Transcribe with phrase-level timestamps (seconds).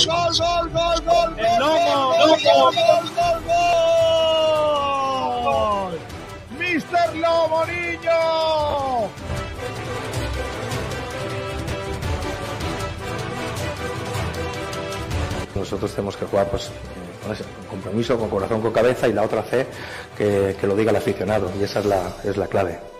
[0.00, 0.06] El
[1.58, 2.72] Lomo, Lomo.
[5.42, 5.98] gol.
[6.58, 8.20] Mister Niño.
[15.54, 16.70] Nosotros tenemos que jugar pues,
[17.26, 17.36] con
[17.68, 19.66] compromiso, con corazón, con cabeza y la otra C
[20.16, 22.99] que, que lo diga el aficionado y esa es la, es la clave.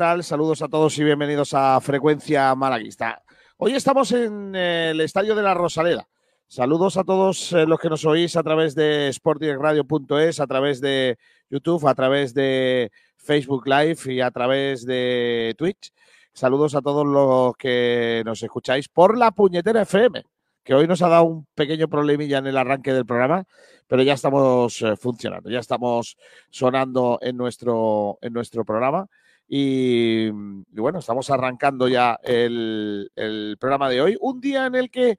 [0.00, 3.22] Saludos a todos y bienvenidos a Frecuencia Malaguista.
[3.58, 6.08] Hoy estamos en eh, el Estadio de la Rosaleda.
[6.48, 11.18] Saludos a todos eh, los que nos oís a través de sportdirectradio.es, a través de
[11.50, 15.92] YouTube, a través de Facebook Live y a través de Twitch.
[16.32, 20.24] Saludos a todos los que nos escucháis por la puñetera FM,
[20.64, 23.44] que hoy nos ha dado un pequeño problemilla en el arranque del programa,
[23.86, 26.16] pero ya estamos eh, funcionando, ya estamos
[26.48, 29.06] sonando en nuestro, en nuestro programa.
[29.52, 34.16] Y, y bueno, estamos arrancando ya el, el programa de hoy.
[34.20, 35.18] Un día en el que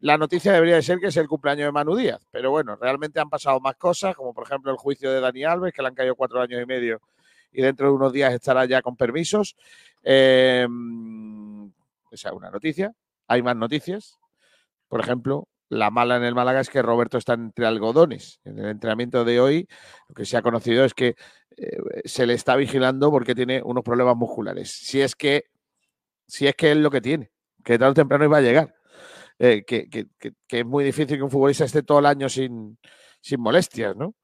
[0.00, 3.20] la noticia debería de ser que es el cumpleaños de Manu Díaz, pero bueno, realmente
[3.20, 5.94] han pasado más cosas, como por ejemplo el juicio de Dani Alves, que le han
[5.94, 7.00] caído cuatro años y medio
[7.52, 9.56] y dentro de unos días estará ya con permisos.
[10.02, 10.66] Eh,
[12.10, 12.92] esa es una noticia.
[13.28, 14.18] Hay más noticias.
[14.88, 18.40] Por ejemplo, la mala en el Málaga es que Roberto está entre algodones.
[18.44, 19.68] En el entrenamiento de hoy,
[20.08, 21.14] lo que se ha conocido es que
[21.56, 24.70] eh, se le está vigilando porque tiene unos problemas musculares.
[24.70, 25.44] Si es que,
[26.26, 27.30] si es que es lo que tiene,
[27.64, 28.74] que tarde o temprano iba a llegar.
[29.38, 32.28] Eh, que, que- que- que es muy difícil que un futbolista esté todo el año
[32.28, 32.78] sin,
[33.22, 34.14] sin molestias, ¿no?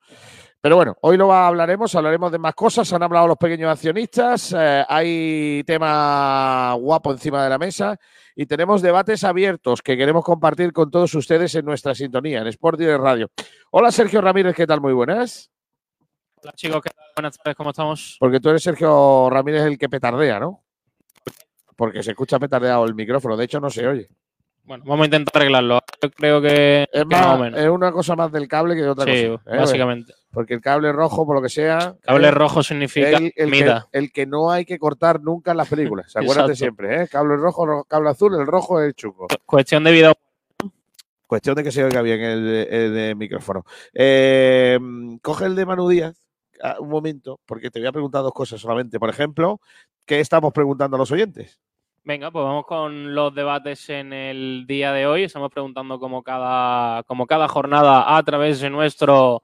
[0.67, 2.93] Pero bueno, hoy lo hablaremos, hablaremos de más cosas.
[2.93, 7.97] Han hablado los pequeños accionistas, eh, hay tema guapo encima de la mesa
[8.35, 12.81] y tenemos debates abiertos que queremos compartir con todos ustedes en nuestra sintonía, en Sport
[12.81, 13.31] Direct Radio.
[13.71, 14.81] Hola Sergio Ramírez, ¿qué tal?
[14.81, 15.53] Muy buenas.
[16.43, 17.07] Hola chicos, ¿qué tal?
[17.15, 18.17] Buenas tardes, ¿cómo estamos?
[18.19, 20.65] Porque tú eres Sergio Ramírez el que petardea, ¿no?
[21.77, 24.09] Porque se escucha petardeado el micrófono, de hecho no se oye.
[24.65, 25.79] Bueno, vamos a intentar arreglarlo.
[26.03, 27.61] Yo creo que, Es, que más o menos.
[27.61, 29.77] es una cosa más del cable que de otra Sí, cosa.
[29.77, 30.05] ¿eh?
[30.37, 31.97] Porque el cable rojo, por lo que sea.
[32.03, 32.31] Cable ¿eh?
[32.31, 36.13] rojo significa el, el que, el que no hay que cortar nunca en las películas.
[36.13, 36.57] ¿Se acuerdan de Exacto.
[36.57, 37.05] siempre?
[37.05, 37.09] ¿eh?
[37.09, 39.29] Cable rojo, ro- cable azul, el rojo es el chungo.
[39.47, 40.13] Cuestión de vida.
[41.27, 43.65] Cuestión de que se oiga bien el, el de micrófono.
[43.95, 44.79] Eh,
[45.23, 46.29] coge el de Manu Díaz
[46.63, 49.01] ah, un momento, porque te voy a preguntar dos cosas solamente.
[49.01, 49.59] Por ejemplo,
[50.05, 51.59] ¿qué estamos preguntando a los oyentes?
[52.05, 55.23] Venga, pues vamos con los debates en el día de hoy.
[55.23, 59.43] Estamos preguntando como cada, como cada jornada a través de nuestro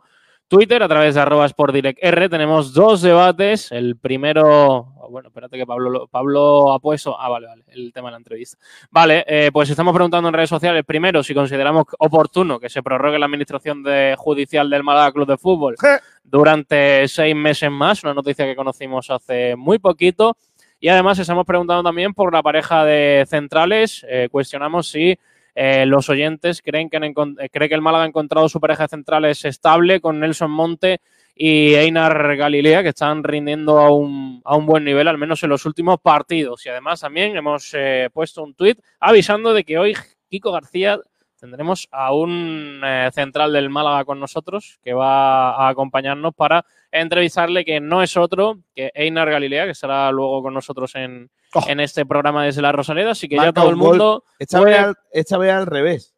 [0.52, 2.28] Twitter, a través de arroba sportdirectr.
[2.28, 3.72] Tenemos dos debates.
[3.72, 7.18] El primero, bueno, espérate que Pablo, lo- Pablo ha puesto.
[7.18, 8.58] Ah, vale, vale, el tema de la entrevista.
[8.90, 13.18] Vale, eh, pues estamos preguntando en redes sociales, primero, si consideramos oportuno que se prorrogue
[13.18, 15.74] la administración de- judicial del Málaga Club de Fútbol
[16.22, 20.36] durante seis meses más, una noticia que conocimos hace muy poquito.
[20.80, 24.04] Y además estamos preguntando también por la pareja de centrales.
[24.06, 25.18] Eh, cuestionamos si
[25.54, 29.44] eh, los oyentes creen que, han eh, que el Málaga ha encontrado su pareja centrales
[29.44, 31.00] estable con Nelson Monte
[31.34, 35.50] y Einar Galilea, que están rindiendo a un, a un buen nivel, al menos en
[35.50, 36.64] los últimos partidos.
[36.64, 39.94] Y además también hemos eh, puesto un tuit avisando de que hoy
[40.28, 40.98] Kiko García
[41.38, 42.80] tendremos a un
[43.12, 48.60] central del Málaga con nosotros que va a acompañarnos para entrevistarle, que no es otro
[48.76, 51.64] que Einar Galilea, que estará luego con nosotros en, Oh.
[51.68, 54.24] en este programa desde la Rosaleda, así que Marca ya todo el mundo.
[54.38, 56.14] Esta puede- vez, al, esta vez al revés.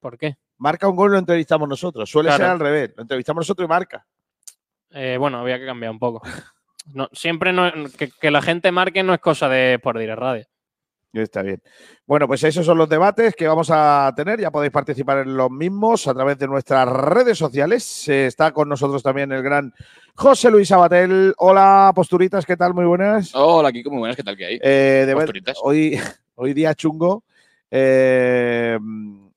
[0.00, 0.36] ¿Por qué?
[0.58, 2.08] Marca un gol, lo entrevistamos nosotros.
[2.10, 2.42] Suele Claro.
[2.44, 2.92] ser al revés.
[2.96, 4.06] Lo entrevistamos nosotros y marca.
[4.90, 6.22] Eh, bueno, había que cambiar un poco.
[6.94, 10.46] No, siempre no, que, que la gente marque no es cosa de por dire radio.
[11.12, 11.62] Está bien.
[12.06, 14.38] Bueno, pues esos son los debates que vamos a tener.
[14.38, 18.06] Ya podéis participar en los mismos a través de nuestras redes sociales.
[18.08, 19.72] Está con nosotros también el gran
[20.14, 21.32] José Luis Abatel.
[21.38, 22.74] Hola, posturitas, ¿qué tal?
[22.74, 23.34] Muy buenas.
[23.34, 24.58] Hola, Kiko, muy buenas, ¿qué tal que hay?
[24.62, 25.56] Eh, de ver- Posturitas.
[25.62, 25.98] hoy,
[26.34, 27.24] hoy día chungo.
[27.70, 28.78] eh,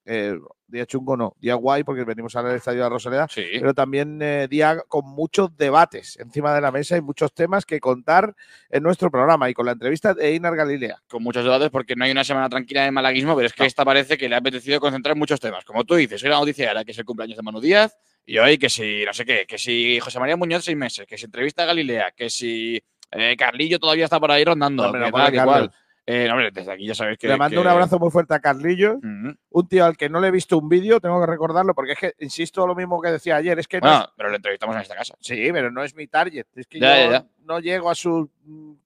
[0.06, 0.38] eh,
[0.70, 3.28] día chungo no, día guay porque venimos al estadio de la Rosaleda.
[3.30, 3.44] Sí.
[3.54, 7.80] pero también eh, día con muchos debates encima de la mesa y muchos temas que
[7.80, 8.36] contar
[8.70, 11.02] en nuestro programa y con la entrevista de Einar Galilea.
[11.08, 13.84] Con muchos debates porque no hay una semana tranquila de malaguismo, pero es que esta
[13.86, 15.66] parece que le ha apetecido concentrar muchos temas.
[15.66, 18.38] Como tú dices, hoy la noticia era que es el cumpleaños de Manu Díaz y
[18.38, 21.26] hoy que si, no sé qué, que si José María Muñoz seis meses, que si
[21.26, 22.82] entrevista a Galilea, que si
[23.12, 25.72] eh, Carlillo todavía está por ahí rondando, que tal, cual.
[26.12, 27.28] Eh, hombre, desde aquí ya sabéis que...
[27.28, 30.30] Le mando que- un abrazo muy fuerte a Carlillo, un tío al que no le
[30.30, 33.36] he visto un vídeo, tengo que recordarlo porque es que, insisto, lo mismo que decía
[33.36, 35.14] ayer, es que no es- pero lo entrevistamos en esta casa.
[35.20, 37.26] sí, pero no es mi target, es que Ya, yo ya, ya.
[37.46, 38.28] no llego a su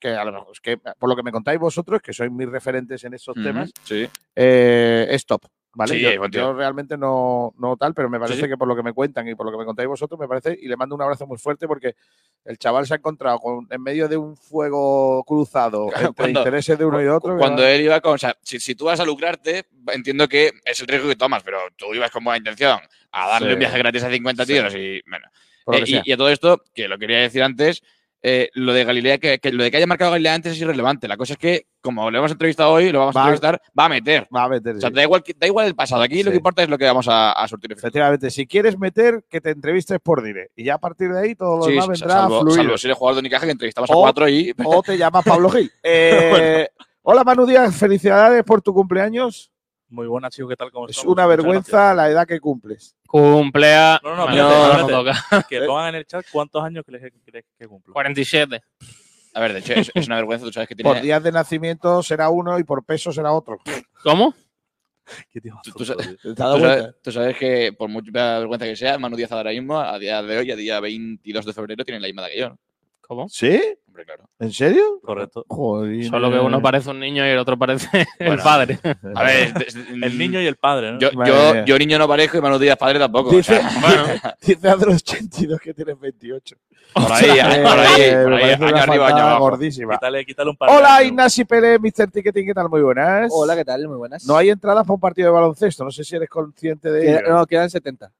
[0.01, 2.49] que a lo mejor es que por lo que me contáis vosotros, que sois mis
[2.49, 4.05] referentes en estos temas, Sí.
[4.35, 5.45] eh, es top.
[5.75, 5.95] ¿Vale?
[5.95, 8.47] Sí, yo, realmente no, no tal, pero me parece sí.
[8.47, 10.55] que por lo que me cuentan y por lo que me contáis vosotros, me parece,
[10.61, 11.95] y le mando un abrazo muy fuerte porque
[12.45, 16.39] el chaval se ha encontrado con, en medio de un fuego cruzado Claro, entre cuando-
[16.41, 17.37] intereses de uno y otro.
[17.37, 18.13] Cuando él iba con.
[18.13, 21.41] O sea, si, si tú vas a lucrarte, entiendo que es el riesgo que tomas,
[21.43, 22.79] pero tú ibas con buena intención
[23.11, 23.53] a darle Sí.
[23.53, 24.53] un viaje gratis a 50 Sí.
[24.53, 25.01] tíos y.
[25.09, 25.27] Bueno.
[25.71, 27.81] Eh, y a todo esto, que lo quería decir antes,
[28.21, 31.07] eh, lo de Galilea, que, que lo de que haya marcado Galilea antes es irrelevante.
[31.07, 33.85] La cosa es que, como lo hemos entrevistado hoy, lo vamos Va- a entrevistar, va
[33.85, 34.27] a meter.
[34.35, 34.77] Va a meter.
[34.77, 34.95] O sea, sí.
[34.95, 36.01] da igual, que- da igual el pasado.
[36.01, 37.71] Aquí lo que importa es lo que vamos a, a surtir.
[37.74, 40.50] Efectivamente, si quieres meter, que te entrevistes por dire.
[40.56, 42.56] Y ya a partir de ahí todo lo Sí, demás vendrá salvo, fluido.
[42.63, 44.53] salvo si eres jugador de Unicaja que entrevistamos a O- cuatro y.
[44.65, 45.71] O te llamas Pablo Gil.
[45.83, 46.68] Eh,
[47.03, 49.51] Hola Manu Díaz, felicidades por tu cumpleaños.
[49.89, 50.71] Muy buenas, chicos, ¿qué tal?
[50.71, 51.13] ¿Cómo Es estamos?
[51.13, 52.95] una vergüenza la edad que cumples.
[53.06, 54.00] Cumplea.
[54.01, 55.21] No, no, Bueno, espérate, no espérate.
[55.30, 55.47] toca.
[55.50, 57.94] Que pongan en el chat cuántos años crees que, crees que cumplo.
[57.94, 58.62] 47.
[59.33, 60.45] A ver, de hecho, es, es una vergüenza.
[60.45, 61.01] Tú sabes que Por tiene.
[61.01, 63.57] días de nacimiento será uno y por peso será otro.
[64.03, 64.33] ¿Cómo?
[65.31, 66.35] ¿Qué tío más Tú- tú tonto, sabes- tío.
[66.35, 66.97] ¿Te has dado Tú sabes, cuenta?
[67.03, 70.38] tú sabes que, por mucha vergüenza que sea, Manu Díaz ahora mismo, a día de
[70.38, 72.50] hoy, a día 22 de febrero, tiene la misma edad que yo.
[72.50, 72.57] ¿no?
[73.05, 73.27] ¿Cómo?
[73.29, 73.61] ¿Sí?
[73.88, 74.23] Hombre, claro.
[74.39, 75.00] ¿En serio?
[75.03, 75.45] Correcto.
[75.47, 76.05] Joder.
[76.05, 78.44] Solo que uno parece un niño y el otro parece el Bueno.
[78.44, 78.79] padre.
[79.13, 79.53] A ver,
[80.01, 81.00] El niño y el padre, ¿no?
[81.00, 83.29] Yo, yo, yo niño no parezco y Manu Díaz padre tampoco.
[83.29, 84.05] o Dice, sea, Bueno,
[84.41, 86.55] dice Andros 82 que tienes 28.
[86.94, 87.27] por ahí,
[87.61, 89.39] por ahí, Eh, por ahí, parece año una arriba, año abajo.
[89.41, 89.94] gordísima.
[89.94, 91.03] quítale, quítale un par Hola.
[91.03, 92.09] Ignasi Pérez, Mr.
[92.09, 92.69] Ticketing, ¿qué tal?
[92.69, 93.29] Muy buenas.
[93.31, 93.88] Hola, ¿qué tal?
[93.88, 94.25] Muy buenas.
[94.25, 97.19] No hay entradas para un partido de baloncesto, no sé si eres consciente de Queda-
[97.19, 97.29] ello.
[97.35, 98.11] no, quedan 70.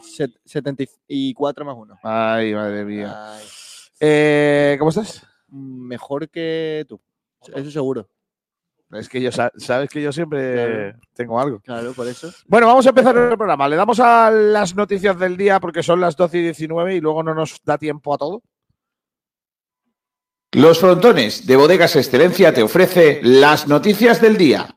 [0.00, 1.98] Set- 74 más 1.
[2.02, 3.14] Ay, madre mía.
[4.00, 5.26] Eh, ¿Cómo estás?
[5.48, 7.00] mejor que tú.
[7.54, 8.08] Eso seguro.
[8.92, 10.98] Es que yo, sa- sabes que yo siempre Claro.
[11.14, 11.60] tengo algo.
[11.60, 12.30] Claro, por eso.
[12.46, 13.68] Bueno, vamos a empezar el programa.
[13.68, 17.22] Le damos a las noticias del día porque son las 12 y 19 y luego
[17.22, 18.42] no nos da tiempo a todo.
[20.52, 24.76] Los frontones de Bodegas Excelencia te ofrece las noticias del día.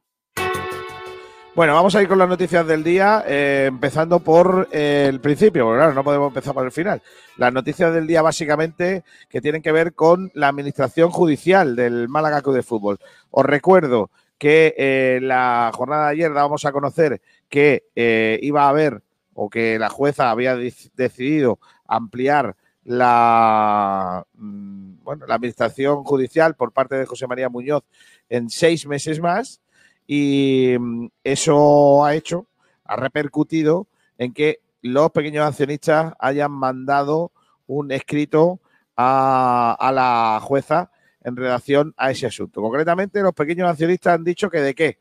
[1.57, 5.65] Bueno, vamos a ir con las noticias del día, eh, empezando por eh, el principio,
[5.65, 7.01] porque claro, no podemos empezar por el final.
[7.37, 12.43] Las noticias del día básicamente que tienen que ver con la administración judicial del Málaga
[12.43, 12.99] Club de Fútbol.
[13.31, 18.69] Os recuerdo que eh, la jornada de ayer dábamos a conocer que eh, iba a
[18.69, 19.01] haber
[19.33, 26.71] o que la jueza había dec- decidido ampliar la, mm, bueno, la administración judicial por
[26.71, 27.83] parte de José María Muñoz
[28.29, 29.59] en seis meses más
[30.07, 32.47] y mm, eso ha hecho,
[32.85, 33.87] ha repercutido
[34.17, 37.31] en que los pequeños accionistas hayan mandado
[37.67, 38.61] un escrito
[38.95, 40.89] a, a la jueza
[41.23, 42.61] en relación a ese asunto.
[42.61, 44.97] Concretamente, los pequeños accionistas han dicho que de qué,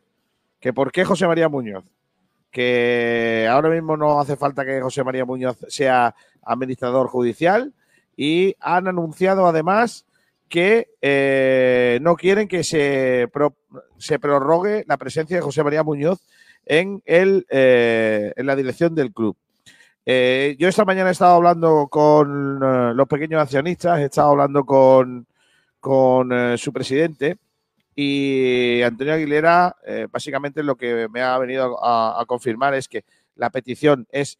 [0.58, 1.84] que por qué José María Muñoz,
[2.50, 7.74] que ahora mismo no hace falta que José María Muñoz sea administrador judicial
[8.16, 10.05] y han anunciado además
[10.48, 13.28] que eh, no quieren que se,
[13.98, 16.20] se prorrogue la presencia de José María Muñoz
[16.64, 19.36] en, el, eh, en la dirección del club.
[20.04, 22.60] Eh, yo esta mañana he estado hablando con
[22.96, 25.26] los pequeños accionistas, he estado hablando con,
[25.80, 27.38] con su presidente
[27.94, 29.74] y Antonio Aguilera
[30.12, 34.38] básicamente lo que me ha venido a, confirmar es que la petición es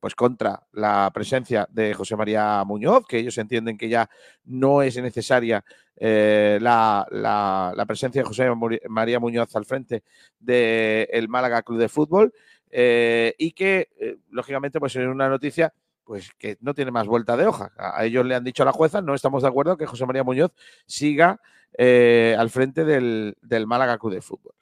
[0.00, 4.08] pues contra la presencia de José María Muñoz, que ellos entienden que ya
[4.44, 5.62] no es necesaria
[5.96, 8.48] eh, la, la- la presencia de José
[8.88, 10.02] María Muñoz al frente
[10.38, 12.32] del Málaga Club de Fútbol
[12.70, 17.36] eh, y que, eh, lógicamente, pues en una noticia pues que no tiene más vuelta
[17.36, 17.72] de hoja.
[17.76, 20.24] A ellos le han dicho a la jueza, no estamos de acuerdo que José María
[20.24, 20.50] Muñoz
[20.86, 21.40] siga
[21.78, 24.54] al frente del, del Málaga Club de Fútbol.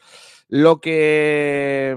[0.48, 1.96] Lo que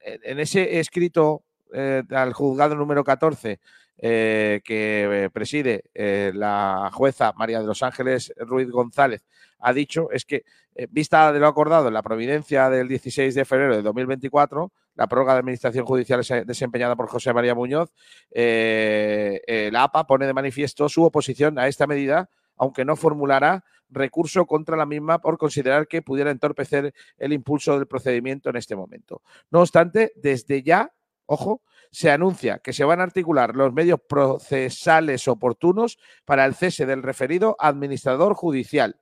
[0.00, 3.60] en ese escrito eh, al juzgado número 14
[3.98, 9.24] eh, que preside eh, la jueza María de los Ángeles Ruiz González
[9.58, 10.44] ha dicho es que,
[10.88, 15.34] vista de lo acordado en la providencia del 16 de febrero de 2024, la prórroga
[15.34, 17.92] de administración judicial ese- desempeñada por José María Muñoz,
[18.32, 24.76] la APA pone de manifiesto su oposición a esta medida, aunque no formulará recurso contra
[24.76, 29.20] la misma por considerar que pudiera entorpecer el impulso del procedimiento en este momento.
[29.50, 30.92] No obstante, desde ya,
[31.30, 36.86] ojo, se anuncia que se van a articular los medios procesales oportunos para el cese
[36.86, 39.00] del referido administrador judicial.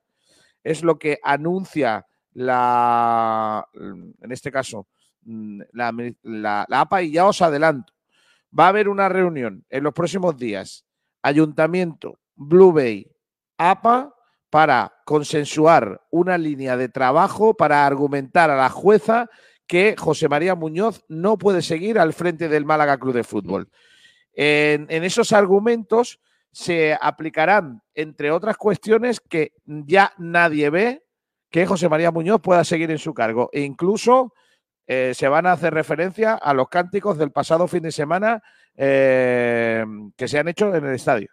[0.62, 4.86] Es lo que anuncia la, en este caso,
[5.22, 7.94] mm, la APA y ya os adelanto,
[8.56, 10.84] va a haber una reunión en los próximos días,
[11.22, 13.10] Ayuntamiento, Blue Bay,
[13.56, 14.14] APA,
[14.50, 19.30] para consensuar una línea de trabajo para argumentar a la jueza
[19.68, 23.68] que José María Muñoz no puede seguir al frente del Málaga Club de Fútbol.
[24.32, 26.20] En, en esos argumentos
[26.50, 31.04] se aplicarán, entre otras cuestiones, que ya nadie ve
[31.50, 33.50] que José María Muñoz pueda seguir en su cargo.
[33.52, 34.34] E incluso
[34.86, 38.42] eh, se van a hacer referencia a los cánticos del pasado fin de semana
[38.76, 39.84] eh,
[40.16, 41.28] que se han hecho en el estadio.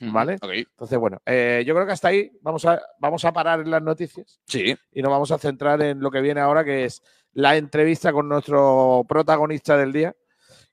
[0.00, 0.38] ¿Vale?
[0.42, 3.82] Entonces, bueno, eh, yo creo que hasta ahí vamos a, vamos a parar en las
[3.82, 4.76] noticias Sí.
[4.92, 7.02] y nos vamos a centrar en lo que viene ahora, que es
[7.34, 10.14] la entrevista con nuestro protagonista del día,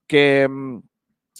[0.07, 0.79] que mm,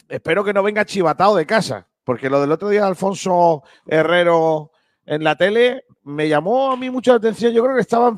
[0.10, 4.72] espero que no venga chivatado de casa, porque lo del otro día de Alfonso Herrero
[5.06, 7.54] en la tele me llamó a mí mucho la atención.
[7.54, 8.18] Yo creo que estaban,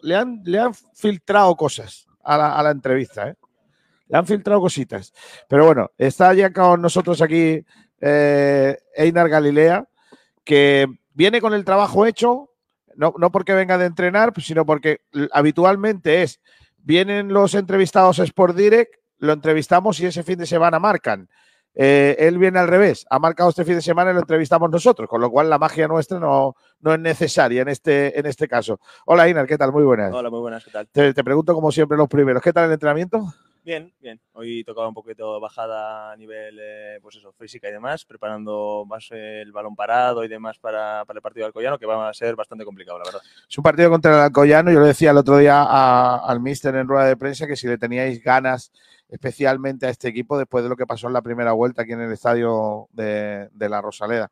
[0.00, 3.36] le han, le han filtrado cosas a la, a la entrevista, ¿eh?
[4.08, 5.12] Le han filtrado cositas.
[5.48, 7.62] Pero bueno, está ya con nosotros aquí
[8.00, 9.86] eh, Einar Galilea,
[10.44, 12.50] que viene con el trabajo hecho,
[12.98, 15.02] no, no porque venga de entrenar, pues, sino porque
[15.32, 16.40] habitualmente es,
[16.78, 21.28] vienen los entrevistados a Sport Direct, lo entrevistamos y ese fin de semana marcan.
[21.74, 25.08] Eh, él viene al revés, ha marcado este fin de semana y lo entrevistamos nosotros,
[25.08, 28.80] con lo cual la magia nuestra no, no es necesaria en este, en este caso.
[29.06, 29.70] Hola Inar, ¿qué tal?
[29.70, 30.12] Muy buenas.
[30.12, 30.88] Hola, muy buenas, ¿qué tal?
[30.88, 33.32] Te, te pregunto como siempre los primeros, ¿qué tal el entrenamiento?
[33.64, 34.20] Bien, bien.
[34.32, 39.08] Hoy tocaba un poquito bajada a nivel, eh, pues eso, física y demás, preparando más
[39.10, 42.34] el balón parado y demás para, para el partido de Alcoyano, que va a ser
[42.34, 43.20] bastante complicado, la verdad.
[43.48, 44.70] Es un partido contra el Alcoyano.
[44.70, 47.76] Yo le decía el otro día al míster en rueda de prensa que si le
[47.76, 48.72] teníais ganas
[49.08, 52.00] especialmente a este equipo después de lo que pasó en la primera vuelta aquí en
[52.00, 54.30] el estadio de la Rosaleda.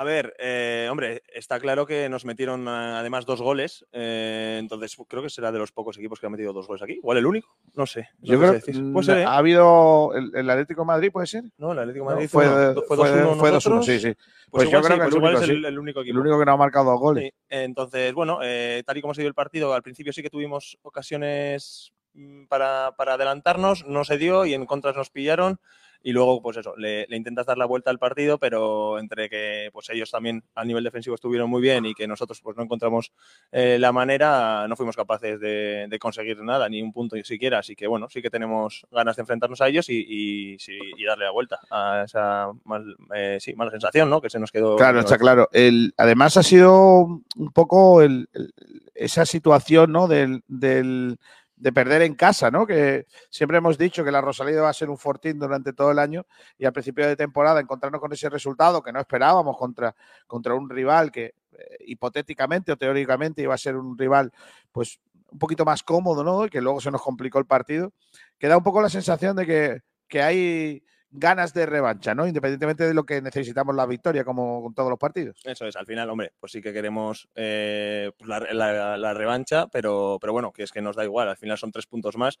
[0.00, 4.96] A ver, eh, hombre, está claro que nos metieron eh, además dos goles, eh, entonces
[5.08, 6.92] creo que será de los pocos equipos que han metido dos goles aquí.
[6.92, 7.56] ¿Igual el único?
[7.74, 8.08] No sé.
[8.20, 9.24] no Yo creo que mm, Puede ser, ¿eh?
[9.24, 11.42] ha habido el, el Atlético de Madrid, ¿puede ser?
[11.56, 13.86] No, el Atlético de Madrid fue, fue, de- fue fue 2-1 de- fue 2-1, nosotros.
[13.86, 14.14] sí, sí.
[14.14, 15.66] Pues, Pues yo creo sí, que pues el único, es el, sí.
[15.66, 16.20] el único El equipo.
[16.20, 17.24] único que no ha marcado dos goles.
[17.24, 20.30] Sí, entonces, bueno, eh, tal y como se dio el partido, al principio sí que
[20.30, 25.58] tuvimos ocasiones mm, para, para adelantarnos, no se dio y en contras nos pillaron.
[26.02, 29.68] Y luego, pues eso, le, le intentas dar la vuelta al partido, pero entre que
[29.72, 33.12] pues ellos también a nivel defensivo estuvieron muy bien y que nosotros pues no encontramos
[33.50, 37.58] eh, la manera, no fuimos capaces de, de conseguir nada, ni un punto siquiera.
[37.58, 40.06] Así que bueno, sí que tenemos ganas de enfrentarnos a ellos y,
[40.54, 44.20] y, sí, y darle la vuelta a esa mal, eh, sí, mala sensación, ¿no?
[44.20, 44.76] Que se nos quedó.
[44.76, 45.48] Claro, está claro.
[45.52, 47.00] El, además ha sido
[47.36, 48.52] un poco el- el-
[48.94, 50.08] esa situación ¿no?
[50.08, 51.18] del, del-
[51.58, 52.66] de perder en casa, ¿no?
[52.66, 55.98] Que siempre hemos dicho que la Rosaleda va a ser un fortín durante todo el
[55.98, 56.24] año
[56.56, 59.94] y al principio de temporada encontrarnos con ese resultado que no esperábamos contra,
[60.26, 64.32] contra un rival que eh, hipotéticamente o teóricamente iba a ser un rival
[64.70, 65.00] pues
[65.30, 66.46] un poquito más cómodo, ¿no?
[66.46, 67.92] Y que luego se nos complicó el partido.
[68.38, 72.26] Que da un poco la sensación de que, que hay ganas de revancha, ¿no?
[72.26, 75.40] Independientemente de lo que necesitamos la victoria, como con todos los partidos.
[75.44, 80.32] Eso es, al final, hombre, pues sí que queremos eh, pues la, revancha, pero, pero
[80.32, 82.38] bueno, que es que nos da igual, al final son tres puntos más.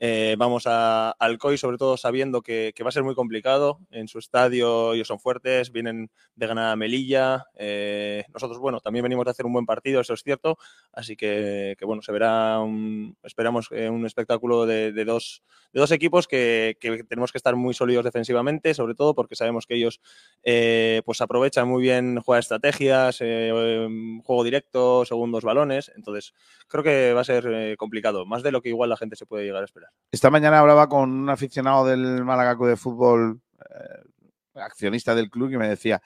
[0.00, 3.78] Eh, vamos a Alcoy, sobre todo sabiendo que, va a ser muy complicado.
[3.90, 7.44] En su estadio ellos son fuertes, vienen de ganar a Melilla.
[7.54, 10.58] eh, nosotros, bueno, también venimos de hacer un buen partido, eso es cierto.
[10.92, 16.26] Así que, bueno, se verá, un- esperamos eh, un espectáculo de, dos, de dos equipos
[16.28, 16.76] que,
[17.08, 20.00] tenemos que estar muy sólidos defensivamente, sobre todo porque sabemos que ellos
[21.04, 25.90] pues aprovechan muy bien jugar estrategias, em, juego directo, segundos balones.
[25.96, 26.34] Entonces,
[26.68, 29.44] creo que va a ser complicado, más de lo que igual la gente se puede
[29.44, 29.83] llegar a esperar.
[30.10, 35.50] Esta mañana hablaba con un aficionado del Málaga Club de Fútbol, eh, accionista del club,
[35.50, 36.00] que me decía,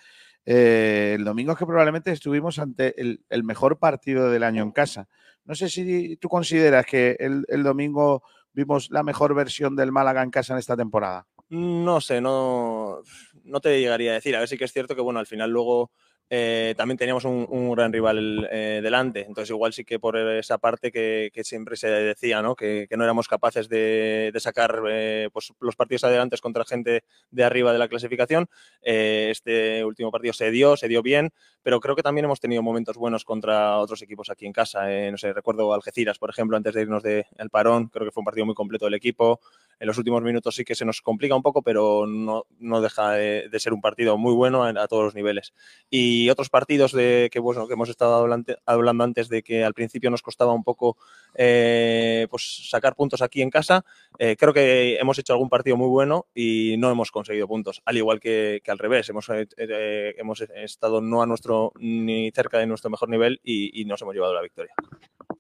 [0.46, 5.06] eh, el domingo es que probablemente estuvimos ante el, mejor partido del año en casa.
[5.44, 8.22] No sé si tú consideras que el, domingo
[8.54, 11.26] vimos la mejor versión del Málaga en casa en esta temporada.
[11.50, 13.02] No sé, no,
[13.44, 14.34] no te llegaría a decir.
[14.36, 15.90] A ver, sí que es cierto que, bueno, al final luego
[16.30, 19.20] eh, también teníamos un, gran rival eh, delante.
[19.20, 22.54] Entonces, igual sí que por esa parte que, siempre se decía, ¿no?
[22.54, 27.44] Que, no éramos capaces de, de sacar eh, pues, los partidos adelante contra gente de
[27.44, 28.48] arriba de la clasificación.
[28.82, 31.30] Este último partido se dio, se dio bien,
[31.62, 34.86] pero creo que también hemos tenido momentos buenos contra otros equipos aquí en casa.
[35.10, 38.20] No sé, recuerdo Algeciras, por ejemplo, antes de irnos del el parón, creo que fue
[38.20, 39.40] un partido muy completo del equipo.
[39.80, 43.12] En los últimos minutos sí que se nos complica un poco, pero no, no deja
[43.12, 45.52] de, ser un partido muy bueno a, todos los niveles.
[45.90, 48.26] Y otros partidos de que, bueno, que hemos estado
[48.66, 50.96] hablando antes de que al principio nos costaba un poco
[51.34, 53.84] eh, pues sacar puntos aquí en casa,
[54.18, 57.96] eh, creo que hemos hecho algún partido muy bueno y no hemos conseguido puntos, al
[57.96, 59.08] igual que, que al revés.
[59.08, 63.84] Hemos, eh, hemos estado no a nuestro ni cerca de nuestro mejor nivel y, y
[63.84, 64.72] nos hemos llevado la victoria.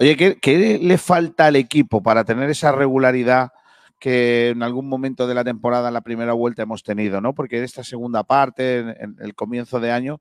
[0.00, 3.50] Oye, ¿qué, ¿qué, le falta al equipo para tener esa regularidad
[3.98, 7.34] que en algún momento de la temporada, en la primera vuelta, hemos tenido, ¿no?
[7.34, 10.20] Porque en esta segunda parte, en, en el comienzo de año,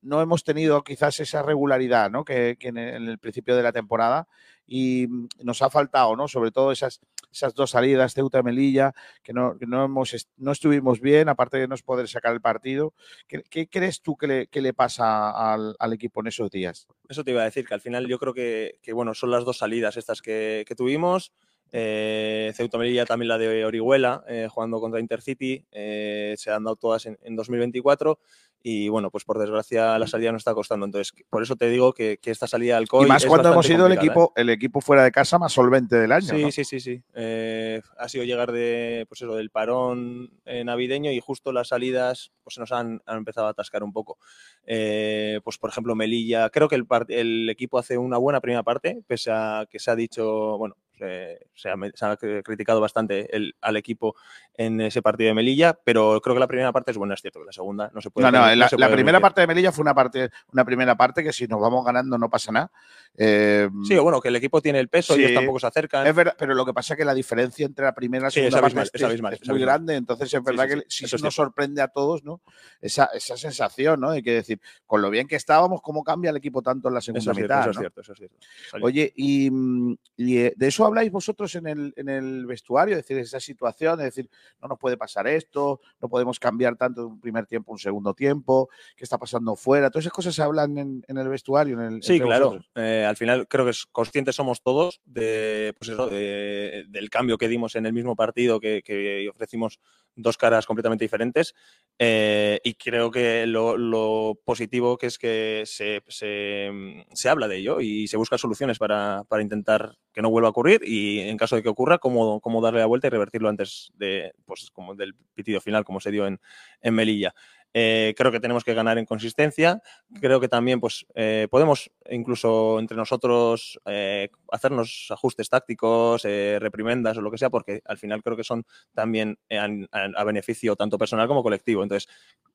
[0.00, 2.24] no hemos tenido quizás esa regularidad, ¿no?
[2.24, 4.28] Que, que en, el, en, el, principio de la temporada
[4.66, 5.08] y
[5.42, 6.28] nos ha faltado, ¿no?
[6.28, 7.00] Sobre todo esas,
[7.32, 11.68] esas dos salidas, Ceuta Melilla, que no, que no, hemos, no estuvimos bien, aparte de
[11.68, 12.94] no poder sacar el partido.
[13.26, 16.86] ¿Qué, qué crees tú que le, que le pasa al, al, equipo en esos días?
[17.08, 19.44] Eso te iba a decir, que al final yo creo que, que bueno, son las
[19.44, 21.32] dos salidas estas que, que tuvimos.
[21.74, 26.76] Eh, Ceuta Melilla también la de Orihuela, eh, jugando contra Intercity, eh, se han dado
[26.76, 28.18] todas en, en, 2024
[28.62, 30.84] y bueno, pues por desgracia la salida nos está costando.
[30.84, 33.06] Entonces, por eso te digo que, que esta salida al COI.
[33.06, 36.12] Y más cuando hemos sido el equipo, el equipo fuera de casa más solvente del
[36.12, 36.28] año.
[36.28, 36.50] Sí, ¿no?
[36.50, 37.02] sí, sí, sí.
[37.14, 42.54] Eh, ha sido llegar de, pues eso, del parón navideño y justo las salidas pues
[42.54, 44.18] se nos han, han empezado a atascar un poco.
[44.64, 49.02] Eh, pues por ejemplo, Melilla, creo que el, el, equipo hace una buena primera parte,
[49.06, 53.54] pese a que se ha dicho, bueno, se, se, ha, se ha, criticado bastante el,
[53.60, 54.14] al equipo
[54.54, 57.40] en ese partido de Melilla, pero creo que la primera parte es buena, es cierto
[57.40, 58.30] que la segunda no se puede.
[58.30, 59.22] No, no, no la, se la puede primera permitir.
[59.22, 62.30] parte de Melilla fue una parte, una primera parte que si nos vamos ganando no
[62.30, 62.70] pasa nada.
[63.16, 66.06] Eh, Sí, bueno, que el equipo tiene el peso, sí, ellos tampoco se acercan.
[66.06, 68.30] Es verdad, pero lo que pasa es que la diferencia entre la primera y la
[68.30, 70.74] Sí, segunda es abismal, parte es abismal, es es muy grande, entonces es verdad sí,
[70.74, 72.40] que sí, sí es nos sorprende a todos, ¿no?
[72.80, 74.12] Esa, esa sensación, ¿no?
[74.12, 77.00] De que decir, con lo bien que estábamos, cómo cambia el equipo tanto en la
[77.00, 77.60] segunda Eso es cierto, mitad.
[77.62, 77.80] eso es ¿no?
[77.80, 78.36] cierto, eso es cierto.
[78.82, 83.02] Oye, y, mm, y, eh, de eso habláis vosotros en el, en el vestuario, es
[83.02, 84.28] decir, esa situación, es decir,
[84.60, 87.78] no nos puede pasar esto, no podemos cambiar tanto de un primer tiempo a un
[87.78, 91.80] segundo tiempo, qué está pasando fuera, todas esas cosas se hablan en, en el vestuario.
[91.80, 92.60] En el, Sí, claro.
[92.74, 97.38] Eh, al final creo que es- conscientes somos todos de, pues eso, de- del cambio
[97.38, 99.80] que dimos en el mismo partido, que, que ofrecimos
[100.14, 101.54] dos caras completamente diferentes.
[101.98, 107.56] Eh, y creo que lo, positivo que es que se, se, mm, se habla de
[107.58, 111.36] ello y se buscan soluciones para, para intentar que no vuelva a ocurrir y en
[111.36, 114.94] caso de que ocurra, cómo, cómo darle la vuelta y revertirlo antes de, pues, como
[114.94, 116.40] del pitido final, como se dio en,
[116.80, 117.34] en Melilla.
[117.74, 119.82] Eh, creo que tenemos que ganar en consistencia.
[120.20, 127.16] Creo que también pues, eh, podemos incluso entre nosotros eh, hacernos ajustes tácticos, eh, reprimendas
[127.16, 130.76] o lo que sea, porque al final creo que son también eh, a, a, beneficio
[130.76, 131.82] tanto personal como colectivo.
[131.82, 132.08] Entonces,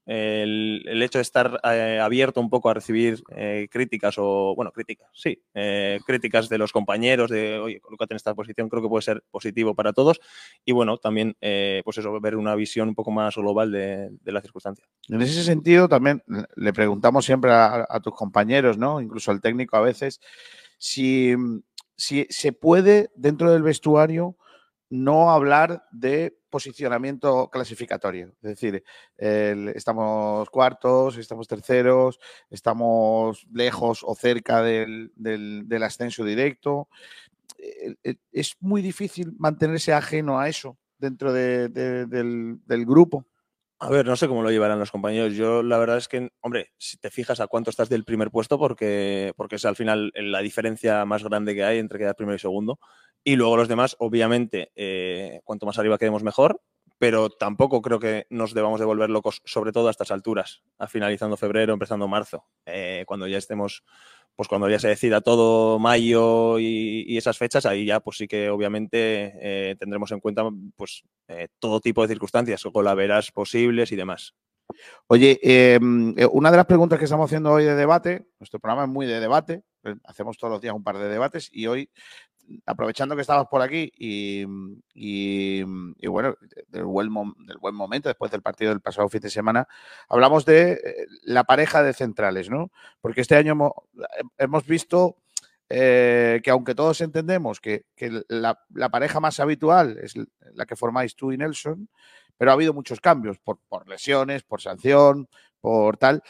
[0.08, 4.72] el, el hecho de estar eh, abierto un poco a recibir eh, críticas o, bueno,
[4.72, 8.88] críticas, sí, eh, críticas de los compañeros, de, oye, colócate en esta posición, creo que
[8.88, 10.22] puede ser positivo para todos.
[10.64, 14.42] Y bueno, también, pues eso, ver una visión un poco más global de, de la
[14.42, 14.86] circunstancia.
[15.10, 16.24] En ese sentido, también
[16.56, 19.02] le preguntamos siempre a, a, tus compañeros, ¿no?
[19.02, 20.22] Incluso al técnico a veces,
[20.78, 21.36] si,
[21.98, 24.38] si se puede dentro del vestuario
[24.90, 28.34] no hablar de posicionamiento clasificatorio.
[28.42, 28.84] Es decir,
[29.18, 32.20] estamos cuartos, estamos terceros,
[32.50, 35.12] estamos lejos o cerca del,
[35.84, 36.88] ascenso directo.
[38.32, 43.26] Es muy difícil mantenerse ajeno a eso dentro de, de, del, del grupo.
[43.80, 45.36] A ver, no sé cómo lo llevarán los compañeros.
[45.36, 48.58] Yo la verdad es que, hombre, si te fijas a cuánto estás del primer puesto,
[48.58, 52.40] porque, porque es al final la diferencia más grande que hay entre quedar primero y
[52.40, 52.80] segundo.
[53.28, 56.62] Y luego los demás, obviamente, eh, cuanto más arriba quedemos mejor,
[56.98, 60.88] pero tampoco creo que nos debamos de volver locos, sobre todo a estas alturas, a
[60.88, 63.84] finalizando febrero, empezando marzo, eh, cuando ya estemos,
[64.38, 68.50] pues cuando ya se decida todo mayo y, esas fechas, ahí ya pues sí que
[68.50, 71.04] obviamente eh, tendremos en cuenta pues
[71.60, 74.36] todo tipo de circunstancias, colaveras posibles y demás.
[75.08, 75.80] Oye, eh,
[76.32, 79.20] una de las preguntas que estamos haciendo hoy de debate, nuestro programa es muy de
[79.20, 79.64] debate,
[80.04, 81.90] hacemos todos los días un par de debates y hoy
[82.66, 84.46] aprovechando que estabas por aquí y,
[84.94, 85.64] y,
[85.98, 86.36] y bueno,
[86.68, 89.68] del buen, momento después del partido del pasado fin de semana,
[90.10, 92.72] hablamos de eh, la pareja de centrales, ¿no?
[93.02, 93.74] Porque este año
[94.38, 95.18] hemos, visto
[95.70, 97.86] eh, que aunque todos entendemos que,
[98.28, 98.60] la,
[98.92, 100.14] pareja más habitual es
[100.54, 101.90] la que formáis tú y Nelson,
[102.38, 105.28] pero ha habido muchos cambios por lesiones, por sanción,
[105.60, 106.24] por tal.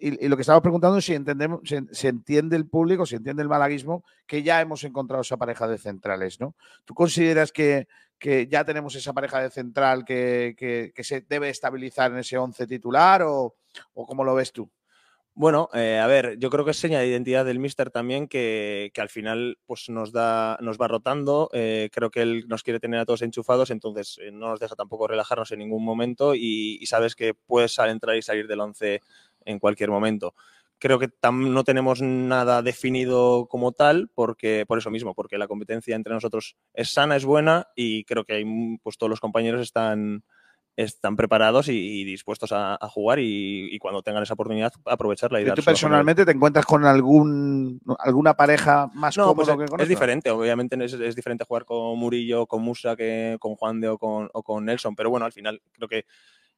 [0.00, 3.48] Y, lo que estamos preguntando es si, entendemos, si, entiende el público, si entiende el
[3.48, 6.54] malaguismo, que ya hemos encontrado esa pareja de centrales, ¿no?
[6.84, 10.54] ¿Tú consideras que, que ya tenemos esa pareja de central que,
[10.94, 13.56] que, se debe estabilizar en ese 11 titular o,
[13.94, 14.70] o cómo lo ves tú?
[15.40, 18.90] Bueno, eh, a ver, yo creo que es seña de identidad del Mister también que,
[18.92, 21.48] que al final pues nos da, nos va rotando.
[21.52, 24.74] Eh, creo que él nos quiere tener a todos enchufados, entonces eh, no nos deja
[24.74, 29.00] tampoco relajarnos en ningún momento y, y sabes que puedes entrar y salir del once
[29.44, 30.34] en cualquier momento.
[30.78, 35.96] Creo que no tenemos nada definido como tal, porque por eso mismo, porque la competencia
[35.96, 40.22] entre nosotros es sana, es buena y creo que hay, pues todos los compañeros están,
[40.78, 45.40] están preparados y, y dispuestos a, a jugar y, y, cuando tengan esa oportunidad aprovecharla.
[45.40, 49.70] Y ¿Y tú personalmente te encuentras con algún alguna pareja más no, cómodo pues que
[49.72, 53.80] con es diferente, obviamente es, es, diferente jugar con Murillo, con Musa, que con Juan
[53.80, 56.04] de o con, o con Nelson, pero bueno, al final creo que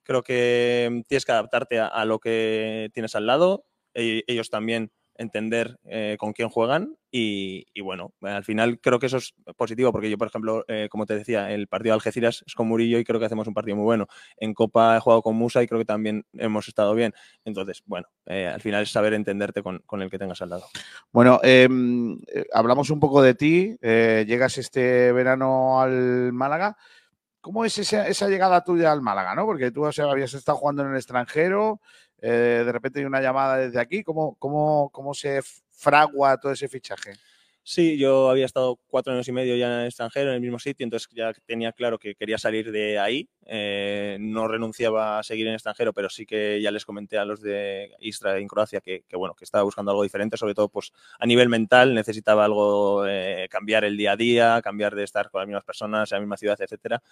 [0.03, 5.79] creo que tienes que adaptarte a, lo que tienes al lado, e, ellos también entender
[5.85, 10.17] eh, con quién juegan y, bueno, al final creo que eso es positivo porque yo,
[10.17, 13.21] por ejemplo, eh, como te decía, el partido de Algeciras es con Murillo y creo
[13.21, 14.07] que hacemos un partido muy bueno.
[14.39, 17.13] En Copa he jugado con Musa y creo que también hemos estado bien.
[17.45, 20.65] Entonces, bueno, eh, al final es saber entenderte con, con, el que tengas al lado.
[21.13, 22.19] Bueno, em,
[22.53, 23.77] hablamos un poco de ti.
[23.83, 26.77] Llegas este verano al Málaga.
[27.41, 29.35] ¿Cómo es esa, esa, llegada tuya al Málaga?
[29.35, 29.47] ¿no?
[29.47, 31.81] Porque tú o sea, habías estado jugando en el extranjero,
[32.19, 34.03] eh, de repente hay una llamada desde aquí.
[34.03, 37.13] ¿Cómo, cómo, cómo se fragua todo ese fichaje?
[37.63, 40.59] Sí, yo había estado cuatro años y medio ya en el extranjero, en el mismo
[40.59, 43.29] sitio, entonces ya tenía claro que quería salir de ahí.
[43.47, 47.25] Eh, no renunciaba a seguir en el extranjero, pero sí que ya les comenté a
[47.25, 50.69] los de Istra en Croacia que, que bueno, que estaba buscando algo diferente, sobre todo
[50.69, 55.31] pues a nivel mental, necesitaba algo, eh, cambiar el día a día, cambiar de estar
[55.31, 57.03] con las mismas personas en la misma ciudad, etcétera.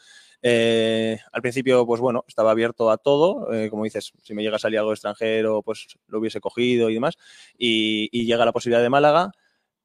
[0.42, 4.56] Eh, al principio, pues bueno, estaba abierto a todo, eh, como dices, si me llega
[4.56, 7.16] a salir algo extranjero, pues lo hubiese cogido y demás,
[7.58, 9.30] y, y llega la posibilidad de Málaga.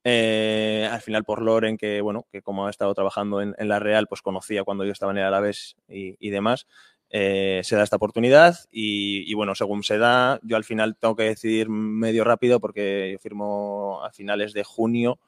[0.04, 4.08] Eh, al final por Loren, que bueno, que como ha estado trabajando en, la Real,
[4.08, 6.68] pues conocía cuando yo estaba en el Alavés y, y demás,
[7.10, 11.16] eh, se da esta oportunidad y, y, bueno, según se da, yo al final tengo
[11.16, 15.20] que decidir medio rápido porque yo firmo a finales de junio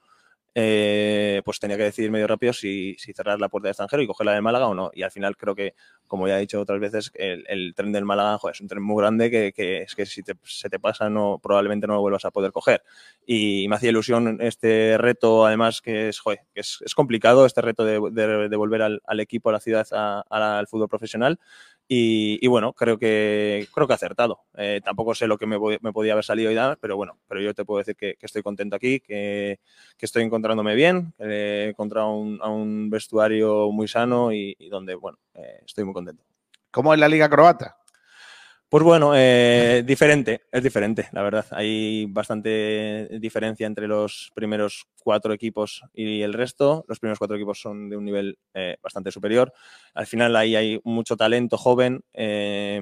[0.57, 4.07] eh, pues tenía que decidir medio rápido si, si, cerrar la puerta de extranjero y
[4.07, 4.89] coger la de Málaga o no.
[4.93, 5.75] Y al final creo que,
[6.07, 9.29] como ya he dicho otras veces, el, tren del Málaga es un tren muy grande
[9.29, 12.83] que, es que si se te pasa no probablemente no lo vuelvas a poder coger.
[13.25, 16.21] Y me hacía ilusión este reto, además que es,
[16.95, 17.99] complicado este reto de,
[18.49, 19.85] de, volver al, equipo, a la ciudad,
[20.29, 21.37] al fútbol profesional.
[21.87, 24.39] Y, bueno, creo que creo que acertado.
[24.57, 27.53] Eh, tampoco sé lo que me, podía haber salido y dar, pero bueno, pero yo
[27.53, 29.59] te puedo decir que, estoy contento aquí, que,
[29.99, 34.95] estoy encontrándome bien, que he encontrado un, a un vestuario muy sano y, y donde,
[34.95, 36.23] bueno, eh, estoy muy contento.
[36.71, 37.77] ¿Cómo es la liga croata?
[38.67, 41.45] Pues bueno, eh, diferente, es diferente, la verdad.
[41.51, 46.83] Hay bastante diferencia entre los primeros cuatro equipos y el resto.
[46.87, 49.53] Los primeros cuatro equipos son de un nivel eh, bastante superior.
[49.93, 52.03] Al final ahí hay mucho talento joven.
[52.13, 52.81] Eh,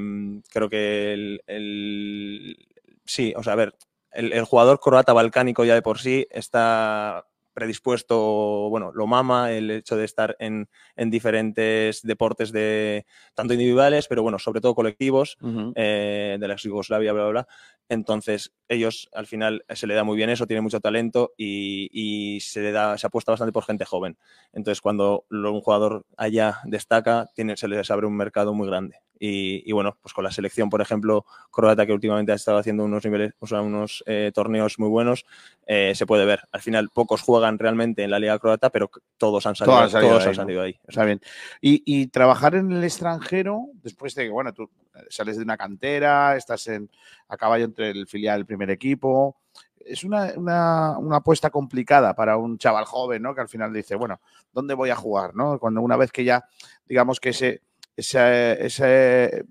[0.49, 1.13] creo que
[1.45, 2.57] el,
[3.05, 3.75] sí, o sea, a ver,
[4.13, 9.95] el jugador croata balcánico ya de por sí está predispuesto, bueno, lo mama el hecho
[9.95, 15.47] de estar en, en diferentes deportes de tanto individuales, pero bueno, sobre todo colectivos uh
[15.47, 15.73] -huh.
[15.75, 17.47] eh, de la Yugoslavia, bla, bla, bla.
[17.89, 22.39] Entonces, ellos al final se le da muy bien eso, tiene mucho talento y, y,
[22.39, 24.17] se le da, se apuesta bastante por gente joven.
[24.53, 28.97] Entonces, cuando un jugador allá destaca, tiene, se les abre un mercado muy grande.
[29.25, 32.83] Y, y, bueno, pues con la selección, por ejemplo, croata, que últimamente ha estado haciendo
[32.83, 35.25] unos niveles, o sea, unos eh, torneos muy buenos,
[35.65, 36.41] eh, se puede ver.
[36.51, 39.91] Al final, pocos juegan realmente en la Liga Croata, pero todos han salido, todos han
[39.91, 40.77] salido, todos ahí, han salido ahí.
[40.85, 41.21] Está bien.
[41.61, 44.69] Y, y, trabajar en el extranjero, después de que, bueno, tú
[45.07, 46.91] sales de una cantera, estás en,
[47.29, 49.37] a caballo entre el filial y el primer equipo,
[49.85, 53.33] es una, una, una, apuesta complicada para un chaval joven, ¿no?
[53.33, 54.19] Que al final dice, bueno,
[54.51, 55.33] ¿dónde voy a jugar?
[55.33, 55.59] ¿no?
[55.59, 56.43] Cuando una vez que ya,
[56.85, 57.61] digamos que ese
[57.95, 59.45] ese, ese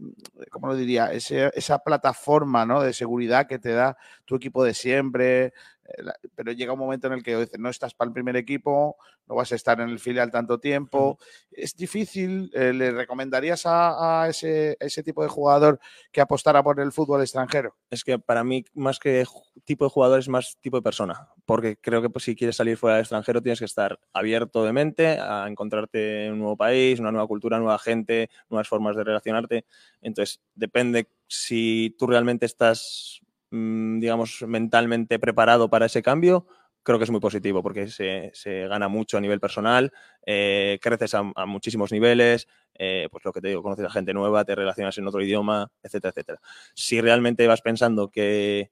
[0.50, 1.12] ¿cómo lo diría?
[1.12, 2.82] Ese, esa plataforma ¿no?
[2.82, 5.52] de seguridad que te da tu equipo de siempre,
[6.34, 9.34] pero llega un momento en el que dices, no estás para el primer equipo, no
[9.34, 11.10] vas a estar en el filial tanto tiempo.
[11.10, 11.18] Uh -huh.
[11.50, 15.78] Es difícil, eh, ¿le recomendarías a, a, ese, a, ese, tipo de jugador
[16.10, 17.76] que apostara por el fútbol extranjero?
[17.90, 19.24] Es que para mí, más que
[19.64, 22.76] tipo de jugador, es más tipo de persona, porque creo que pues, si quieres salir
[22.76, 27.00] fuera del extranjero tienes que estar abierto de mente a encontrarte en un nuevo país,
[27.00, 29.64] una nueva cultura, nueva gente, nuevas formas de relacionarte.
[30.00, 33.20] Entonces, depende si tú realmente estás,
[33.52, 36.46] digamos, mentalmente preparado para ese cambio
[36.82, 39.92] creo que es muy positivo porque se, se gana mucho a nivel personal,
[40.26, 44.44] eh, creces a, muchísimos niveles, eh, pues lo que te digo, conoces a gente nueva,
[44.44, 46.40] te relacionas en otro idioma, etcétera, etcétera.
[46.74, 48.70] Si realmente vas pensando que,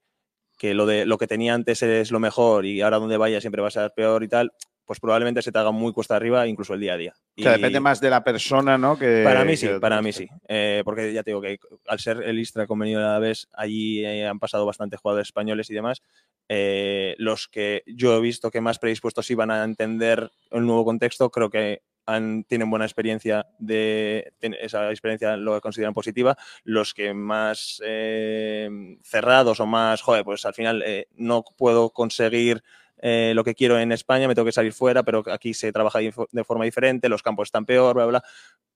[0.58, 3.62] que lo, de, lo que tenía antes es lo mejor y ahora donde vayas siempre
[3.62, 4.52] va a ser peor y tal,
[4.90, 7.14] pues probablemente se te haga muy cuesta arriba incluso el día a día.
[7.36, 8.98] Que depende más de la persona, ¿no?
[8.98, 10.26] Que, Para mí sí, que- para mí sí.
[10.48, 14.04] Eh, porque ya te digo que al ser el Istra convenido a la vez, allí
[14.04, 16.02] eh, han pasado bastantes jugadores españoles y demás.
[16.48, 21.30] eh, los que yo he visto que más predispuestos iban a entender el nuevo contexto,
[21.30, 26.36] creo que han- tienen buena experiencia de esa experiencia lo consideran positiva.
[26.64, 28.68] Los que más eh,
[29.04, 32.64] cerrados o más, joder, pues al final eh, no puedo conseguir
[33.02, 36.00] eh, lo que quiero en España, me tengo que salir fuera, pero aquí se trabaja
[36.00, 38.28] de, forma diferente, los campos están peor, bla, bla, bla.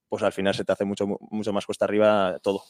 [0.07, 2.63] Pues al final se te hace mucho, mucho más cuesta arriba todo.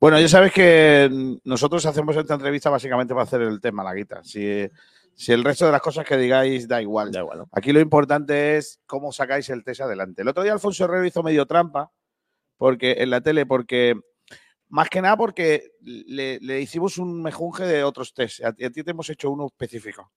[0.00, 1.10] Bueno, ya sabes que
[1.44, 4.22] nosotros hacemos esta entrevista básicamente para hacer el tema, la guita.
[4.22, 4.68] Si,
[5.14, 7.10] si el resto de las cosas que digáis da igual.
[7.10, 7.48] Da igual, ¿no?
[7.52, 10.22] Aquí lo importante es cómo sacáis el test adelante.
[10.22, 11.90] El otro día Alfonso Herrero hizo medio trampa
[12.56, 13.94] porque en la tele, porque
[14.68, 18.44] más que nada porque le, le hicimos un mejunje de otros test.
[18.44, 20.12] A, a ti te hemos hecho uno específico.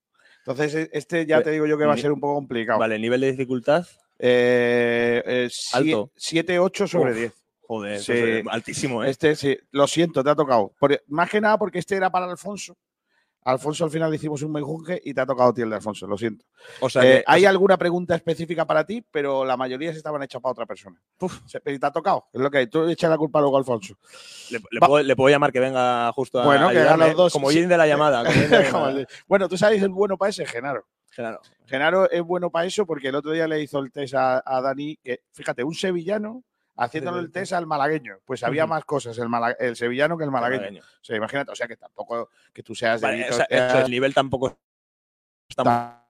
[0.47, 2.79] Entonces, e- este ya te digo yo que va a ser un poco complicado.
[2.79, 3.85] Vale, nivel de dificultad,
[4.19, 6.11] Eh, eh, Alto.
[6.15, 7.33] 7, 8 sobre Uf, 10.
[7.67, 8.13] joder, Sí.
[8.49, 9.09] altísimo, ¿eh?
[9.11, 10.71] Este sí, lo siento, te ha tocado.
[10.79, 12.75] Por- más que nada porque este era para Alfonso.
[13.49, 16.05] Alfonso al final hicimos un menjunje y te ha tocado a ti el de Alfonso,
[16.07, 16.45] lo siento.
[16.81, 20.21] o sea, Eh, que- hay alguna pregunta específica para ti, pero la mayoría se estaban
[20.23, 21.01] hechas para otra persona.
[21.45, 22.67] Se- y te ha tocado, es lo que hay.
[22.67, 23.95] Tú echa la culpa luego a Alfonso.
[24.49, 27.33] le, puedo, le puedo llamar que venga justo a Bueno, que ayudarme, los dos.
[27.33, 27.59] Como Sí.
[27.59, 28.23] Jin de la llamada.
[28.23, 30.85] de bueno, tú sabes el bueno para ese, Genaro.
[31.15, 31.39] Claro.
[31.65, 34.61] Genaro es bueno para eso porque el otro día le hizo el test a, a
[34.61, 36.43] Dani, que fíjate, un sevillano
[36.77, 38.19] haciéndole el test al malagueño.
[38.25, 40.61] Pues había más cosas el, mala- el sevillano que el malagueño.
[40.61, 40.83] Malagueño.
[40.83, 43.45] O sea, imagínate, o sea que tampoco que tú seas de Vale, Vito- o sea,
[43.49, 44.57] eso, el nivel tampoco
[45.49, 46.07] está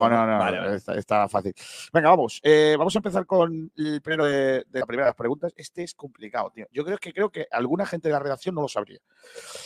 [0.00, 0.76] No, no, no, Vale, vale.
[0.76, 1.52] Está, está fácil.
[1.92, 2.40] Venga, vamos.
[2.44, 5.52] Eh, vamos a empezar con el primero de, de las primeras preguntas.
[5.56, 6.68] Este es complicado, tío.
[6.70, 9.00] Yo creo que creo que alguna gente de la redacción no lo sabría.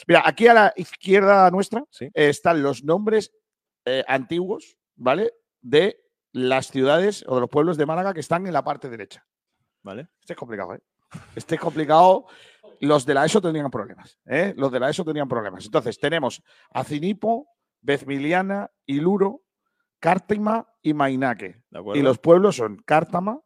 [0.06, 2.06] Mira, aquí a la izquierda nuestra Sí.
[2.06, 3.30] eh, están los nombres
[3.84, 5.34] eh, antiguos, ¿vale?
[5.60, 6.01] De
[6.32, 9.26] las ciudades o de los pueblos de Málaga que están en la parte derecha.
[9.82, 10.08] ¿Vale?
[10.20, 10.80] Este es complicado, ¿eh?
[11.36, 12.26] Este es complicado.
[12.80, 14.54] Los de la ESO tenían problemas, ¿eh?
[14.56, 15.64] Los de la ESO tenían problemas.
[15.64, 17.48] Entonces, tenemos Acinipo,
[17.80, 19.42] Bezmiliana, Iluro,
[19.98, 21.62] Cártima y Mainaque.
[21.94, 23.40] Y los pueblos son Cártama,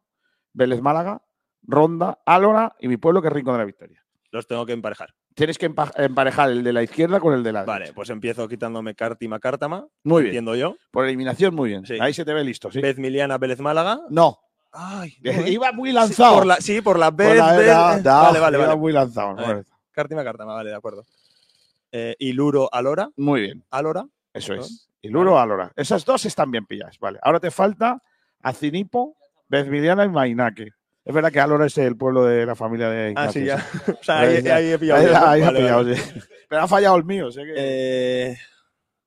[0.53, 1.23] Vélez Málaga,
[1.61, 4.03] Ronda, Álora y mi pueblo que es Rincón de la Victoria.
[4.31, 5.13] Los tengo que emparejar.
[5.37, 7.95] Tienes que empa- emparejar el de la izquierda con el de la Vale, derecha.
[7.95, 9.85] pues empiezo quitándome Cártima, Cártama.
[10.03, 10.31] Muy bien.
[10.31, 10.75] Entiendo yo.
[10.89, 11.85] Por eliminación, muy bien.
[11.85, 11.95] Sí.
[12.01, 12.81] Ahí se te ve listo, sí.
[12.81, 13.99] Bezmiliana, Vélez Málaga.
[14.09, 14.39] No,
[14.71, 15.49] Ay, no, ¿eh?
[15.51, 16.33] iba muy Sí, lanzado.
[16.37, 17.37] por la, sí, por la Por Vez.
[17.37, 18.79] la- Vez- da- da- vale, vale, iba vale.
[18.79, 19.35] muy lanzado.
[19.35, 19.63] Ver.
[19.91, 21.05] Cártima, Cártama, vale, de acuerdo.
[21.91, 23.09] Eh, Iluro, Alora.
[23.15, 23.63] Muy bien.
[23.69, 24.05] Alora.
[24.33, 24.61] Eso ¿no?
[24.61, 24.89] es.
[25.03, 25.71] Y Luro Álora.
[25.75, 26.97] Esas dos están bien pilladas.
[26.99, 27.19] Vale.
[27.21, 28.01] Ahora te falta
[28.41, 29.15] Acinipo,
[29.47, 30.69] Bezmiliana y Mainaque.
[31.07, 33.55] Es verdad que Álora es el pueblo de la familia de Ah, sí, ya.
[34.01, 35.01] o sea, ahí, ya- he pillado.
[35.27, 35.95] Ahí, Vale, pillado, vale.
[35.97, 36.19] sí.
[36.49, 37.31] Pero ha fallado el mío.
[37.31, 38.37] sé que- Eh,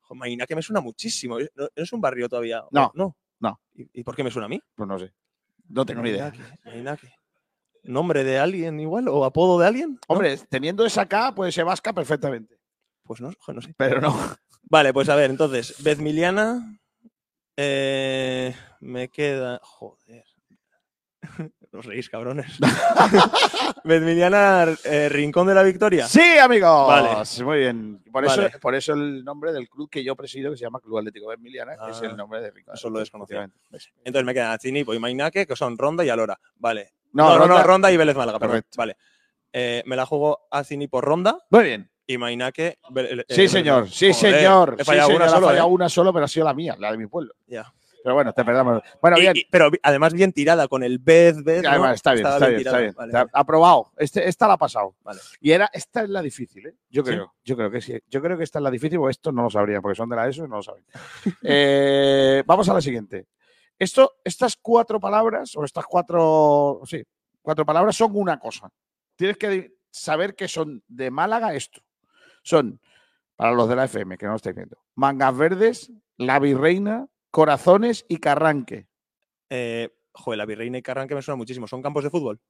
[0.01, 1.39] jo, Maina, que me suena muchísimo.
[1.39, 2.63] ¿No es un barrio todavía?
[2.71, 3.17] No, No.
[3.41, 3.61] no.
[3.75, 4.61] ¿Y, por qué me suena a mí?
[4.75, 5.13] Pues no sé.
[5.69, 6.33] No tengo ni idea.
[6.65, 7.13] Mainaque.
[7.85, 9.09] ¿Nombre de alguien igual?
[9.09, 9.93] ¿O apodo de alguien?
[9.93, 9.99] ¿No?
[10.09, 12.59] Hombre, teniendo esa K, puede ser vasca perfectamente.
[13.05, 13.73] Pues no, jo, no sé.
[13.77, 14.15] Pero no.
[14.65, 16.79] Vale, pues a ver, entonces, Bezmiliana.
[17.57, 19.61] eh, me queda.
[19.63, 20.25] Joder.
[21.79, 22.59] Os reís, cabrones.
[23.85, 26.07] Bezmiliana, eh, Rincón de la Victoria.
[26.07, 26.89] Sí, amigos.
[26.89, 27.45] Vale.
[27.45, 28.03] Muy bien.
[28.11, 28.47] Por Vale.
[28.47, 31.29] eso, por eso el nombre del club que yo presido, que se llama Club Atlético
[31.29, 32.75] Bezmiliana, que es Ah, el nombre de Ricardo.
[32.77, 33.49] eso lo desconocía.
[34.05, 36.39] Entonces me quedan Chinipo y Mainaque, que son Ronda y Alora.
[36.57, 36.95] Vale.
[37.13, 38.39] No, No, no, no, Ronda- Ronda, y Vélez Málaga.
[38.39, 38.71] Correcto.
[38.77, 38.97] Vale.
[39.53, 41.91] Eh, me la juego a Cinipo Ronda Muy bien.
[42.07, 42.19] y eh,
[43.29, 43.89] Sí, Vélez señor.
[43.89, 44.75] Sí, señor.
[44.79, 45.47] He Sí, fallado señor, una solo.
[45.49, 45.73] fallado ¿eh?
[45.73, 47.35] una solo, pero ha sido la mía, la de mi pueblo.
[47.47, 47.73] Ya.
[48.03, 48.83] Pero bueno, te perdamos.
[49.03, 49.37] Bueno, Y- bien.
[49.37, 51.37] y- pero además bien tirada con el Bez.
[51.63, 51.81] Ya, ¿no?
[51.83, 52.95] vale, está bien, está bien, está bien.
[52.97, 53.29] Vale.
[53.33, 53.93] Aprobado.
[53.97, 54.97] Este, esta la ha pasado.
[55.03, 55.21] Vale.
[55.41, 56.75] Y era, esta es la difícil, ¿eh?
[56.89, 57.11] Yo ¿Sí?
[57.11, 57.35] creo.
[57.45, 57.99] Yo creo que sí.
[58.09, 60.17] Yo creo que esta es la difícil, porque esto no lo sabría, porque son de
[60.17, 60.85] la ESO y no lo saben.
[61.43, 63.27] Eh, vamos a la siguiente.
[63.79, 67.03] Esto, estas cuatro palabras, o estas cuatro, sí,
[67.43, 68.71] cuatro palabras son una cosa.
[69.17, 71.81] Tienes que saber que son de Málaga esto.
[72.43, 72.81] Son,
[73.37, 78.05] para los de la FM, que no lo estáis viendo, mangas verdes, la virreina, corazones
[78.09, 78.87] y carranque.
[79.49, 81.67] Eh, joder, la Virreina y Carranque me suena muchísimo.
[81.67, 82.41] ¿Son campos de fútbol?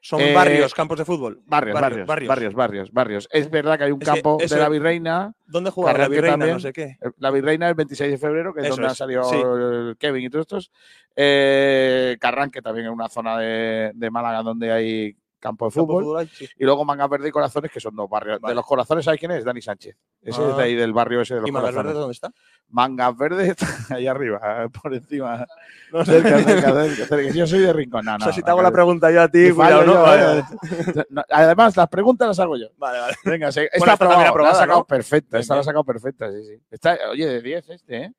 [0.00, 1.42] Son Eh, barrios, campos de fútbol.
[1.46, 5.32] Barrios, barrios, barrios, barrios, barrios, Es verdad que hay un Es campo de la Virreina.
[5.46, 6.32] ¿Dónde jugaba la Virreina?
[6.34, 6.52] también.
[6.54, 6.82] No sé qué.
[7.00, 9.96] eh, La Virreina el 26 de febrero, que es Eso donde es, han salido sí.
[9.98, 10.70] Kevin y todos estos.
[11.16, 16.04] Eh, Carranque también es una zona de, de Málaga donde hay campo de Campo fútbol.
[16.04, 16.48] fútbol hay, sí.
[16.58, 18.40] Y luego Mangas Verde y Corazones, que son dos barrios.
[18.40, 18.52] Vale.
[18.52, 19.44] De los Corazones, ¿sabes quién es?
[19.44, 19.96] Dani Sánchez.
[20.22, 20.64] Ese es de Ah.
[20.64, 21.86] ahí del barrio ese de los ¿Y Mangas Corazones.
[21.92, 22.32] Verde dónde está?
[22.68, 25.46] Mangas Verdes está ahí arriba, por encima.
[25.92, 26.20] No sé.
[26.22, 27.32] Cerca, cerca, cerca.
[27.34, 28.04] Yo soy de Rincón.
[28.04, 30.38] No, o no, sea, si te hago la pregunta yo a ti, cuidado, yo, Vale,
[30.40, 30.44] ¿eh?
[31.10, 32.66] No, Además, las preguntas las hago yo.
[32.76, 33.14] vale, vale.
[33.24, 35.38] Venga, se- esta Bueno, esta aprobada, la ha sacado perfecta.
[35.38, 36.62] Esta la ha sacado perfecta, sí, sí.
[36.70, 38.12] Esta, oye, de 10 este, ¿eh?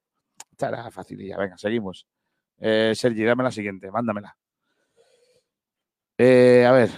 [0.52, 1.38] Esta era facililla.
[1.38, 2.08] Venga, seguimos.
[2.60, 4.36] Eh, Sergi, dame la siguiente, mándamela.
[6.18, 6.90] Eh, a ver.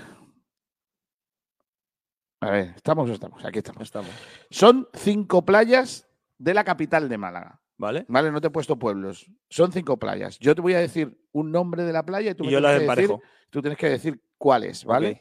[2.41, 3.43] A ver, ¿estamos o estamos?
[3.43, 3.81] Aquí estamos.
[3.83, 4.09] Estamos.
[4.49, 7.61] Son cinco playas de la capital de Málaga.
[7.77, 8.05] ¿Vale?
[8.09, 9.25] Vale, no te he puesto pueblos.
[9.49, 10.37] Son cinco playas.
[10.39, 12.59] Yo te voy a decir un nombre de la playa y tú, Y me yo
[12.59, 13.17] las tienes que decir,
[13.49, 15.11] tú tienes que decir cuál es, ¿vale?
[15.11, 15.17] Ok.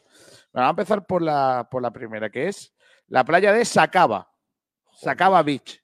[0.53, 2.75] Bueno, vamos a empezar por la, por la primera, que es
[3.07, 4.33] la playa de Sacaba.
[4.93, 5.81] Sacaba Beach.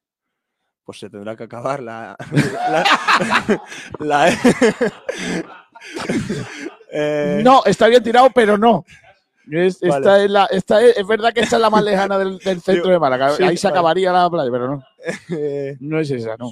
[0.85, 2.17] Pues se tendrá que acabar la.
[2.71, 2.85] la,
[4.01, 4.39] la-
[6.97, 8.85] Eh, No, está bien tirado, pero no.
[9.51, 9.95] Es, Vale.
[9.97, 12.61] esta es, la, esta es, es verdad que esta es la más lejana del, del
[12.63, 13.33] centro de Málaga.
[13.33, 13.79] sí, Ahí se vale.
[13.79, 14.85] acabaría la playa, pero no.
[15.37, 16.51] eh, No es esa, no.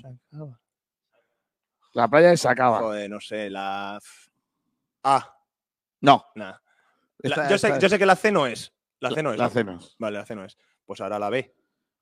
[1.94, 2.81] La playa de Sacaba.
[2.81, 3.98] Joder, no sé, la.
[5.05, 5.37] Ah,
[6.00, 6.24] No.
[7.22, 8.72] esta- La- yo, sé, esta- yo sé que la C no es.
[9.00, 9.38] La C no es.
[9.38, 9.48] La.
[9.50, 9.94] C no es.
[9.98, 10.57] Vale, la C no es.
[10.87, 11.55] Pues ahora la B.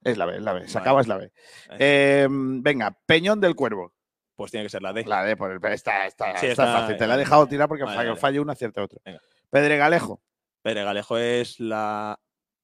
[0.02, 0.60] Es la B, es la B.
[0.60, 0.70] Vale.
[0.72, 1.32] Sacaba es la B.
[1.78, 3.92] Eh, venga, Peñón del Cuervo.
[4.40, 5.04] Pues tiene que ser la D.
[5.04, 5.58] La D por el.
[5.70, 6.96] Esta, esta, Sí, esta es está- fácil.
[6.96, 8.20] Te la he dejado tirar porque Vale, fallo, vale.
[8.22, 8.98] fallo una, acierta otra.
[9.04, 9.20] Venga.
[9.50, 10.22] Pedregalejo.
[10.62, 12.18] Pero Galejo es la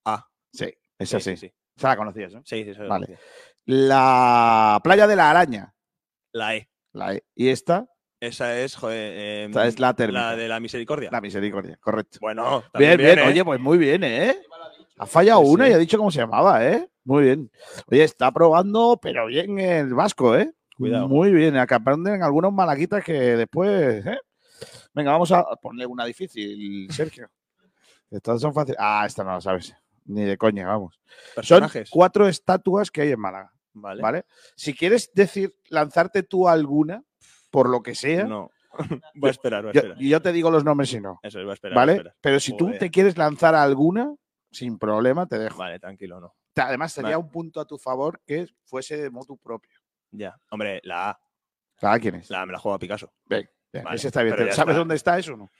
[0.07, 0.27] A.
[0.55, 1.37] Sí, esa sí.
[1.37, 1.53] sí.
[1.77, 2.41] Esa la conocías, ¿no?
[2.47, 3.19] Sí, sí, sí, Vale.
[3.67, 5.75] La playa de la araña.
[6.33, 6.71] La E.
[6.95, 7.25] La E.
[7.35, 7.87] Y esta,
[8.21, 9.13] Esa es, joder.
[9.15, 10.31] eh, esta es la térmica.
[10.31, 11.11] la de la misericordia.
[11.13, 12.17] La misericordia, correcto.
[12.23, 13.29] Bueno, Bien, también bien, ¿eh?
[13.29, 14.39] Oye, pues muy bien, ¿eh?
[14.97, 15.73] Ha fallado Sí, una sí.
[15.73, 16.89] y ha dicho cómo se llamaba, ¿eh?
[17.05, 17.51] Muy bien.
[17.91, 20.51] Oye, está probando, pero bien el vasco, ¿eh?
[20.77, 21.09] Cuidado.
[21.09, 21.57] Muy bien.
[21.57, 24.19] Acá aprenden algunos malaguitas que después, ¿eh?
[24.95, 27.29] Venga, vamos a ponerle una difícil, Sergio.
[28.11, 28.77] Estas son fáciles.
[28.81, 29.75] Ah, esta no la sabes.
[30.05, 30.95] Ni de coña, vamos.
[31.07, 31.91] Son Personajes.
[31.91, 34.01] cuatro estatuas que hay en Málaga, Vale.
[34.03, 34.25] ¿vale?
[34.55, 37.03] Si quieres decir, lanzarte tú alguna,
[37.51, 38.51] por lo que sea, No.
[39.15, 39.99] voy a esperar, voy a yo, esperar.
[39.99, 41.75] yo te digo los nombres si no, Eso, voy a esperar.
[41.75, 41.93] voy a ¿vale?
[41.95, 42.17] esperar.
[42.21, 44.15] Pero si tú te quieres lanzar a alguna,
[44.51, 45.59] sin problema, te dejo.
[45.59, 46.35] Vale, tranquilo, no.
[46.55, 47.25] Además, sería Vale.
[47.25, 49.76] un punto a tu favor que fuese de motu propio.
[50.17, 50.37] Ya.
[50.51, 51.21] Hombre, la A.
[51.79, 52.31] ¿Sabes quién es?
[52.31, 53.13] La A me la juego a Picasso.
[53.27, 53.51] Vale,
[53.93, 54.37] ese está bien.
[54.37, 54.73] ¿Sabes está.
[54.73, 55.51] dónde está eso o no?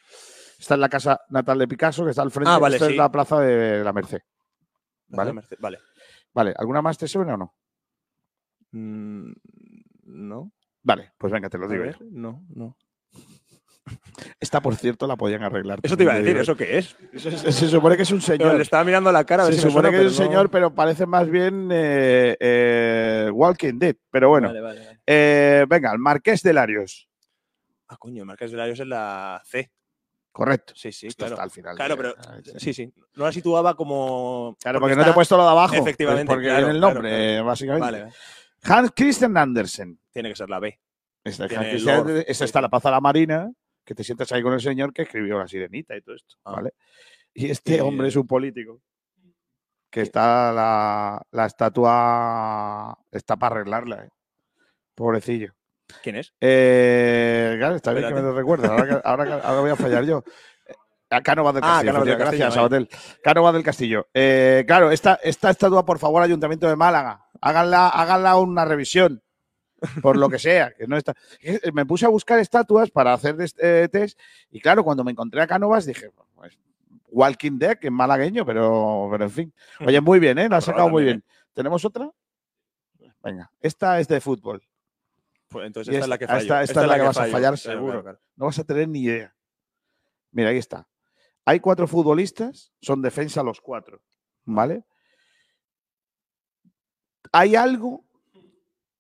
[0.59, 2.51] Está en la casa natal de Picasso, que está al frente.
[2.51, 2.93] Ah, vale, esta sí.
[2.93, 4.21] es la plaza de la Merced.
[5.09, 5.33] Vale.
[5.33, 5.47] Vale.
[5.59, 5.79] Vale.
[6.33, 7.55] Vale, ¿alguna más te suena o no?
[8.73, 9.33] Mm,
[10.05, 10.53] no.
[10.83, 11.83] Vale, pues venga, te lo A digo.
[11.83, 12.77] ver, no, no.
[14.41, 15.79] Esta, por cierto, la podían arreglar.
[15.83, 16.37] Eso te iba a decir.
[16.37, 16.97] ¿eso qué es?
[17.13, 18.55] Eso es- se supone que es un Pero señor.
[18.57, 20.31] le estaba mirando la cara a ver Se si supone suena, que es un no-
[20.31, 23.97] señor, pero parece más bien eh, eh, Walking Dead.
[24.11, 25.01] Pero bueno, Vale, vale, vale.
[25.07, 27.09] eh, venga, el Marqués de Larios.
[27.89, 29.71] Ah, coño, el Marqués de Larios es la C.
[30.33, 30.75] Correcto.
[30.77, 31.35] Sí, sí, Esto claro.
[31.35, 31.77] está al final.
[31.77, 32.53] Claro, de- pero ah, sí.
[32.59, 32.93] sí, sí.
[33.15, 34.57] No la situaba como.
[34.61, 35.71] Claro, porque no te he puesto lo de abajo.
[35.75, 37.45] pues Efectivamente, porque claro, en el nombre, claro.
[37.47, 37.85] básicamente.
[38.03, 38.13] Vale,
[38.65, 39.99] Hans Christian Andersen.
[40.11, 40.79] tiene que ser la B.
[41.25, 42.01] Hans Christian.
[42.01, 43.51] Andersen, esa está la Plaza de la Marina,
[43.87, 46.37] que te sientas ahí con el señor que escribió La Sirenita y todo esto.
[46.45, 46.53] Ah.
[46.53, 46.75] ¿vale?
[47.33, 48.83] Y este hombre es un político.
[49.89, 52.99] Que está la, la estatua.
[53.11, 54.05] Está para arreglarla.
[54.05, 54.11] eh.
[54.95, 55.55] Pobrecillo.
[56.03, 56.35] ¿Quién es?
[56.41, 58.69] Eh, claro, está bien que me lo recuerdes.
[58.69, 60.25] Ahora, ahora, voy a fallar yo.
[61.09, 61.93] A Cánovas del Ah, Castillo.
[61.93, 62.89] Cánovas del efectivamente, gracias, Sabatel.
[63.23, 64.09] Cánovas del Castillo.
[64.13, 69.23] Eh, claro, esta, esta estatua, por favor, Ayuntamiento de Málaga, háganla, háganla una revisión.
[70.03, 70.73] Por lo que sea.
[70.73, 71.15] Que no está.
[71.41, 74.19] Eh, Me puse a buscar estatuas para hacer este test.
[74.51, 76.59] Y claro, cuando me encontré a Cánovas dije, pues,
[77.09, 79.55] Walking Dead, que es malagueño, pero, pero en fin.
[79.87, 80.49] Oye, muy bien, ¿eh?
[80.49, 81.25] La has sacado muy bien.
[81.55, 82.11] ¿Tenemos otra?
[83.23, 84.63] Venga, esta es de fútbol.
[85.49, 86.41] Pues entonces esta es la que fallo.
[86.41, 87.87] esta- esta es la que vas a fallar Claro, seguro.
[87.93, 88.21] claro, claro.
[88.37, 89.35] No vas a tener ni idea.
[90.33, 90.87] Mira, ahí está.
[91.45, 94.03] Hay cuatro futbolistas, son defensa los cuatro,
[94.45, 94.85] ¿vale?
[97.33, 98.05] Hay algo,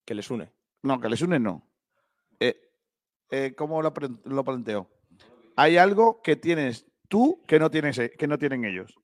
[0.05, 0.53] Que les une.
[0.87, 1.68] No, que les une, no.
[2.40, 2.57] Eh,
[3.31, 3.92] eh, ¿Cómo lo,
[4.25, 4.88] lo planteo?
[5.57, 8.99] Hay algo que tienes tú que no, tienes, e- que no tienen ellos.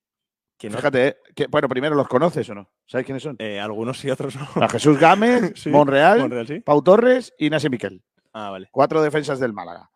[0.59, 2.71] Fíjate, eh, que, bueno, primero, ¿los conoces o no?
[2.87, 3.35] ¿Sabes quiénes son?
[3.40, 4.62] Eh, algunos y otros no.
[4.62, 6.61] A Jesús Gámez, Sí, Monreal, Monreal, sí.
[6.61, 8.05] Pau Torres y Nasi Miquel.
[8.33, 8.68] Ah, vale.
[8.71, 9.90] Cuatro defensas del Málaga.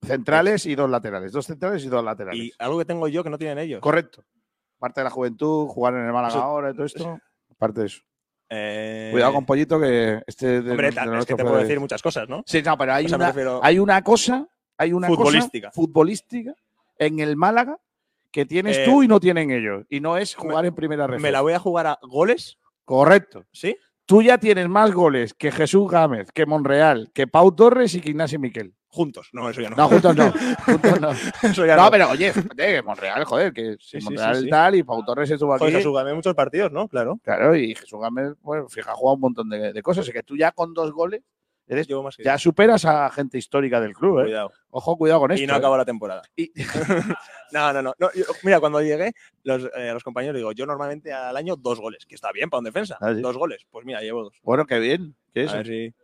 [0.00, 1.32] Centrales y dos laterales.
[1.32, 2.40] Dos centrales y dos laterales.
[2.42, 3.80] Y algo que tengo yo que no tienen ellos.
[3.80, 4.24] Correcto.
[4.78, 7.18] Parte de la juventud, jugar en el Málaga ahora y todo esto.
[7.58, 8.02] Parte de eso.
[8.54, 11.80] Eh, Cuidado con Pollito que este de, Hombre, de es que te puedo de- decir
[11.80, 12.42] muchas cosas, ¿no?
[12.46, 14.46] Sí, no, pero hay, O sea, me una, refiero- hay una cosa,
[14.76, 15.68] hay una Futbolística.
[15.70, 16.54] cosa futbolística
[16.98, 17.78] en el Málaga
[18.30, 19.84] que tienes Eh, tú y no tienen ellos.
[19.88, 21.18] Y no es jugar en primera red.
[21.18, 23.44] Me la voy a jugar a goles, Correcto.
[23.52, 23.76] ¿sí?
[24.04, 28.10] Tú ya tienes más goles que Jesús Gámez, que Monreal, que Pau Torres y que
[28.10, 28.74] Ignacio Miquel.
[28.94, 29.30] Juntos.
[29.32, 29.76] No, eso ya no.
[29.76, 30.30] No, juntos no.
[30.66, 31.10] Juntos no.
[31.42, 31.90] Eso ya No, no.
[31.90, 35.30] pero oye, fíjate, Monreal, joder, que si Sí, sí, Monreal sí, tal y Pau Torres
[35.30, 35.60] estuvo aquí.
[35.64, 36.88] Joder, Jesús Gámez, muchos partidos, ¿no?
[36.88, 37.18] Claro.
[37.24, 40.06] Claro, y Jesús Gámez, bueno, fija, ha jugado un montón de, de cosas.
[40.06, 41.22] Es que tú ya con dos goles
[41.66, 44.24] eres, más ya superas a gente histórica del club, ¿eh?
[44.24, 44.52] Cuidado.
[44.68, 45.42] Ojo, cuidado con esto.
[45.42, 45.56] y no ¿eh?
[45.56, 46.20] acabó la temporada.
[46.36, 46.52] Y-
[47.52, 47.94] no, no, no.
[47.98, 49.12] no, yo- mira, cuando llegué,
[49.42, 52.58] los, eh, los compañeros digo, yo normalmente al año dos goles, que está bien para
[52.58, 52.98] un defensa.
[53.00, 53.14] Ah.
[53.14, 53.64] Dos goles.
[53.70, 54.38] Pues mira, llevo dos.
[54.42, 55.16] Bueno, qué bien.
[55.32, 55.52] ¿Qué A es?
[55.54, 55.94] ver si-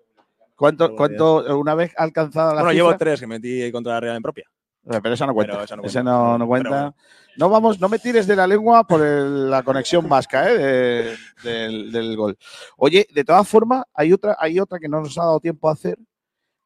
[0.59, 2.85] ¿Cuánto, cuánto, una vez alcanzada la Bueno, cifra?
[2.89, 4.45] llevo tres que metí contra la Real en propia.
[4.91, 5.53] Eh, Pero esa no cuenta.
[5.53, 6.03] Pero esa no cuenta.
[6.03, 6.69] no, no cuenta.
[6.69, 6.97] bueno.
[7.37, 10.59] No vamos, no me tires de la lengua por el- la conexión vasca ¿eh?
[10.59, 12.37] de- del, del gol.
[12.77, 15.75] Oye, de todas formas, hay otra, hay otra que no nos ha dado tiempo a
[15.75, 15.97] hacer,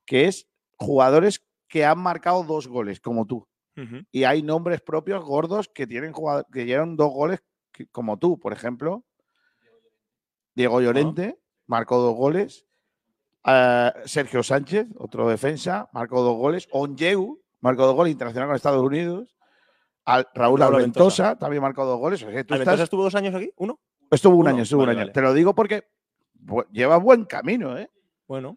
[0.07, 0.47] que es
[0.79, 3.47] jugadores que han marcado dos goles, como tú.
[4.11, 7.41] Y hay nombres propios gordos que tienen jugado- que llevan dos goles,
[7.73, 9.05] que- como tú, por ejemplo.
[10.55, 12.67] Diego Llorente marcó dos goles.
[14.05, 16.69] Sergio Sánchez, otro defensa, marcó dos goles.
[16.71, 19.37] Onyeu marcó dos goles, internacional con Estados Unidos.
[20.05, 22.23] Al- Raúl Raúl Alventosa también marcó dos goles.
[22.23, 23.53] O sea, que tú ¿Alventosa estás- estuvo dos años aquí?
[23.57, 23.79] ¿Uno?
[24.11, 24.51] estuvo un uno.
[24.51, 25.07] año, estuvo Vale, un año.
[25.07, 25.13] vale.
[25.13, 25.85] Te lo digo porque
[26.71, 27.89] lleva buen camino, ¿eh?
[28.27, 28.57] Bueno,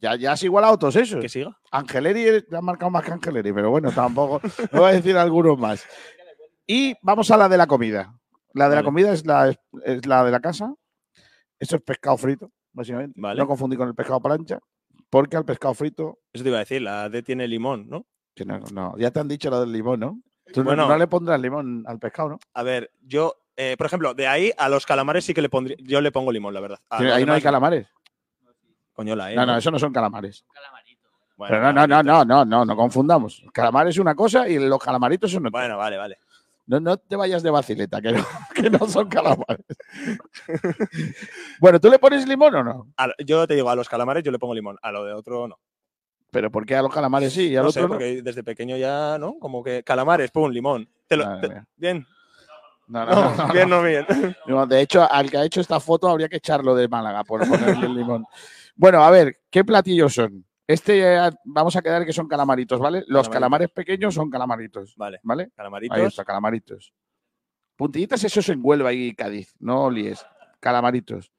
[0.00, 1.20] Ya, ya has igualado a todos esos.
[1.20, 1.56] que siga.
[1.70, 4.40] Angeleri ha marcado más que Angeleri, pero bueno, tampoco.
[4.72, 5.84] No voy a decir algunos más.
[6.66, 8.14] Y vamos a la de la comida.
[8.54, 9.48] La de la comida es la,
[9.84, 10.72] es la de la casa.
[11.58, 13.20] Esto es pescado frito, básicamente.
[13.20, 13.38] Vale.
[13.40, 14.58] No confundir con el pescado plancha,
[15.10, 16.18] porque al pescado frito.
[16.32, 18.06] Eso te iba a decir, la D tiene limón, ¿no?
[18.34, 20.18] que no, no, ya te han dicho lo del limón, ¿no?
[20.54, 20.88] Tú no- Bueno.
[20.88, 22.38] no, le pondrás limón al pescado, ¿no?
[22.54, 25.76] A ver, yo, eh, por ejemplo, de ahí a los calamares sí que le pondría.
[25.80, 26.78] Yo le pongo limón, la verdad.
[26.88, 27.88] A ahí no hay calamares.
[28.94, 30.44] Coño, la E, No, no, eso no son calamares.
[31.36, 33.42] Bueno, Pero no, no, no, no, no, no, no confundamos.
[33.52, 35.60] Calamar es una cosa y los calamaritos son otra.
[35.60, 36.18] Bueno, vale, vale.
[36.66, 39.66] No, no te vayas de vacileta, que no, que no son calamares.
[41.60, 42.92] bueno, ¿tú le pones limón o no?
[42.96, 45.48] A yo te digo, a los calamares yo le pongo limón, a lo de otro
[45.48, 45.58] no.
[46.30, 47.88] Pero ¿por qué a los calamares sí y al no otro sé, no?
[47.88, 49.38] porque desde pequeño ya, ¿no?
[49.38, 50.88] Como que calamares, pum, limón.
[51.06, 51.26] Te lo-
[51.76, 52.06] bien.
[52.88, 54.06] No, No, no, no, no, bien, no bien.
[54.46, 57.46] No, de hecho, al que ha hecho esta foto habría que echarlo de Málaga por
[57.46, 58.24] ponerle el limón.
[58.74, 60.44] Bueno, a ver, ¿qué platillos son?
[60.66, 62.98] Este eh, vamos a quedar que son calamaritos, ¿vale?
[63.00, 63.32] Los Calamaritos.
[63.32, 65.50] calamares pequeños son calamaritos, Vale, ¿vale?
[65.56, 65.98] calamaritos.
[65.98, 66.92] Ahí está, calamaritos.
[67.76, 70.24] Puntillitas, eso es en Huelva y Cádiz, no líes.
[70.60, 71.32] Calamaritos.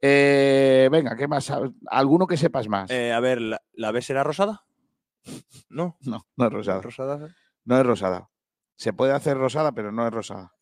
[0.00, 1.52] Eh, venga, ¿qué más?
[1.86, 2.90] ¿Alguno que sepas más?
[2.90, 4.62] Eh, a ver, ¿la, la B será rosada?
[5.70, 6.80] No, no, no es rosada.
[6.80, 7.28] rosada.
[7.64, 8.28] No es rosada.
[8.76, 10.52] Se puede hacer rosada, pero no es rosada.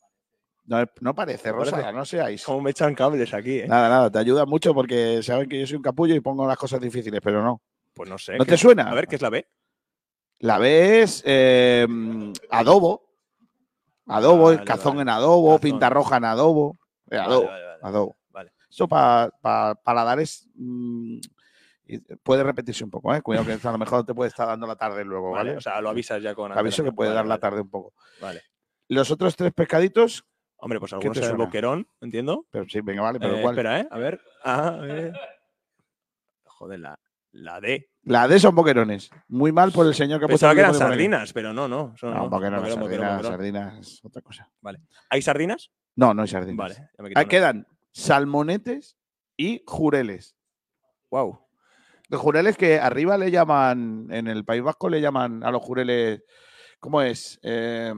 [0.65, 1.77] No, es- no parece ¿No parece?
[1.77, 2.45] rosada, no seáis.
[2.45, 3.69] Como me echan cables aquí, ¿eh?
[3.69, 6.57] Nada, nada, te ayuda mucho porque saben que yo soy un capullo y pongo las
[6.59, 7.63] cosas difíciles, pero no.
[7.97, 8.37] Pues no sé.
[8.37, 8.91] ¿No ¿qué- te suena?
[8.91, 9.49] A ver, ¿qué es la B?
[10.41, 11.87] La B es eh,
[12.51, 13.03] adobo.
[14.07, 15.03] Adobo, Vale, cazón vale.
[15.03, 15.61] en adobo, Cazón.
[15.63, 16.79] pinta roja en adobo.
[17.11, 18.17] Eh, adobo, vale, adobo.
[18.31, 18.53] Vale.
[18.71, 19.31] Esto para
[19.83, 21.19] paladares mm,
[21.87, 23.23] y puede repetirse un poco, ¿eh?
[23.23, 25.57] Cuidado que a lo mejor te puede estar dando la tarde luego, ¿vale?
[25.57, 27.95] O sea, lo avisas ya con aviso que puede dar la tarde un poco.
[28.21, 28.43] Vale.
[28.89, 30.25] Los otros tres pescaditos,
[30.59, 32.47] Hombre, pues ¿Qué algunos será el boquerón, entiendo.
[32.51, 33.55] pero sí, venga, vale, pero Eh, ¿cuál?
[33.55, 33.89] Espera, ¿eh?
[33.91, 34.21] A ver.
[34.45, 35.13] Ah, a ver.
[36.45, 36.99] Joder, la,
[37.37, 37.91] la D.
[38.05, 39.11] La D son boquerones.
[39.29, 41.95] Muy mal por el señor que ha puesto Pensaba que eran sardinas, pero no, no.
[41.97, 43.33] son- No, boquerones, Boquerón, sardinas, boquerón.
[43.33, 44.51] sardinas otra cosa.
[45.11, 45.71] ¿Hay sardinas?
[45.97, 46.57] No, no hay sardinas.
[46.57, 46.75] Vale.
[46.75, 47.31] ya me quito Ahí una.
[47.31, 48.97] quedan salmonetes
[49.37, 50.37] y jureles.
[51.11, 51.47] Guau.
[52.09, 56.23] Los jureles que arriba le llaman, en el País Vasco le llaman a los jureles,
[56.79, 57.41] ¿cómo es?
[57.43, 57.93] Eh,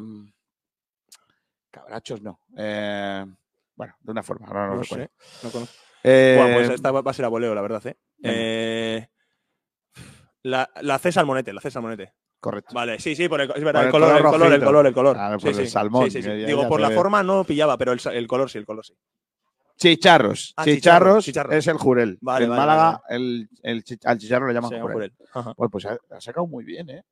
[1.70, 2.40] cabrachos no.
[2.56, 3.24] Eh,
[3.76, 5.04] bueno, de una forma, ahora no, lo recuerdo.
[5.20, 5.46] sé.
[5.46, 5.74] No conozco.
[6.02, 7.96] Eh, pues esta va a ser a voleo, la verdad, ¿eh?
[8.22, 9.08] Eh,
[10.42, 12.12] la, la C salmonete, la C salmonete.
[12.40, 12.72] Correcto.
[12.74, 14.62] Vale, sí, sí, por el, es verdad, Por el, el color, color el color, el
[14.64, 15.16] color, el color.
[15.16, 16.94] Claro, Sí, el sí, salmón, sí, Digo, por la ve.
[16.94, 18.94] forma no pillaba, pero el, color sí, el color sí.
[19.76, 20.54] Chicharros.
[20.56, 21.54] Ah, chicharros, chicharros, chicharros.
[21.54, 22.18] es el jurel.
[22.20, 25.12] Vale, en vale, Málaga El, el al chicharro le llaman jurel.
[25.56, 27.02] Bueno, pues ha, ha sacado muy bien, ¿eh?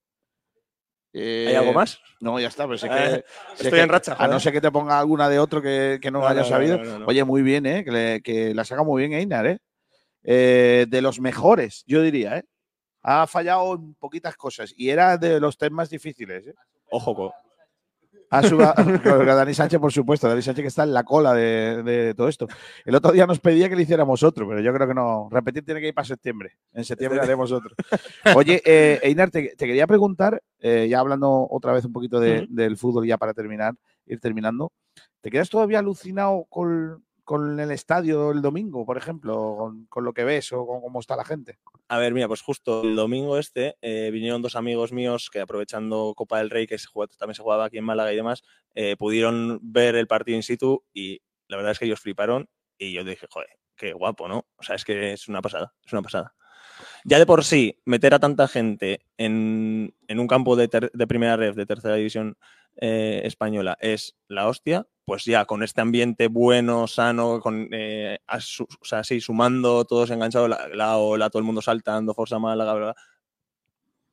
[1.15, 1.99] ¿Hay Eh, algo más?
[2.21, 3.09] No, ya está, pero sé Eh, que.
[3.57, 5.99] sé estoy que- en racha, A no ser que te ponga alguna de otro que,
[6.03, 6.79] que no, No, haya no, sabido.
[6.79, 7.07] no.
[7.07, 7.85] Oye, muy bien, ¿eh?
[7.85, 9.59] Que, le- que la saca muy bien Einar, ¿eh?
[10.25, 12.45] Eh, De los mejores, yo diría, ¿eh?
[13.09, 16.55] Ha fallado en poquitas cosas y era de los temas más difíciles, ¿eh?
[16.91, 17.33] Ojo, co-
[18.31, 18.75] Ha subido
[19.37, 20.29] Dani Sánchez, por supuesto.
[20.29, 22.49] Dani Sánchez que está en la cola de, de todo esto.
[22.85, 25.29] El otro día nos pedía que le hiciéramos otro, pero yo creo que no.
[25.31, 26.59] Repetir tiene que ir para septiembre.
[26.73, 27.77] En septiembre haremos otro.
[28.35, 32.47] Oye, eh, Einar, te, te quería preguntar, eh, ya hablando otra vez un poquito de-
[32.51, 33.75] del fútbol, ya para terminar,
[34.07, 34.73] ir terminando.
[35.21, 40.23] ¿Te quedas todavía alucinado con, con el estadio el domingo, por ejemplo, con, lo que
[40.23, 41.59] ves o con cómo está la gente?
[41.89, 46.15] A ver, mira, pues justo el domingo este eh, vinieron dos amigos míos que aprovechando
[46.17, 48.45] Copa del Rey, que se jugaba- también se jugaba aquí en Málaga y demás,
[48.77, 52.49] eh, pudieron ver el partido in situ y la verdad es que ellos fliparon
[52.79, 54.47] y yo dije, joder, qué guapo, ¿no?
[54.57, 56.33] O sea, es que es una pasada, es una pasada.
[57.05, 61.07] Ya de por sí, meter a tanta gente en, en un campo de, ter- de
[61.09, 62.37] primera ref, de tercera división
[62.81, 68.85] eh, española, es la hostia, pues ya con este ambiente bueno, sano, con eh, o
[68.85, 72.85] sea, sí, sumando, todos enganchados, la, la ola, todo el mundo saltando, Forza Málaga, bla,
[72.87, 72.97] bla.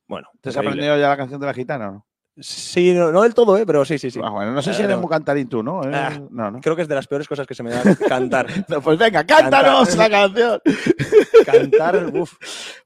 [0.06, 2.06] Bueno, ¿Te has aprendido ya la canción de la gitana o no?
[2.38, 3.64] Sí, no, no del todo, ¿eh?
[3.64, 4.20] pero sí, sí, sí.
[4.22, 5.84] Ah, bueno, no sé si Eh, eres muy cantarín tú, ¿no?
[5.84, 6.60] Eh, Ah, no, no.
[6.60, 8.46] Creo que es de las peores cosas que se me da cantar.
[8.68, 10.60] No, Pues venga, cántanos la canción.
[11.46, 12.34] cantar, uff.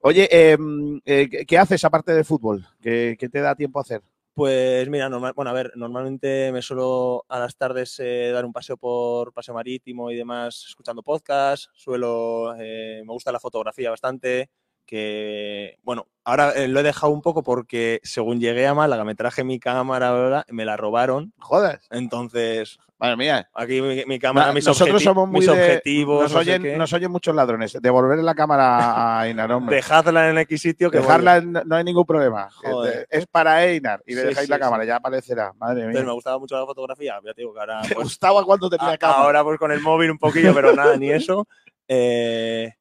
[0.02, 2.66] Oye, eh, ¿qué- ¿qué haces aparte de fútbol?
[2.80, 4.02] ¿Qué, qué te da tiempo a hacer?
[4.38, 8.52] Pues mira, normal, bueno, a ver, normalmente me suelo a las tardes eh, dar un
[8.52, 11.64] paseo por paseo marítimo y demás, escuchando podcast.
[11.72, 14.48] Suelo, eh, me gusta la fotografía bastante.
[14.88, 19.14] Que bueno, ahora eh, lo he dejado un poco porque según llegué a Málaga me
[19.14, 21.34] traje mi cámara, bla, bla, me la robaron.
[21.38, 21.80] Joder.
[21.90, 23.50] Entonces, Madre mía.
[23.54, 26.22] aquí mi, mi cámara, mis, Nosotros objeti- somos muy mis de- objetivos.
[26.22, 26.76] Nos no sé oyen, qué.
[26.78, 27.76] nos oyen muchos ladrones.
[27.82, 29.76] Devolver la cámara a Einar, hombre.
[29.76, 32.48] Dejadla en X sitio que Dejarla, en- no hay ningún problema.
[32.50, 33.06] Joder.
[33.10, 34.62] Es para Einar y le Sí, dejáis sí, la sí.
[34.62, 35.52] cámara, ya aparecerá.
[35.58, 35.88] Madre mía.
[35.88, 38.70] Entonces me gustaba mucho la fotografía, ya te digo que ahora ¿Te pues, gustaba cuando
[38.70, 39.20] tenía A- cámara?
[39.20, 41.46] Ahora pues con el móvil un poquillo, pero nada, ni eso.
[41.90, 42.74] Eh,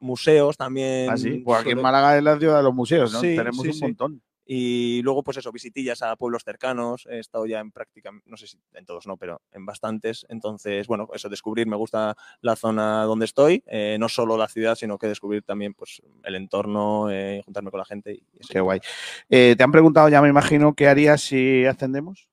[0.00, 1.10] museos también.
[1.10, 1.42] Ah, sí.
[1.44, 3.20] Pues aquí en Málaga es la ciudad de los museos, ¿no?
[3.20, 4.22] Sí, Tenemos sí, un montón.
[4.50, 7.06] Y luego, pues eso, visitillas a pueblos cercanos.
[7.10, 10.24] He estado ya en práctica, no sé si en todos no, pero en bastantes.
[10.30, 13.62] Entonces, bueno, eso, descubrir, me gusta la zona donde estoy.
[13.66, 17.76] eh, no solo la ciudad, sino que descubrir también pues, el entorno, eh, juntarme con
[17.76, 18.14] la gente.
[18.14, 18.22] Y.
[18.48, 18.80] Qué guay.
[19.28, 22.30] Eh, ¿Te han preguntado ya, me imagino, qué harías si ascendemos?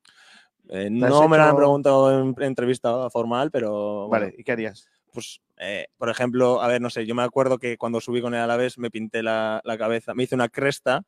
[0.69, 4.07] Eh, no me lo han preguntado en entrevista formal, pero.
[4.07, 4.87] bueno, Vale, ¿y qué harías?
[5.15, 8.35] Pues, eh, por ejemplo, a ver, no sé, yo me acuerdo que cuando subí con
[8.35, 11.01] el Alavés me pinté la, la cabeza, me hice una cresta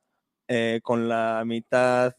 [0.48, 2.16] eh, con la mitad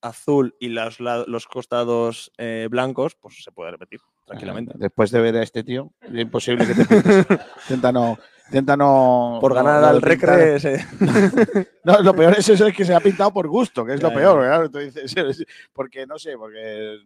[0.00, 4.72] azul y los, la- los costados eh, blancos, pues se puede repetir tranquilamente.
[4.76, 7.26] Después de ver a este tío, es imposible que te pintes.
[7.64, 8.16] intenta no.
[8.46, 9.38] Intenta no.
[9.40, 10.58] Por ganar no al recre,
[11.84, 14.12] No, lo peor es eso, es que se ha pintado por gusto, que es lo
[14.12, 15.14] peor, dices,
[15.72, 16.98] porque no sé, porque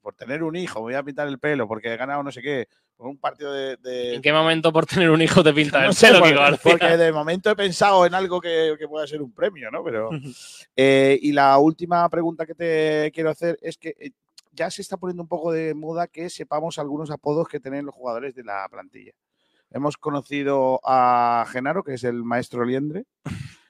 [0.00, 2.68] por tener un hijo, voy a pintar el pelo, porque he ganado no sé qué,
[2.98, 3.76] un partido de.
[3.78, 6.28] de- ¿En qué momento por tener un hijo te pinta no el sé, pelo, por-
[6.28, 6.70] Kiko García?
[6.72, 9.82] porque de momento he pensado en algo que, que pueda ser un premio, ¿no?
[9.84, 10.10] Pero.
[10.76, 14.10] Eh, y la última pregunta que te quiero hacer es que eh,
[14.50, 17.94] ya se está poniendo un poco de moda que sepamos algunos apodos que tienen los
[17.94, 19.12] jugadores de la plantilla.
[19.70, 23.04] Hemos conocido a Genaro, que es el maestro liendre.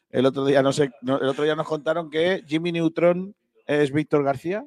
[0.08, 3.34] El otro día, no sé, el otro día nos contaron que Jimmy Neutron
[3.66, 4.64] es Víctor García.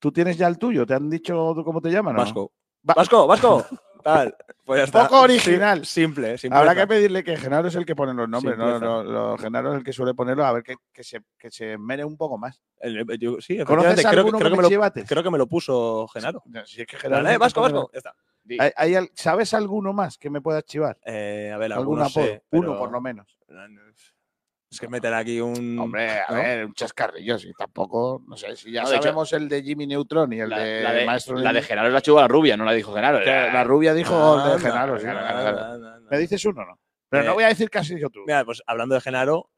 [0.00, 0.84] ¿Tú tienes ya el tuyo?
[0.84, 2.16] ¿Te han dicho cómo te llaman?
[2.16, 2.50] o no?
[2.94, 3.26] Vasco.
[3.26, 3.66] Va- Vasco, Vasco.
[4.06, 4.36] Tal.
[4.64, 5.02] Pues ya está.
[5.08, 5.84] Poco original.
[5.84, 6.58] Sí, simple, simple.
[6.58, 8.78] Habrá que pedirle que Genaro es el que pone los nombres, ¿no?
[8.78, 11.76] No, lo- Genaro es el que suele ponerlo, a ver que, que se, que se
[11.76, 12.62] mere un poco más.
[12.78, 15.08] El- yo- sí, ¿Conoces efectivamente, creo, que- alguno creo que que me lo, chivates?
[15.08, 16.42] creo que me lo puso Genaro.
[16.66, 17.90] Si es que Genaro Vale, es el que Vasco, pone Vasco.
[17.92, 18.14] Ya está.
[18.60, 20.98] ¿Hay- hay al- ¿Sabes alguno más que me pueda chivar?
[21.04, 22.24] Eh, a ver, ¿Algún algunos apodo?
[22.26, 23.36] sé, Uno pero- por lo menos.
[24.70, 25.78] Es que meter aquí un.
[25.78, 26.34] Hombre, a ¿no?
[26.36, 29.62] ver, un chascarrillo, sí, tampoco, no sé, si ya No, de hecho- sabemos el de
[29.62, 31.62] Jimmy Neutron y el La, de, la de, Maestro la de.
[31.62, 33.20] Genaro es la chuva la rubia, no la dijo Genaro.
[33.20, 35.06] La rubia dijo el de Anda, Genaro, sí.
[36.10, 36.80] ¿Me dices uno o no?
[37.08, 38.20] Pero Eh, no voy a decir casi yo tú.
[38.26, 39.50] Mira, pues hablando de Genaro,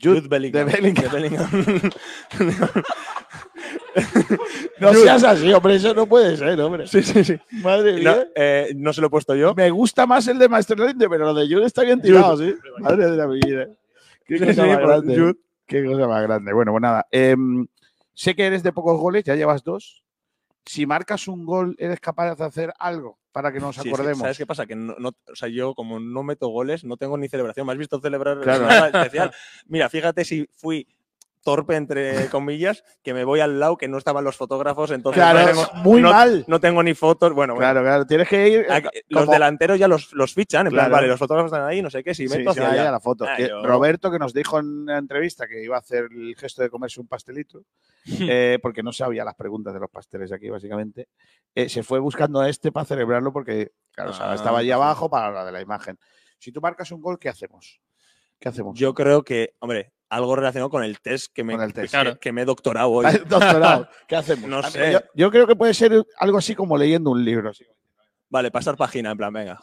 [0.00, 0.20] Jude.
[0.20, 0.66] Jude Bellingham.
[0.66, 1.04] de Bellingham.
[1.04, 1.50] De Bellingham.
[4.80, 5.02] No Jude.
[5.02, 6.86] seas así, hombre, eso no puede ser, hombre.
[6.86, 7.38] sí, sí, sí.
[7.62, 8.28] Madre No, mía.
[8.34, 9.54] eh, no se lo he puesto yo.
[9.54, 12.54] Me gusta más el de Maestro Linde, pero lo de Jude está bien tirado, sí.
[12.78, 13.66] Madre de la vida.
[14.24, 15.18] Qué Sí, cosa sí, más grande.
[15.18, 15.34] Jude.
[15.66, 16.52] Qué cosa más grande.
[16.52, 17.06] Bueno, pues nada.
[17.10, 17.66] em,
[18.14, 20.02] sé que eres de pocos goles, ya llevas dos.
[20.64, 24.18] Si marcas un gol, ¿eres capaz de hacer algo para que nos Sí, acordemos?
[24.20, 24.66] ¿Sabes qué pasa?
[24.66, 27.66] Que no, no- o sea, yo como no meto goles, no tengo ni celebración.
[27.66, 28.66] ¿Me has visto celebrar Claro.
[28.66, 29.32] nada especial?
[29.66, 30.86] Mira, fíjate si fui
[31.42, 35.40] torpe, entre comillas, que me voy al lado que no estaban los fotógrafos, entonces Claro,
[35.40, 36.44] no, tengo, muy no- mal.
[36.46, 37.32] no tengo ni fotos.
[37.32, 37.64] Bueno, bueno.
[37.72, 38.06] Claro, claro.
[38.06, 38.66] Tienes que ir.
[38.70, 40.92] Aquí- eh, los delanteros ya los, los fichan, en plan, Claro.
[40.96, 42.90] vale, los fotógrafos están ahí, no sé qué, si Sí, meto hacia allá.
[42.90, 43.24] la foto.
[43.28, 46.34] Ah, Que yo- Roberto, que nos dijo en la entrevista que iba a hacer el
[46.36, 47.62] gesto de comerse un pastelito,
[48.30, 51.08] eh, porque no sabía las preguntas de los pasteles aquí, básicamente,
[51.54, 54.68] eh, se fue buscando a este para celebrarlo porque, claro, o sea, Ah, estaba allí
[54.68, 54.82] pues sí.
[54.82, 55.98] abajo para la de la imagen.
[56.38, 57.80] Si tú marcas un gol, ¿qué hacemos?
[58.38, 58.78] ¿Qué hacemos?
[58.78, 61.86] Yo creo que, hombre, algo relacionado con el test que me, Con el test.
[61.86, 62.18] que- Claro.
[62.18, 63.06] que me he doctorado hoy.
[63.28, 64.48] Doctorado, ¿qué hacemos?
[64.50, 64.92] No sé.
[64.92, 67.50] Yo, yo creo que puede ser algo así como leyendo un libro.
[67.50, 67.64] así.
[68.28, 69.58] Vale, pasar página, en plan, venga.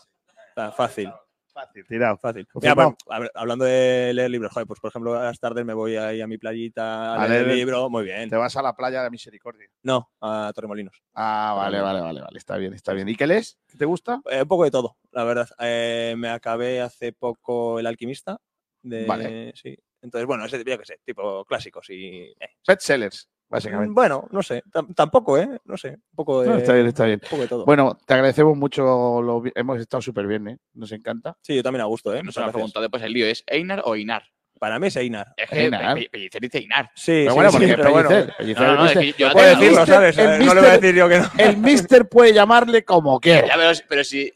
[0.49, 1.11] Está fácil,
[1.53, 2.17] Fácil, tirado.
[2.17, 2.47] fácil.
[2.51, 5.63] Pues Mira, pues, ver, hablando de leer libros, joder, pues por ejemplo, a las tardes
[5.65, 8.29] me voy ahí a mi playita a, A leer leer- el libro, muy bien.
[8.29, 9.67] Te vas a la playa de Misericordia.
[9.83, 11.01] No, a Torremolinos.
[11.13, 12.37] Ah, vale, vale, vale, vale.
[12.37, 13.07] Está bien, está bien.
[13.09, 13.57] ¿Y qué lees?
[13.67, 14.21] ¿Qué te gusta?
[14.29, 15.49] Eh, un poco de todo, la verdad.
[15.59, 18.37] Eh, me acabé hace poco El Alquimista.
[18.83, 19.53] De, Vale.
[19.55, 19.75] Sí.
[20.01, 22.33] Entonces, bueno, ese, yo qué sé, tipo clásicos y.
[22.39, 23.29] eh, Bestsellers.
[23.49, 23.91] básicamente.
[23.91, 25.59] Mm, Bueno, no sé, tam- tampoco, ¿eh?
[25.65, 27.19] No sé, un poco de, No, está bien, está bien.
[27.23, 27.65] un poco de todo.
[27.65, 28.83] Bueno, te agradecemos mucho.
[29.21, 30.57] lo hemos estado súper bien, ¿eh?
[30.73, 31.37] Nos encanta.
[31.41, 32.17] sí, yo también a gusto, ¿eh?
[32.17, 32.53] No Muchas se me ha gracias.
[32.55, 34.23] preguntado después el lío, ¿es Einar o Einar?
[34.59, 35.33] Para mí es Einar.
[35.37, 35.93] Es que Einar.
[35.93, 36.89] Pe- Pe- Pellicer dice Einar.
[36.95, 39.15] Sí, Pero sí, bueno, sí, porque pero bueno, Pellicer, Pellicer, No, no, no, Mister- es
[39.15, 40.17] que yo- puedo el decirlo, mister- ¿sabes?
[40.17, 41.25] el no le voy a decir yo que no.
[41.37, 43.47] El mister puede llamarle como quiera.
[43.47, 44.33] Ya, pero, pero si.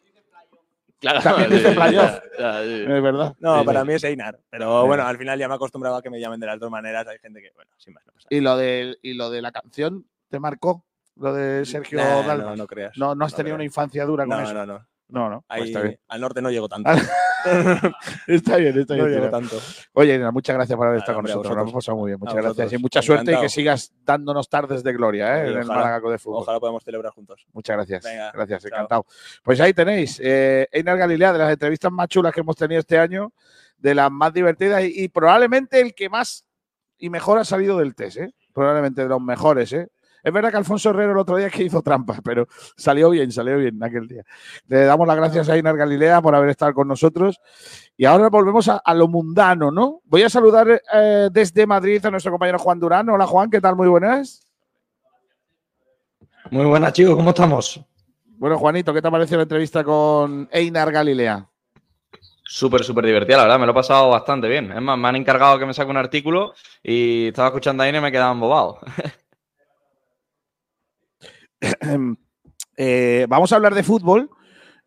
[1.01, 2.11] Claro, También sí, dice sí, playoff.
[2.39, 2.81] ya, ya, sí.
[2.83, 3.35] Es verdad.
[3.39, 3.87] No, Sí, para sí.
[3.87, 4.39] mí es Einar.
[4.51, 6.69] Pero bueno, al final ya me he acostumbrado a que me llamen de las dos
[6.71, 7.07] maneras.
[7.07, 9.51] Hay gente que, bueno, sin más, no pasa Y lo de, y lo de la
[9.51, 10.85] canción, ¿te marcó?
[11.15, 12.43] Lo de Sergio Nah, Dalma.
[12.51, 12.95] no, no creas.
[12.97, 13.55] No, no has tenido creas.
[13.55, 14.53] una infancia dura con No, eso.
[14.53, 14.73] no, no.
[14.73, 15.43] No, no.
[15.47, 15.99] pues Ahí, está bien.
[16.07, 16.89] al norte no llego tanto.
[18.27, 19.07] Está bien, está bien.
[19.07, 19.57] no llego tanto.
[19.93, 21.55] Oye, Elena, muchas gracias por haber estado con nosotros.
[21.55, 22.19] Nos hemos pasado muy bien.
[22.19, 22.73] Muchas gracias.
[22.73, 25.47] Y mucha suerte y que sigas dándonos tardes de gloria ¿eh?
[25.47, 25.73] En el ojalá.
[25.81, 26.43] Málaga de Fútbol.
[26.43, 27.45] Ojalá podamos celebrar juntos.
[27.51, 28.03] Muchas gracias.
[28.03, 28.69] Venga, gracias, chao.
[28.69, 29.05] encantado.
[29.43, 32.99] Pues ahí tenéis, eh, Einar Galilea, de las entrevistas más chulas que hemos tenido este
[32.99, 33.33] año,
[33.77, 36.45] de las más divertidas y, y probablemente el que más
[36.99, 38.33] y mejor ha salido del test, ¿eh?
[38.53, 39.87] Probablemente de los mejores, ¿eh?
[40.23, 43.57] Es verdad que Alfonso Herrero el otro día que hizo trampa, pero salió bien, salió
[43.57, 44.23] bien aquel día.
[44.67, 47.39] Le damos las gracias a Einar Galilea por haber estado con nosotros.
[47.97, 50.01] Y ahora volvemos a, a lo mundano, ¿no?
[50.05, 53.09] Voy a saludar eh, desde Madrid a nuestro compañero Juan Durán.
[53.09, 53.75] Hola Juan, ¿qué tal?
[53.75, 54.47] Muy buenas.
[56.49, 57.79] Muy buenas, chicos, ¿cómo estamos?
[58.25, 61.47] Bueno, Juanito, ¿qué te ha parecido la entrevista con Einar Galilea?
[62.43, 64.71] Súper, súper divertida, la verdad, me lo he pasado bastante bien.
[64.71, 66.53] Es más, me han encargado que me saque un artículo
[66.83, 68.79] y estaba escuchando ahí y me quedaba embobado.
[72.77, 74.29] Eh, vamos a hablar de fútbol.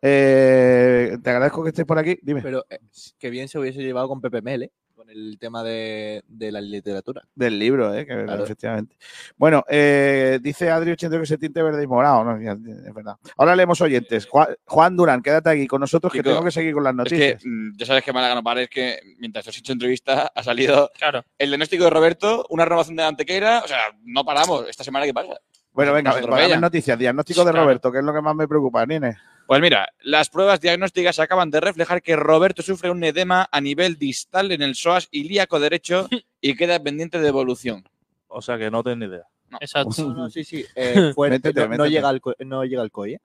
[0.01, 2.17] Eh, te agradezco que estés por aquí.
[2.21, 2.41] Dime.
[2.41, 2.79] Pero eh,
[3.17, 4.71] que bien se hubiese llevado con Pepe Mel, ¿eh?
[4.95, 7.21] Con el tema de, de la literatura.
[7.35, 8.43] Del libro, eh, que Claro.
[8.43, 8.97] efectivamente.
[9.37, 12.37] Bueno, eh, dice Adri 80 que se tinte verde y morado, ¿no?
[12.37, 13.15] Es verdad.
[13.37, 14.25] Ahora leemos oyentes.
[14.25, 17.43] Juan, Juan Durán, quédate aquí con nosotros que tengo que seguir con las Es noticias.
[17.43, 20.31] que mm, ya sabes que Málaga no para, es que mientras os he hecho entrevista
[20.35, 21.23] ha salido Claro.
[21.37, 24.67] el diagnóstico de Roberto, una renovación de Antequera, o sea, no paramos.
[24.67, 25.39] ¿Esta semana qué pasa?
[25.75, 26.59] Bueno, venga, atropella.
[26.59, 26.97] noticias.
[26.97, 27.65] Diagnóstico de Claro.
[27.65, 29.17] Roberto, que es lo que más me preocupa, Nine.
[29.45, 33.95] Pues mira, las pruebas diagnósticas acaban de reflejar que Roberto sufre un edema a nivel
[33.97, 36.07] distal en el psoas ilíaco derecho
[36.41, 37.83] y queda pendiente de evolución.
[38.27, 39.23] O sea que no tengo ni idea.
[39.59, 39.91] Exacto.
[40.07, 40.65] No, no, sí, sí.
[40.75, 43.21] eh, fuerte, Métete, no, llega al, no llega al COI, ¿eh?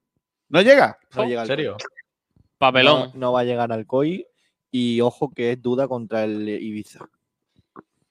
[0.50, 0.98] ¿No llega?
[1.14, 1.72] No Oh, llega ¿En al serio?
[1.78, 2.42] COI.
[2.58, 3.00] Papelón.
[3.14, 4.26] No, no va a llegar al COI
[4.70, 7.08] y ojo que es duda contra el Ibiza.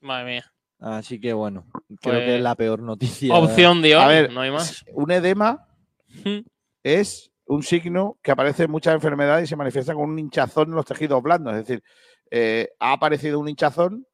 [0.01, 0.51] Madre mía.
[0.79, 3.33] Así que bueno, creo Pues- que es la peor noticia.
[3.35, 4.01] Opción de hoy.
[4.01, 4.85] A ver, no hay más.
[4.93, 5.67] Un edema
[6.83, 10.75] es un signo que aparece en muchas enfermedades y se manifiesta con un hinchazón en
[10.75, 11.53] los tejidos blandos.
[11.55, 11.83] Es decir,
[12.31, 14.05] eh, ha aparecido un hinchazón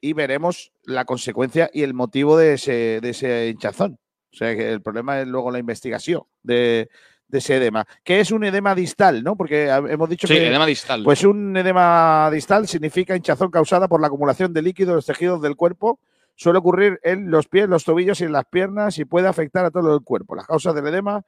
[0.00, 3.98] y veremos la consecuencia y el motivo de ese, de ese hinchazón.
[4.32, 6.90] O sea que el problema es luego la investigación de,
[7.28, 7.86] de ese edema.
[8.04, 9.22] ¿Qué es un edema distal?
[9.24, 9.36] ¿no?
[9.36, 10.48] Porque hemos dicho Sí, que.
[10.48, 11.02] edema distal.
[11.04, 15.40] Pues un edema distal significa hinchazón causada por la acumulación de líquido en los tejidos
[15.42, 15.98] del cuerpo.
[16.36, 19.70] Suele ocurrir en los pies, los tobillos y en las piernas y puede afectar a
[19.70, 20.34] todo el cuerpo.
[20.34, 21.22] Las causas del edema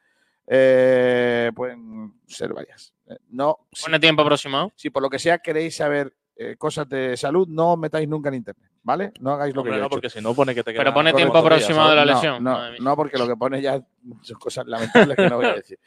[0.46, 2.92] eh, pueden ser varias.
[3.08, 4.72] Eh, No, si, Pone tiempo aproximado.
[4.76, 8.28] si por lo que sea queréis saber eh, cosas de salud, no os metáis nunca
[8.28, 9.12] en internet, ¿vale?
[9.18, 11.12] No hagáis lo que yo he no, porque si no pone que te Pero pone
[11.12, 12.42] tiempo aproximado de la lesión.
[12.42, 13.82] No, no, porque lo que pone ya
[14.22, 15.78] son cosas lamentables que no voy a decir.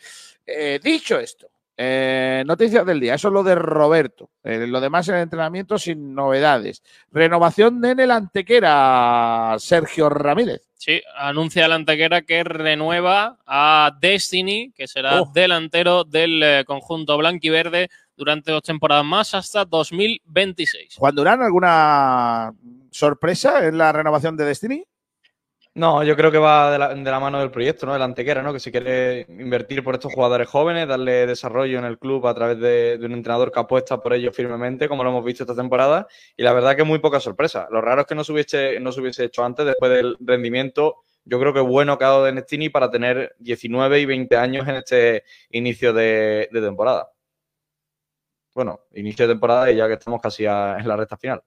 [0.45, 1.47] Eh, dicho esto,
[1.78, 3.14] eh, noticias del día.
[3.14, 4.32] Eso es lo de Roberto.
[4.43, 6.84] Eh, lo demás en el entrenamiento sin novedades.
[7.10, 10.62] Renovación de Nel Antequera, Sergio Ramírez.
[10.76, 15.32] Sí, anuncia la Antequera que renueva a Destiny, que será Oh.
[15.34, 20.95] delantero del conjunto blanquiverde durante dos temporadas más hasta 2026.
[20.97, 22.52] Juan Durán, ¿alguna
[22.92, 24.86] sorpresa en la renovación de Destiny?
[25.76, 27.94] No, yo creo que va de la, mano del proyecto, ¿no?
[27.94, 28.52] Antequera, ¿no?
[28.52, 32.60] Que se quiere invertir por estos jugadores jóvenes, darle desarrollo en el club a través
[32.60, 36.08] de, un entrenador que apuesta por ellos firmemente, como lo hemos visto esta temporada.
[36.36, 37.68] Y la verdad que muy poca sorpresa.
[37.72, 40.98] Lo raro es que no se hubiese, no se hubiese hecho antes, después del rendimiento,
[41.24, 44.76] yo creo que bueno que ha dado Destiny para tener 19 y 20 años en
[44.76, 47.12] este inicio de, de temporada.
[48.54, 51.42] Bueno, inicio de temporada y ya que estamos casi a- en la recta final.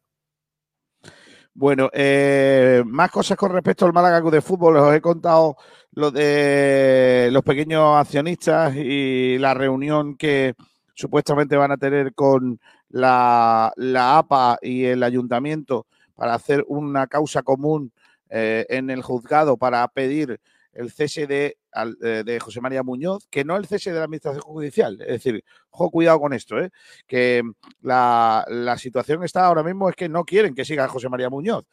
[1.54, 4.76] Bueno, eh, más cosas con respecto al Málaga de Fútbol.
[4.76, 5.56] Os he contado
[5.92, 10.54] lo de los pequeños accionistas y la reunión que
[10.94, 17.42] supuestamente van a tener con la, la APA y el ayuntamiento para hacer una causa
[17.42, 17.92] común
[18.30, 20.40] eh, en el juzgado para pedir
[20.72, 24.42] el cese de, eh, de José María Muñoz, que no el cese de la Administración
[24.42, 25.00] Judicial.
[25.00, 26.70] Es decir, ojo, cuidado con esto, ¿eh?
[27.06, 27.42] que
[27.80, 31.64] la, la situación está ahora mismo es que no quieren que siga José María Muñoz.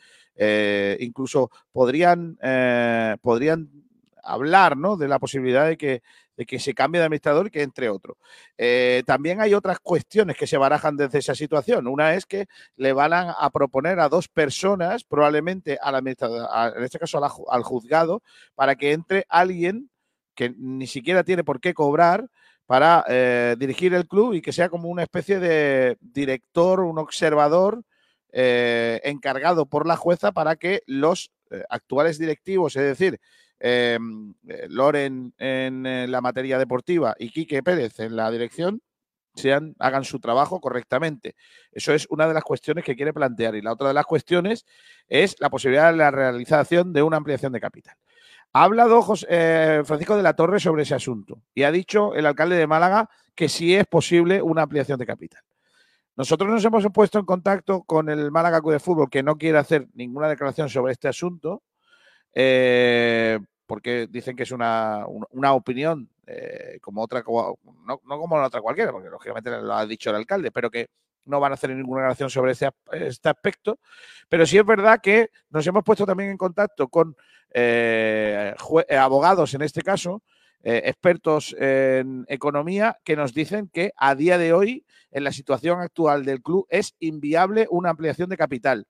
[0.41, 3.69] Eh, incluso podrían, eh, podrían
[4.23, 4.95] hablar ¿no?
[4.95, 6.01] de la posibilidad de que,
[6.39, 8.15] de que se cambie de administrador y que entre otro.
[8.57, 11.85] Eh, también hay otras cuestiones que se barajan desde esa situación.
[11.85, 12.45] Una es que
[12.77, 17.19] le van a, proponer a dos personas, probablemente al administrador, en este caso
[17.51, 18.23] al juzgado,
[18.55, 19.89] para que entre alguien
[20.33, 22.29] que ni siquiera tiene por qué cobrar
[22.65, 27.83] para eh, dirigir el club y que sea como una especie de director, un observador
[28.31, 31.31] eh, encargado por la jueza para que los
[31.67, 33.19] actuales directivos, es decir,
[33.59, 33.97] eh,
[34.47, 38.81] eh, Loren en eh, la materia deportiva y Quique Pérez en la dirección,
[39.35, 41.35] sean, hagan su trabajo correctamente.
[41.71, 43.55] Eso es una de las cuestiones que quiere plantear.
[43.55, 44.65] Y la otra de las cuestiones
[45.07, 47.95] es la posibilidad de la realización de una ampliación de capital.
[48.51, 52.25] Ha hablado José- eh, Francisco de la Torre sobre ese asunto y ha dicho el
[52.25, 55.43] alcalde de Málaga que sí es posible una ampliación de capital.
[56.17, 59.57] Nosotros nos hemos puesto en contacto con el Málaga Club de Fútbol, que no quiere
[59.59, 61.61] hacer ninguna declaración sobre este asunto,
[62.33, 68.37] eh, porque dicen que es una, un- una opinión eh, como otra, no, no como
[68.37, 70.87] la otra cualquiera, porque lógicamente lo ha dicho el alcalde, pero que
[71.25, 73.79] no van a hacer ninguna declaración sobre ap- este aspecto.
[74.29, 77.15] Pero sí es verdad que nos hemos puesto también en contacto con
[77.53, 78.53] eh,
[78.97, 80.23] abogados, en este caso,
[80.61, 86.25] expertos en economía, que nos dicen que a día de hoy, en la situación actual
[86.25, 88.85] del club, es inviable una ampliación de capital.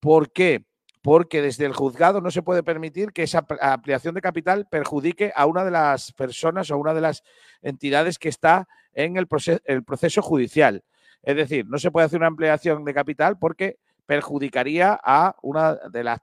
[0.00, 0.64] ¿Por qué?
[1.06, 5.46] Porque desde el juzgado no se puede permitir que esa ampliación de capital perjudique a
[5.46, 7.22] una de las personas o a una de las
[7.62, 9.28] entidades que está en el,
[9.66, 10.82] el proceso judicial.
[11.22, 16.02] Es decir, no se puede hacer una ampliación de capital porque perjudicaría a una de
[16.02, 16.18] las,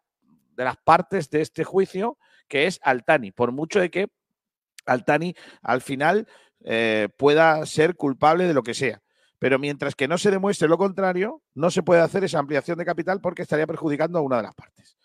[0.57, 2.17] de las partes de este juicio,
[2.49, 4.09] que es Altani, por mucho de que
[4.86, 6.27] Altani al final
[6.65, 9.03] eh, pueda ser culpable de lo que sea.
[9.44, 12.86] Pero mientras que no se demuestre lo contrario, no se puede hacer esa ampliación de
[12.86, 14.96] capital porque estaría perjudicando a una de las partes.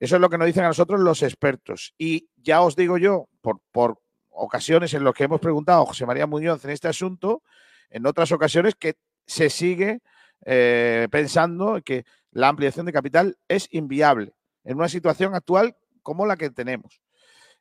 [0.00, 1.92] Eso es lo que nos dicen a nosotros los expertos.
[1.98, 6.06] Y ya os digo yo, por, por ocasiones en las que hemos preguntado a José
[6.06, 7.42] María Muñoz en este asunto,
[7.90, 8.94] en otras ocasiones que
[9.26, 10.00] se sigue
[10.46, 14.32] eh, pensando que la ampliación de capital es inviable
[14.64, 17.02] en una situación actual como la que tenemos.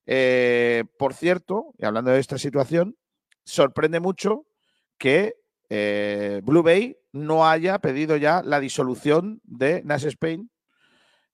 [0.05, 2.95] Eh, por cierto, y hablando de esta situación,
[3.43, 4.45] sorprende mucho
[4.97, 10.49] que eh, Blue Bay no haya pedido ya la disolución de Nash Spain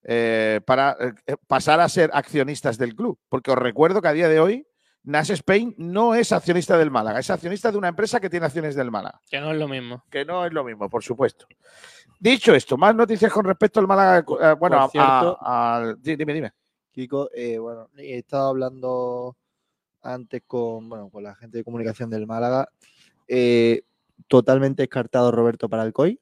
[0.03, 0.95] eh, para
[1.27, 3.19] eh, pasar a ser accionistas del club.
[3.29, 4.65] Porque os recuerdo que a día de hoy
[5.03, 8.75] Nash Spain no es accionista del Málaga, es accionista de una empresa que tiene acciones
[8.75, 9.19] del Málaga.
[9.29, 10.03] Que no es lo mismo.
[10.09, 11.45] Que no es lo mismo, por supuesto.
[12.19, 14.19] Dicho esto, más noticias con respecto al Málaga.
[14.41, 16.51] eh, bueno, a- a- dime, dime.
[16.91, 19.37] Kiko, eh, bueno, he estado hablando
[20.01, 22.67] antes con, bueno, con la gente de comunicación del Málaga.
[23.31, 23.83] eh,
[24.27, 26.19] totalmente descartado Roberto para Alcoy.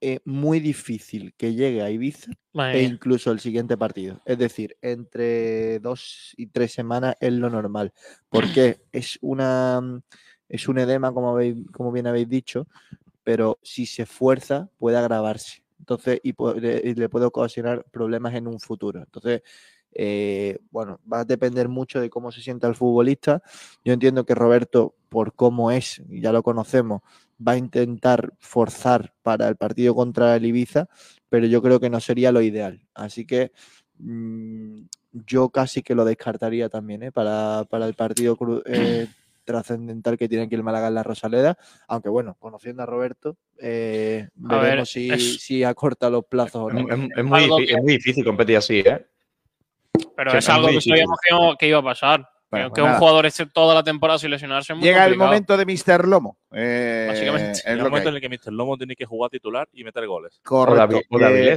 [0.00, 4.20] Eh, muy difícil que llegue a Ibiza Madre e incluso el siguiente partido.
[4.24, 7.92] Es decir, entre dos y tres semanas es lo normal.
[8.28, 10.00] Porque es una
[10.48, 12.68] es un edema, como, habéis, como bien habéis dicho,
[13.22, 15.62] pero si se fuerza puede agravarse.
[15.78, 19.00] Entonces, y, y le puede ocasionar problemas en un futuro.
[19.00, 19.42] Entonces,
[19.92, 23.42] eh, bueno, va a depender mucho de cómo se sienta el futbolista.
[23.84, 27.00] Yo entiendo que Roberto, por cómo es, y ya lo conocemos,
[27.46, 30.88] va a intentar forzar para el partido contra el Ibiza,
[31.28, 32.80] pero yo creo que no sería lo ideal.
[32.94, 33.52] Así que
[33.98, 34.82] mm,
[35.12, 37.12] yo casi que lo descartaría también ¿eh?
[37.12, 38.36] para, para el partido
[38.66, 39.06] eh,
[39.44, 41.56] trascendental que tiene aquí el Málaga en la Rosaleda.
[41.86, 46.62] Aunque bueno, conociendo a Roberto, eh, A ver, veremos si, es- si acorta los plazos
[46.64, 46.80] o no.
[47.24, 49.06] muy, es muy difícil competir así, ¿eh?
[50.16, 52.20] Pero es algo que sabíamos que, iba- que iba a pasar.
[52.20, 52.98] Que- Bueno, que pues un nada.
[52.98, 56.08] jugador esté toda la temporada sin lesionarse es muy Llega el momento de Mr.
[56.08, 56.38] Lomo.
[56.52, 57.60] eh, Básicamente.
[57.62, 58.08] que momento hay.
[58.08, 58.52] en el que Mr.
[58.54, 60.40] Lomo tiene que jugar titular y meter goles.
[60.40, 61.00] O Correcto.
[61.10, 61.56] O David Eh,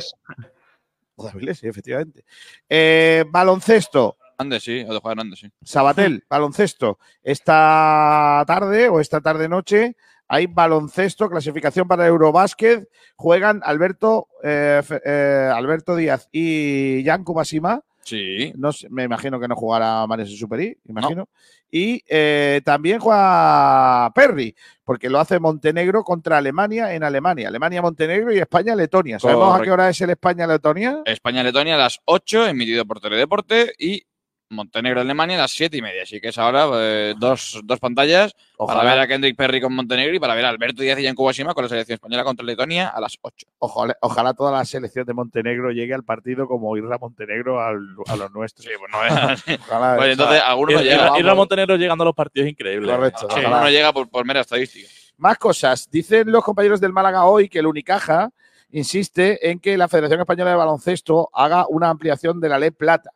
[1.16, 2.26] o David, sí, efectivamente.
[2.68, 4.18] Eh, baloncesto.
[4.38, 5.50] Andes, sí, o de jugar Andes, sí.
[5.64, 7.00] Sabatel, baloncesto.
[7.24, 9.96] Esta tarde o esta tarde-noche
[10.28, 12.90] hay baloncesto, clasificación para Eurobásquet.
[13.16, 17.82] Juegan Alberto, eh, eh, Alberto Díaz y Yanko Basima.
[18.04, 18.52] Sí.
[18.56, 21.30] No sé, me imagino que no jugará Manes Superi, imagino.
[21.70, 27.48] Y eh, también juega Perry, porque lo hace Montenegro contra Alemania en Alemania.
[27.48, 29.20] Alemania-Montenegro y España-Letonia.
[29.20, 31.02] ¿Sabemos a qué hora es el España-Letonia?
[31.06, 34.04] España-Letonia a las 8, emitido por Teledeporte, y
[34.52, 36.04] Montenegro-Alemania a las 7 y media.
[36.04, 40.16] Así que es ahora eh, dos, dos pantallas para ver a Kendrick Perry con Montenegro
[40.16, 42.90] y para ver a Alberto Díaz y Yanko Basima con la selección española contra Letonia
[42.90, 43.48] a las 8.
[43.60, 48.16] Ojalá, ojalá toda la selección de Montenegro llegue al partido como Irra Montenegro al- a
[48.16, 48.66] los nuestros.
[48.66, 49.44] Sí, pues no veas.
[49.68, 50.96] Ojalá, Pues entonces alguno no Ir, llega.
[50.96, 51.36] ir- ir a vamos.
[51.38, 52.92] Montenegro llegando a los partidos es increíble.
[52.92, 53.28] Correcto.
[53.30, 53.62] Sí, ojalá.
[53.62, 54.88] no llega por, por mera estadística.
[55.18, 55.90] Más cosas.
[55.90, 58.30] Dicen los compañeros del Málaga hoy que el Unicaja
[58.72, 63.12] insiste en que la Federación Española de Baloncesto haga una ampliación de la ley plata.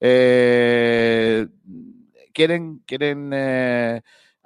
[0.00, 1.46] Eh,
[2.32, 4.00] quieren, quieren eh,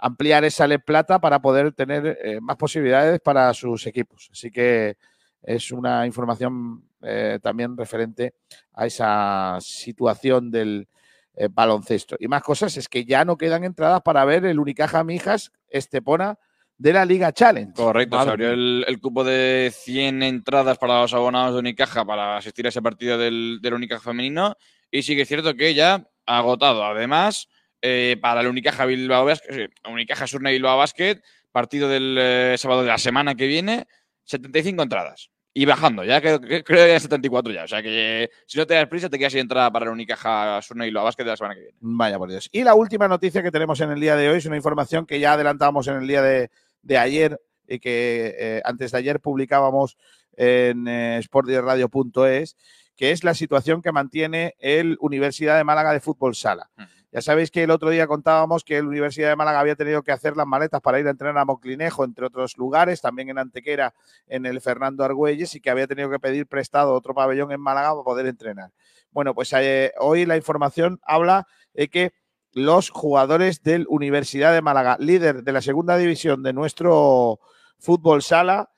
[0.05, 4.28] ampliar esa Le Plata para poder tener eh, más posibilidades para sus equipos.
[4.32, 4.96] Así que
[5.42, 8.34] es una información eh, también referente
[8.72, 10.88] a esa situación del
[11.34, 12.16] eh, baloncesto.
[12.18, 16.38] Y más cosas es que ya no quedan entradas para ver el Unicaja Mijas Estepona
[16.76, 17.72] de la Liga Challenge.
[17.72, 22.36] Correcto, Madre se abrió el cupo de 100 entradas para los abonados de Unicaja para
[22.36, 24.55] asistir a ese partido del, del Unicaja femenino.
[24.95, 26.84] Y sí que es cierto que ya agotado.
[26.84, 27.49] Además,
[27.82, 31.20] eh, para el Unicaja Bilbao Basket, Unicaja Surne Bilbao Basket,
[31.51, 33.88] partido del eh, sábado de la semana que viene,
[34.22, 35.32] 75 entradas.
[35.53, 37.64] Y bajando, ya creo, creo que ya 74 ya.
[37.64, 39.90] O sea que eh, si no te das prisa, te quedas sin entrada para el
[39.90, 41.76] Unicaja Surne Bilbao Basket de la semana que viene.
[41.80, 42.49] Vaya por Dios.
[42.53, 45.18] Y la última noticia que tenemos en el día de hoy es una información que
[45.18, 49.97] ya adelantábamos en el día de, de ayer y que eh, antes de ayer publicábamos
[50.36, 52.57] en eh, sportdirectradio.es,
[52.97, 56.70] que es la situación que mantiene el Universidad de Málaga de Fútbol Sala.
[57.14, 60.11] Ya sabéis que el otro día contábamos que el Universidad de Málaga había tenido que
[60.11, 63.95] hacer las maletas para ir a entrenar a Moclinejo, entre otros lugares, también en Antequera,
[64.26, 67.92] en el Fernando Argüelles, y que había tenido que pedir prestado otro pabellón en Málaga
[67.92, 68.72] para poder entrenar.
[69.12, 72.12] Bueno, pues eh, hoy la información habla de que
[72.53, 77.38] los jugadores del Universidad de Málaga, líder de la segunda división de nuestro
[77.78, 78.70] fútbol sala,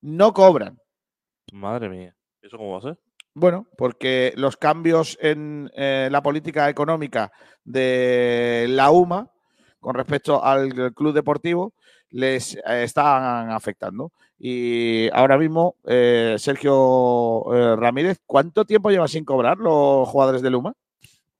[0.00, 0.78] no cobran.
[1.52, 2.16] Madre mía.
[2.42, 3.05] ¿Eso cómo va a ser?
[3.38, 7.30] Bueno, porque los cambios en eh, la política económica
[7.66, 9.30] de la UMA
[9.78, 11.74] con respecto al club deportivo
[12.08, 14.10] les eh, están afectando.
[14.38, 20.54] Y ahora mismo, eh, Sergio eh, Ramírez, ¿cuánto tiempo lleva sin cobrar los jugadores del
[20.54, 20.72] UMA?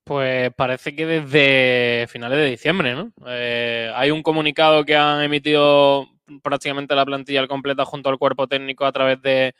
[0.05, 3.11] Pues parece que desde finales de diciembre, ¿no?
[3.27, 6.09] Eh, hay un comunicado que han emitido
[6.43, 9.55] prácticamente la plantilla completa junto al cuerpo técnico a través de,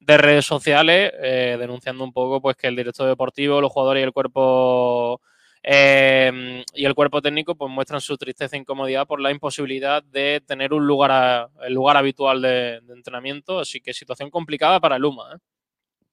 [0.00, 4.04] de redes sociales, eh, denunciando un poco pues que el director deportivo, los jugadores y
[4.04, 5.20] el cuerpo
[5.62, 10.42] eh, y el cuerpo técnico pues muestran su tristeza e incomodidad por la imposibilidad de
[10.46, 14.96] tener un lugar a- el lugar habitual de, de entrenamiento, así que situación complicada para
[14.96, 15.34] el UMA.
[15.34, 15.38] ¿eh?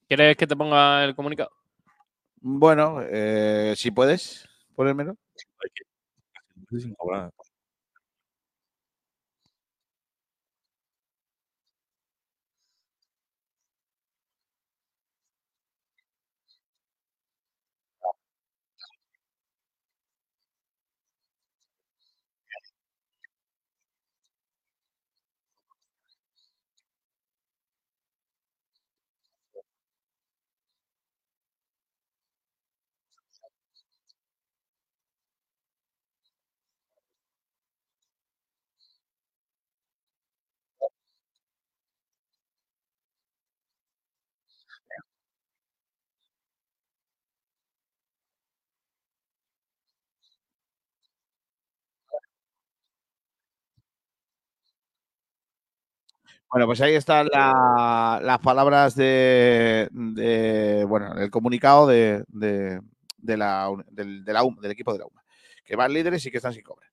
[0.07, 1.51] ¿Quieres que te ponga el comunicado?
[2.41, 5.15] Bueno, eh, si puedes, ponérmelo.
[6.69, 7.31] Sin cobrar.
[56.51, 62.79] Bueno, pues ahí están la- las palabras de, bueno, el comunicado de, de-
[63.37, 65.23] la, del, de la UMA, del equipo de la UMA,
[65.65, 66.86] que van líderes y que están sin cobrar.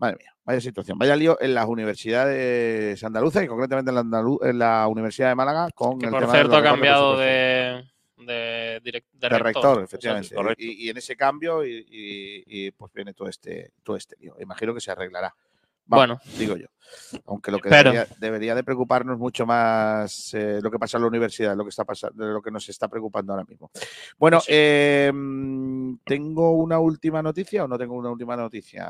[0.00, 4.38] Madre mía, vaya situación, vaya lío en las universidades andaluzas y concretamente en la, Andalu-
[4.48, 7.84] en la Universidad de Málaga con Que el por tema cierto ha cambiado de,
[8.16, 9.42] de, de de rector.
[9.42, 10.34] rector, efectivamente.
[10.56, 14.34] Y, y en ese cambio, y, y- y, pues viene todo este, todo este lío.
[14.40, 15.34] Imagino que se arreglará.
[15.84, 16.20] Vamos, Bueno.
[16.38, 16.68] digo yo.
[17.26, 21.08] Aunque lo que debería, debería de preocuparnos mucho más eh, lo que pasa en la
[21.08, 23.70] universidad, lo que está pasando, de lo que nos está preocupando ahora mismo.
[24.16, 24.46] Bueno, sí.
[24.52, 28.86] eh, mm, ¿tengo una última noticia o no tengo una última noticia?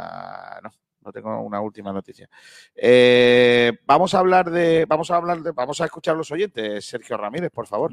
[0.62, 0.70] No,
[1.04, 2.28] no tengo una última noticia.
[2.74, 6.84] Eh, vamos a hablar de, vamos a hablar de, vamos a escuchar a los oyentes.
[6.84, 7.92] Sergio Ramírez, por favor.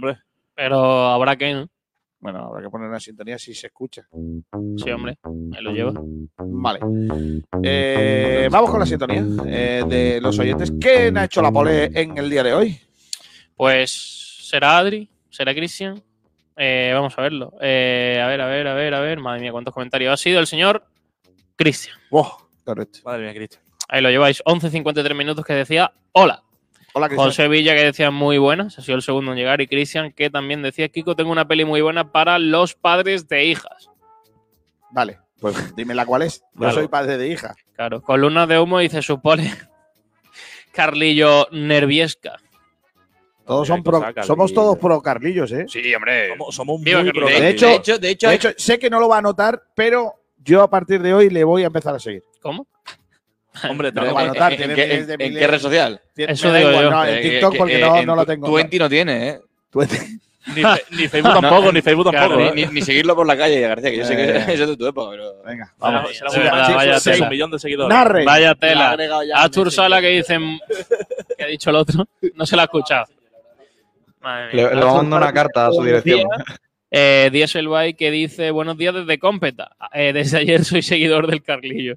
[0.55, 1.69] Pero habrá que, ¿no?
[2.19, 4.07] Bueno, habrá que poner una sintonía si se escucha.
[4.77, 5.93] Sí, hombre, ahí lo lleva.
[6.37, 6.79] Vale.
[7.61, 10.73] Eh, vamos con la sintonía eh, de los oyentes.
[10.79, 12.81] ¿Quién ha hecho la pole en el día de hoy?
[13.55, 13.91] Pues
[14.49, 16.01] será Adri, será Cristian.
[16.55, 17.53] Eh, vamos a verlo.
[17.55, 19.19] A ver, a ver, a ver, a ver.
[19.19, 20.11] Madre mía, cuántos comentarios.
[20.11, 20.85] Ha sido el señor
[21.55, 21.97] Cristian.
[22.67, 22.99] Correcto.
[23.05, 23.63] madre mía, Cristian.
[23.87, 24.43] Ahí lo lleváis.
[24.43, 26.43] 11.53 minutos que decía hola.
[26.93, 27.27] Hola, Cristian.
[27.29, 29.61] José Villa que decía muy buenas, ha sido el segundo en llegar.
[29.61, 33.45] Y Cristian que también decía, Kiko, tengo una peli muy buena para los padres de
[33.45, 33.89] hijas.
[34.91, 36.39] Vale, pues dime la cuál es.
[36.53, 36.73] Yo Claro.
[36.73, 37.55] soy padre de hija.
[37.75, 39.53] Claro, columnas de humo dice supone
[40.71, 42.37] Carlillo Nerviesca.
[43.45, 45.65] Todos son pro- somos todos pro Carlillos, ¿eh?
[45.69, 46.29] Sí, hombre.
[46.29, 48.99] Somos, somos muy pro- De hecho- de hecho, de hecho, De hecho, sé que no
[48.99, 50.15] lo va a notar, pero
[50.47, 52.23] yo a partir de hoy le voy a empezar a seguir.
[52.41, 52.65] ¿Cómo?
[53.69, 55.47] Hombre, No lo tenemos- va a notar, ¿En, tiene qué, miles de en- en qué
[55.47, 56.01] red social?
[56.15, 56.91] Eso digo igual, yo.
[56.91, 58.47] no, en Eh, TikTok que- porque eh, no, en no lo tengo.
[58.47, 59.39] Twenty no tiene, ¿eh?
[59.69, 59.97] Twenty.
[60.55, 62.55] Ni, fe- ni Facebook tampoco, ni Facebook Claro, tampoco.
[62.55, 62.69] ni, ¿eh?
[62.71, 64.37] ni- seguirlo por la calle, García, que yo sé que Eh.
[64.53, 65.41] eso es de tu época, pero.
[65.43, 66.17] Venga, Vamos, vamos.
[66.17, 67.25] será Sí, vaya sí, tela.
[67.25, 67.89] un millón de seguidores.
[67.97, 68.23] Narre.
[68.23, 68.95] Vaya tela.
[68.95, 69.75] meses.
[69.75, 70.57] Sala que dicen
[71.37, 72.05] que ha dicho el otro.
[72.35, 73.07] No se la ha escuchado.
[74.21, 74.69] Madre mía.
[74.69, 76.21] Le, le mando una carta a su dirección.
[76.89, 79.75] Eh, Dieselby que dice buenos días desde Cómpeta.
[79.93, 81.95] Eh, desde ayer soy seguidor del Carlillo.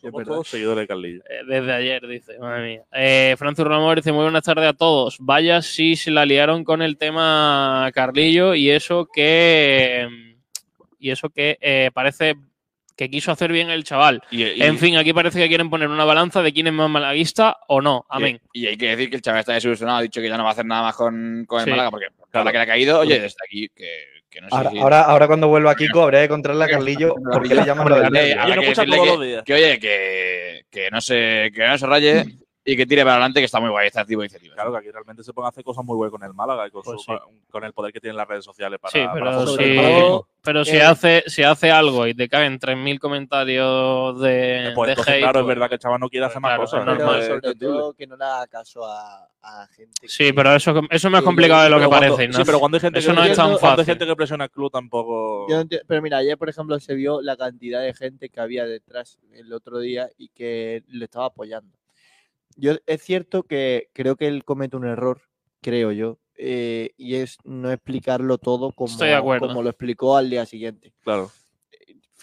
[0.00, 1.22] Somos todos seguidores de Carlillo.
[1.28, 2.82] Eh, desde ayer, dice, madre mía.
[2.92, 5.16] Eh, Francis Ramón dice, muy buenas tardes a todos.
[5.18, 10.34] Vaya si se la liaron con el tema Carlillo y eso que...
[10.98, 12.34] Y eso que eh, parece
[12.96, 14.22] que quiso hacer bien el chaval.
[14.30, 16.88] Y, y- En fin, aquí parece que quieren poner una balanza de quién es más
[16.88, 18.06] malaguista o no.
[18.08, 18.40] Amén.
[18.52, 20.44] Y, y hay que decir que el chaval está desilusionado, ha dicho que ya no
[20.44, 21.70] va a hacer nada más con, con el Sí.
[21.72, 22.06] Málaga, porque
[22.38, 23.88] ahora que le ha caído, oye, desde aquí, que,
[24.30, 24.78] que no sé Ahora, si.
[24.78, 28.10] ahora, ahora cuando vuelva Kiko, habría que encontrarle a Carlillo por qué le llaman habrá
[28.10, 29.42] que decirle todos que- los días.
[29.44, 32.24] que, oye, que, que no se, que no se raye
[32.66, 34.54] y que tire para adelante, que está muy guay este tipo de iniciativa.
[34.54, 36.82] Claro que aquí realmente se pueden hacer cosas muy buenas con el Málaga y con,
[36.82, 37.18] Pues su- sí.
[37.50, 38.90] con el poder que tienen las redes sociales para.
[38.90, 42.98] Sí, pero, si, todo- pero si, eh, hace, si hace algo y te caen 3.000
[42.98, 46.26] comentarios de, Pues de entonces, hate, claro, es pues- verdad que el chaval no quiere
[46.26, 46.80] hacer más Claro, cosas.
[46.80, 46.94] es ¿no?
[46.94, 47.08] normal.
[47.20, 50.08] Pero Es sobre todo que no le haga caso a, a gente.
[50.08, 52.32] Sí, que- pero eso, eso es más Sí, complicado de lo que cuando- parece.
[52.32, 52.44] Sí, ¿no?
[52.46, 53.84] pero cuando hay gente Eso que, no es tan cuando hay fácil.
[53.84, 55.46] gente que presiona al club tampoco.
[55.48, 58.40] Yo no enti- pero mira, ayer, por ejemplo, se vio la cantidad de gente que
[58.40, 61.76] había detrás el otro día y que le estaba apoyando.
[62.56, 65.20] Yo es cierto que creo que él comete un error,
[65.60, 68.96] creo yo, eh, y es no explicarlo todo como,
[69.38, 70.92] como lo explicó al día siguiente.
[71.02, 71.30] Claro.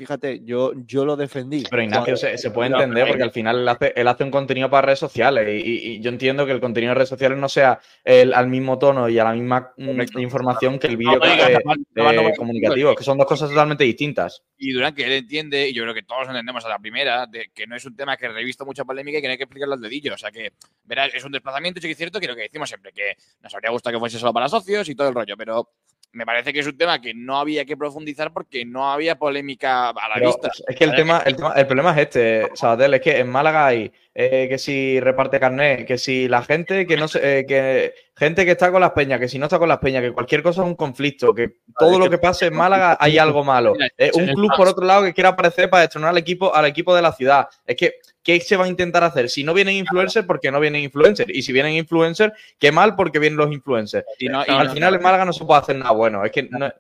[0.02, 1.64] Fíjate, yo, yo lo defendí.
[1.70, 4.68] Pero Ignacio, se, se puede entender porque al final él hace, él hace un contenido
[4.68, 7.80] para redes sociales y, y- yo entiendo que el contenido de redes sociales no sea
[8.04, 11.78] el- al mismo tono y a la misma mm, información que el vídeo No, Zapat
[11.94, 14.42] no eh, va- comunicativo, que son dos cosas totalmente distintas.
[14.58, 17.52] Y Durán, que él entiende, y yo creo que todos entendemos a la primera, de
[17.54, 19.44] que no es un tema que he visto mucha polémica y que no hay que
[19.44, 20.16] explicarlo al dedillo.
[20.16, 22.70] O sea que, verás, es un desplazamiento, sí que es cierto, que lo que decimos
[22.70, 25.70] siempre, que nos habría gustado que fuese solo para socios y todo el rollo, pero
[26.14, 29.90] me parece que es un tema que no había que profundizar porque no había polémica
[29.90, 30.52] a la Pero vista.
[30.68, 33.68] es que el tema, el tema, el problema es este, Sabatel, es que en Málaga
[33.68, 37.94] hay eh, que si reparte carnet, que si la gente que no se- eh, que
[38.16, 40.44] gente que está con las peñas, que si no está con las peñas, que cualquier
[40.44, 43.74] cosa es un conflicto, que todo lo que pase en Málaga hay algo malo.
[43.98, 46.94] Eh, un club por otro lado que quiera aparecer para destronar al equipo, al equipo
[46.96, 47.48] de la ciudad.
[47.66, 47.94] Es que
[48.24, 49.30] ¿qué se va a intentar hacer?
[49.30, 51.30] Si no vienen influencers, porque no vienen influencers.
[51.34, 54.06] Y si vienen influencers, qué mal porque vienen los influencers.
[54.20, 56.24] Y no- y Al no- final en Málaga no se puede hacer nada bueno.
[56.24, 56.74] Es que no- eh,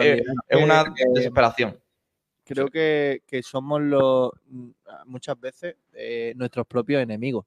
[0.00, 1.78] eh, es una desesperación.
[2.46, 4.68] Creo que, que somos los mm,
[5.06, 7.44] muchas veces eh, nuestros propios enemigos.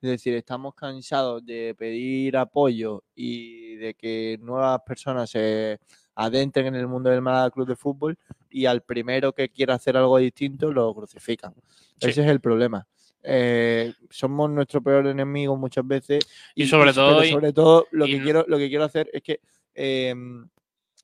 [0.00, 5.78] Es decir, estamos cansados de pedir apoyo y de que nuevas personas se
[6.14, 8.18] adentren en el mundo del Málaga Club de Fútbol
[8.50, 11.54] y al primero que quiera hacer algo distinto lo crucifican.
[11.98, 12.10] Sí.
[12.10, 12.86] Ese es el problema.
[13.22, 16.22] Eh, somos nuestro peor enemigo muchas veces
[16.54, 19.40] Y sobre todo- sobre todo lo y que quiero lo que quiero hacer es que
[19.74, 20.46] em,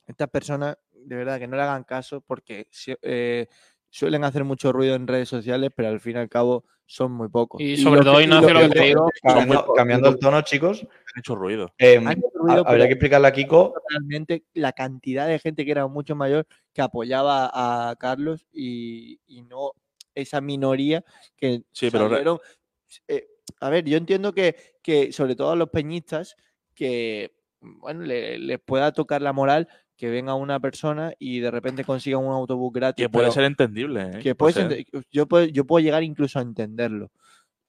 [0.06, 2.68] estas personas de verdad que no le hagan caso porque
[3.02, 3.46] eh,
[3.88, 7.28] suelen hacer mucho ruido en redes sociales, pero al fin y al cabo son muy
[7.28, 7.60] pocos.
[7.60, 9.10] Y sobre todo, que- y Ignacio, lo que te digo,
[9.74, 11.72] Cambiando, el tono, chicos, Han hecho ruido.
[11.78, 15.64] eh, Han hecho ha- ruido, habría que explicarle a Kiko realmente la cantidad de gente
[15.64, 19.72] que era mucho mayor que apoyaba a Carlos y, y no
[20.14, 21.04] esa minoría
[21.36, 22.40] que Sí, pero.
[23.06, 23.28] Eh,
[23.60, 26.36] a ver, yo entiendo que, que sobre todo a los peñistas
[26.74, 29.68] que bueno le- les pueda tocar la moral
[30.00, 33.04] que venga una persona y de repente consiga un autobús gratis.
[33.04, 34.02] Que puede pero ser entendible.
[34.14, 34.18] ¿eh?
[34.22, 34.84] que Puede ser.
[35.12, 37.10] yo, puedo, yo puedo llegar incluso a entenderlo.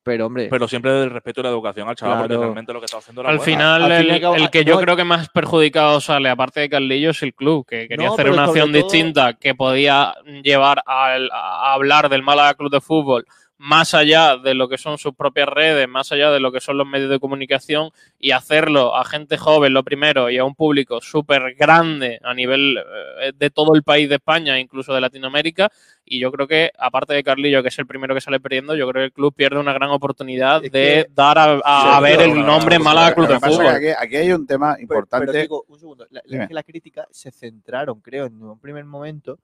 [0.03, 2.41] Pero hombre, Pero siempre del respeto y la educación al chaval, porque Claro.
[2.43, 4.73] realmente lo que está haciendo era Al final, al el, cabo, el ah, que yo
[4.75, 8.13] no- creo que más perjudicado sale, aparte de Carlillo, es el club, que quería No,
[8.13, 12.81] hacer una acción todo- distinta que podía llevar al- a, hablar del Málaga Club de
[12.81, 13.25] Fútbol
[13.63, 16.79] más allá de lo que son sus propias redes, más allá de lo que son
[16.79, 20.99] los medios de comunicación y hacerlo a gente joven, lo primero, y a un público
[20.99, 22.79] súper grande a nivel
[23.21, 25.71] eh, de todo el país de España, incluso de Latinoamérica.
[26.03, 28.87] Y yo creo que, aparte de Carlillo, que es el primero que sale perdiendo, yo
[28.89, 32.03] creo que el club pierde una gran oportunidad Es de que- dar a, a Sí,
[32.03, 33.67] ver el nombre Málaga lo Club de Fútbol.
[33.67, 35.27] Aquí, aquí hay un tema importante.
[35.27, 36.07] Pero, digo, un segundo.
[36.09, 39.37] La, críticas se centraron, creo, en un primer momento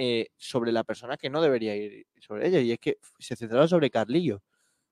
[0.00, 2.60] eh, sobre la persona que no debería ir sobre ella.
[2.60, 4.40] Y es que se centraron sobre Carlillo.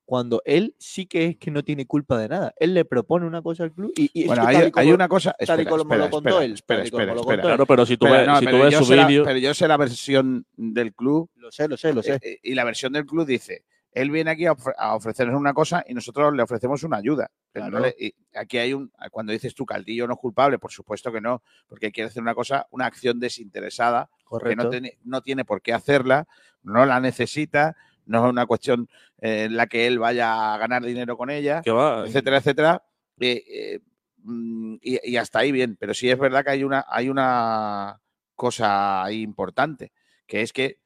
[0.05, 2.53] Cuando él sí que es que no tiene culpa de nada.
[2.59, 5.09] Él le propone una cosa al club y, y es bueno, que hay, como- una
[5.09, 5.31] cosa.
[5.33, 7.43] tal y Espera, como espera, lo contó espera, él, espera, espera, espera.
[7.43, 9.07] Claro, pero si tú Espera, ves, no, si tú pero ves yo su sé la-
[9.07, 9.25] vídeo.
[9.25, 12.15] pero yo sé la versión del club Lo sé, lo sé, lo sé.
[12.15, 13.65] eh, eh, y la versión del club dice,
[13.97, 17.31] él viene aquí a, ofre- a ofrecernos una cosa y nosotros le ofrecemos una ayuda.
[17.55, 21.11] No le- y aquí hay un, cuando dices tú Caldillo no es culpable, por supuesto
[21.11, 24.65] que no, porque quiere hacer una cosa, una acción desinteresada, que Correcto.
[24.65, 26.29] no tiene, no tiene por qué hacerla,
[26.63, 27.75] no la necesita,
[28.05, 28.87] no es una cuestión
[29.23, 31.71] eh, en la que él vaya a ganar dinero con ella, Que
[32.05, 32.83] etcétera, etcétera.
[33.19, 33.81] Eh, eh,
[34.19, 37.99] mm, y, y hasta ahí bien, pero sí es verdad que hay una, hay una
[38.35, 39.93] cosa ahí importante,
[40.27, 40.81] que es que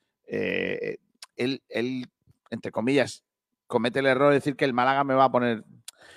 [1.37, 2.07] él, él,
[2.51, 3.23] entre comillas,
[3.67, 5.63] comete el error de decir que el Málaga me va a poner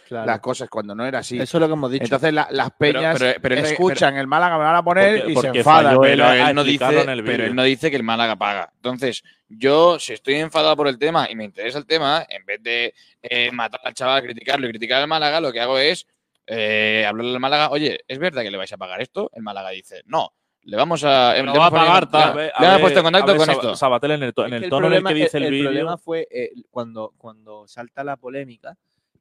[0.08, 0.26] Claro.
[0.28, 1.40] las cosas cuando no era así.
[1.40, 2.04] Eso es lo que hemos dicho.
[2.04, 5.36] Entonces la- las Pero- peñas pero- escuchan el Málaga me van a poner Porque- y
[5.54, 5.94] se enfadan.
[5.94, 7.46] él Pero a él, no dice, explicarlo en el pero vídeo.
[7.48, 8.72] él no dice que el Málaga paga.
[8.76, 12.62] Entonces, yo, si estoy enfadado por el tema y me interesa el tema, en vez
[12.62, 16.06] de eh, matar al chaval, criticarlo y criticar al Málaga, lo que hago es
[16.46, 19.32] eh, hablarle al Málaga, oye, ¿es verdad que le vais a pagar esto?
[19.34, 21.34] El Málaga dice, no, le vamos a...
[21.34, 22.36] Le va a pagar, tal.
[22.38, 23.76] le- hemos puesto en contacto con esto.
[23.76, 25.66] Sabatel en el, to- en el tono en el que dice el, el vídeo.
[25.66, 28.76] problema fue eh, cuando, cuando salta la polémica.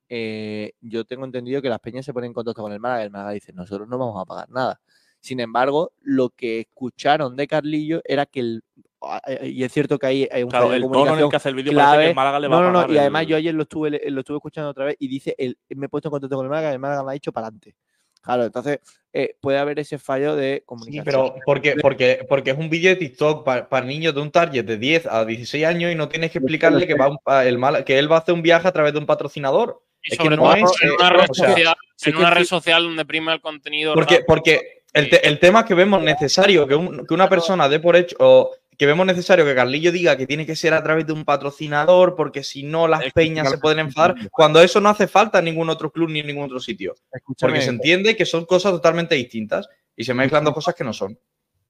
[0.09, 3.05] eh, yo tengo entendido que las peñas se ponen en contacto con el Málaga y
[3.07, 4.81] el Málaga dice: Nosotros no vamos a pagar nada.
[5.21, 8.65] Sin embargo, lo que escucharon de Carlillo era que el.
[9.01, 11.29] ah, eh, Y es cierto que hay, hay un Claro, de el tono en el
[11.31, 12.09] que hace el vídeo parece que clave.
[12.11, 13.63] el Málaga le va no, a no, no, pagar y además el- yo ayer lo
[13.63, 16.45] estuve, lo estuve escuchando otra vez y dice, el, me he puesto en contacto con
[16.47, 17.75] el Málaga y el Málaga me ha dicho para adelante.
[18.23, 18.79] Claro, entonces
[19.13, 21.05] eh, puede haber ese fallo de Sí, comunicación.
[21.05, 24.77] pero porque, porque, porque es un vídeo de TikTok para niños de un target de
[24.79, 27.99] 10 a 16 años y no tienes que explicarle que, va un- el Málaga- que
[27.99, 29.83] él va a hacer un viaje a través de un patrocinador.
[30.05, 32.17] Y Es que no todo es, en eh, una red o sea, social, sí en
[32.17, 32.35] que una sí.
[32.39, 33.93] red social donde prima el contenido.
[33.95, 34.27] Porque, rápido.
[34.27, 37.81] porque el, te- el tema es que vemos necesario que, un- que una persona dé
[37.81, 38.51] por hecho, o
[38.83, 42.17] que vemos necesario que Carlillo diga que tiene que ser a través de un patrocinador,
[42.17, 45.39] porque si no las Es que peñas se pueden enfadar, cuando eso no hace falta
[45.39, 46.97] en ningún otro club ni en ningún otro sitio.
[47.13, 50.83] Escúchame, Porque se entiende que son cosas totalmente distintas y se mezclan dos cosas que
[50.83, 51.17] no son.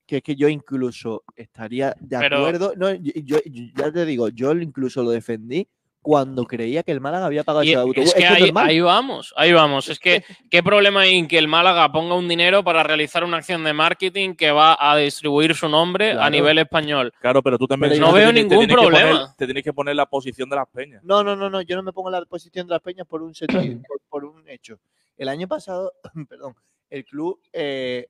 [0.07, 2.73] que es que yo incluso estaría de Pero- acuerdo.
[2.79, 5.69] No, yo, yo- yo ya te digo, yo incluso lo defendí
[6.03, 8.09] cuando creía que el Málaga había pagado Y ese autobús.
[8.09, 9.89] es que, es ahí, ahí vamos, ahí vamos.
[9.89, 13.37] Es que, ¿qué problema hay en que el Málaga ponga un dinero para realizar una
[13.37, 17.13] acción de marketing que va a distribuir su nombre a nivel español?
[17.21, 17.93] Claro, pero tú también.
[17.93, 19.35] Pero no veo te ningún poner- problema.
[19.39, 21.03] te tienes que poner la posición de las peñas.
[21.05, 23.33] No, no, no, no, yo no me pongo la posición de las peñas por un
[23.35, 23.57] sentido,
[23.89, 24.81] por, por un hecho.
[25.17, 25.93] El año pasado,
[26.29, 26.55] perdón,
[26.91, 28.09] el club, eh,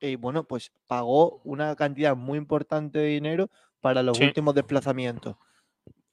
[0.00, 3.50] eh, bueno, pues pagó una cantidad muy importante de dinero
[3.80, 4.24] para los Sí.
[4.24, 5.34] últimos desplazamientos.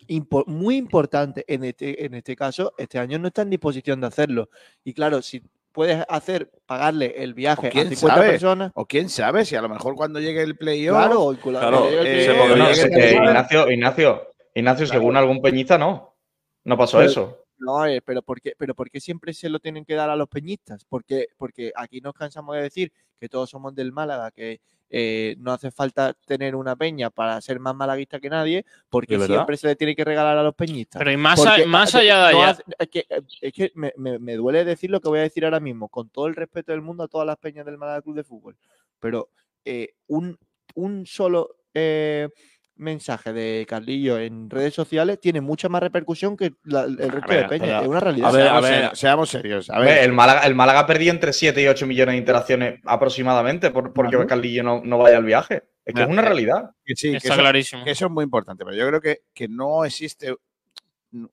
[0.08, 1.44] Impo- muy importante.
[1.48, 4.50] En este, en este caso, este año no está en disposición de hacerlo.
[4.84, 5.42] Y claro, si
[5.72, 8.30] puedes hacer, pagarle el viaje a quién 50 sabe?
[8.32, 10.98] personas, O quién sabe si a lo mejor cuando llegue el playoff.
[10.98, 13.72] claro, Claro, eh, se podría No.
[13.72, 16.16] Ignacio, Ignacio, según algún peñista, no.
[16.64, 17.44] No pasó Pero- eso.
[17.60, 20.16] No, eh, pero ¿por qué, pero ¿por qué siempre se lo tienen que dar a
[20.16, 20.86] los peñistas?
[20.86, 24.60] Porque, porque aquí nos cansamos de decir que todos somos del Málaga, que
[24.90, 29.58] eh, no hace falta tener una peña para ser más malaguista que nadie, porque siempre
[29.58, 31.00] se le tiene que regalar a los peñistas.
[31.00, 32.50] Pero y más, a- más allá de no allá.
[32.52, 35.24] hace- es que, eh, es que me, me- me duele decir lo que voy a
[35.24, 38.02] decir ahora mismo, con todo el respeto del mundo a todas las peñas del Málaga
[38.02, 38.58] Club de Fútbol.
[39.00, 39.30] Pero
[39.66, 40.38] eh, un,
[40.76, 42.30] un solo eh,
[42.78, 47.46] mensaje de Carlillo en redes sociales tiene mucha más repercusión que la- el resto de
[47.50, 48.30] pero- Es una realidad.
[48.30, 48.74] a ver, seamos, a ver.
[48.80, 49.70] serios, seamos serios.
[49.70, 52.80] A Hombre, ver, el, Málaga, el Málaga perdió entre 7 y 8 millones de interacciones
[52.86, 54.28] aproximadamente por, porque Claro.
[54.28, 55.64] Carlillo no, no vaya al viaje.
[55.86, 56.72] Es que es una eh, realidad.
[56.86, 57.84] que sí, que Está eso, clarísimo.
[57.86, 60.36] que eso es muy importante, pero yo creo que, que no existe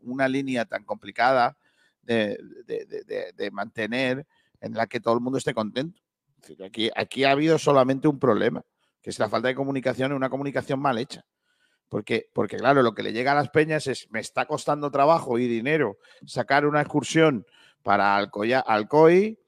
[0.00, 1.56] una línea tan complicada
[2.02, 4.26] de, de- de- de- de mantener
[4.60, 6.00] en la que todo el mundo esté contento.
[6.64, 8.62] Aquí, aquí ha habido solamente un problema,
[9.02, 11.24] que es la falta de comunicación y una comunicación mal hecha.
[11.88, 15.38] Porque, porque, claro, lo que le llega a las peñas es, me está costando trabajo
[15.38, 17.46] y dinero sacar una excursión
[17.82, 19.38] para Alcoya- Alcoy,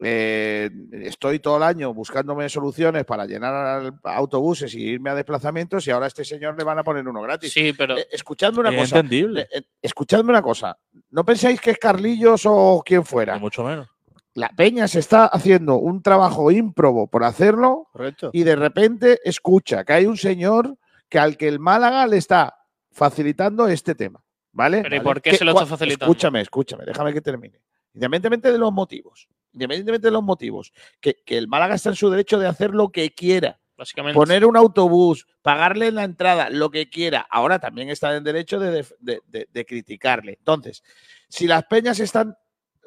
[0.00, 5.90] eh, estoy todo el año buscándome soluciones para llenar autobuses y irme a desplazamientos y
[5.90, 7.50] ahora a este señor le van a poner uno gratis.
[7.52, 9.48] Sí, pero Eh, escuchadme una Es cosa, entendible.
[9.50, 10.76] eh, escuchadme una cosa,
[11.10, 13.38] no pensáis que es Carlillos o quien fuera.
[13.38, 13.88] Mucho menos.
[14.34, 18.28] La peña se está haciendo un trabajo ímprobo por hacerlo Correcto.
[18.34, 20.76] y de repente escucha que hay un señor
[21.08, 22.54] que al que el Málaga le está
[22.90, 24.22] facilitando este tema.
[24.52, 24.80] ¿Vale?
[24.82, 26.10] Pero ¿y por qué se lo está facilitando?
[26.10, 27.60] Escúchame, escúchame, déjame que termine.
[27.92, 32.08] Independientemente de los motivos, independientemente de los motivos, que, que el Málaga está en su
[32.10, 34.14] derecho de hacer lo que quiera, básicamente.
[34.14, 37.26] poner un autobús, pagarle la entrada, lo que quiera.
[37.30, 40.36] Ahora también está en derecho de, de- de- de criticarle.
[40.38, 40.82] Entonces,
[41.28, 42.34] si las peñas están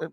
[0.00, 0.08] eh,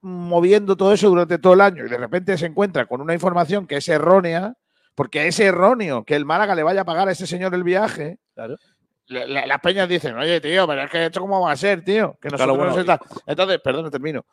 [0.00, 3.66] moviendo todo eso durante todo el año y de repente se encuentra con una información
[3.66, 4.56] que es errónea,
[4.96, 8.18] porque es erróneo que el Málaga le vaya a pagar a ese señor el viaje.
[8.34, 8.56] Claro.
[9.08, 11.84] la- la- las peñas dicen, oye, tío, pero es que esto cómo va a ser,
[11.84, 12.18] tío.
[12.20, 13.22] Que Claro, nosotros bueno, nos está-".
[13.24, 14.26] Entonces, perdón, no termino.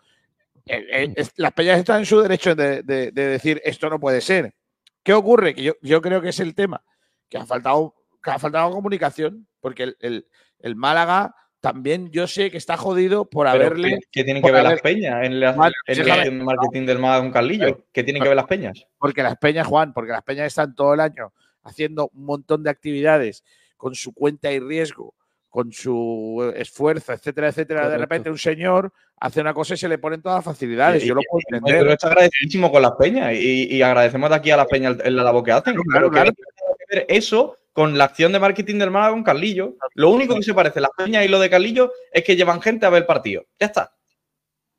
[0.66, 4.20] Eh, eh, las peñas están en su derecho de, de- de decir esto no puede
[4.20, 4.56] ser.
[5.04, 5.54] ¿Qué ocurre?
[5.54, 6.84] Que yo, yo creo que es el tema,
[7.30, 10.28] que ha faltado, que ha faltado comunicación, porque el, el-
[10.60, 14.00] el Málaga también yo sé que está jodido por Pero haberle.
[14.12, 17.00] ¿qué, tienen que ver haber- las peñas en la, en la déjame- de marketing del
[17.00, 17.86] Málaga con Carlillo?
[17.94, 18.86] ¿Qué tienen que ver las peñas?
[19.00, 21.32] Porque las peñas, Juan, porque las peñas están todo el año
[21.64, 23.46] haciendo un montón de actividades
[23.78, 25.14] con su cuenta y riesgo,
[25.48, 28.92] con su esfuerzo, etcétera, etcétera, de repente un señor
[29.22, 31.02] hace una cosa y se le ponen todas las facilidades.
[31.02, 31.80] Yo lo puedo entender.
[31.80, 35.08] Pero está agradecidísimo con las peñas y, y agradecemos de aquí a las peñas el,
[35.08, 35.76] el labor que hacen.
[35.76, 36.32] Claro, pero claro.
[36.34, 39.76] que no eso con la acción de marketing del Málaga con Carlillo.
[39.96, 42.86] Lo único que se parece las peñas y lo de Carlillo es que llevan gente
[42.86, 43.44] a ver el partido.
[43.60, 43.94] Ya está.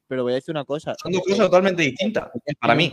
[0.06, 0.94] Pero voy a decir una cosa.
[1.02, 2.30] Son dos cosas totalmente distintas.
[2.60, 2.90] Para mí.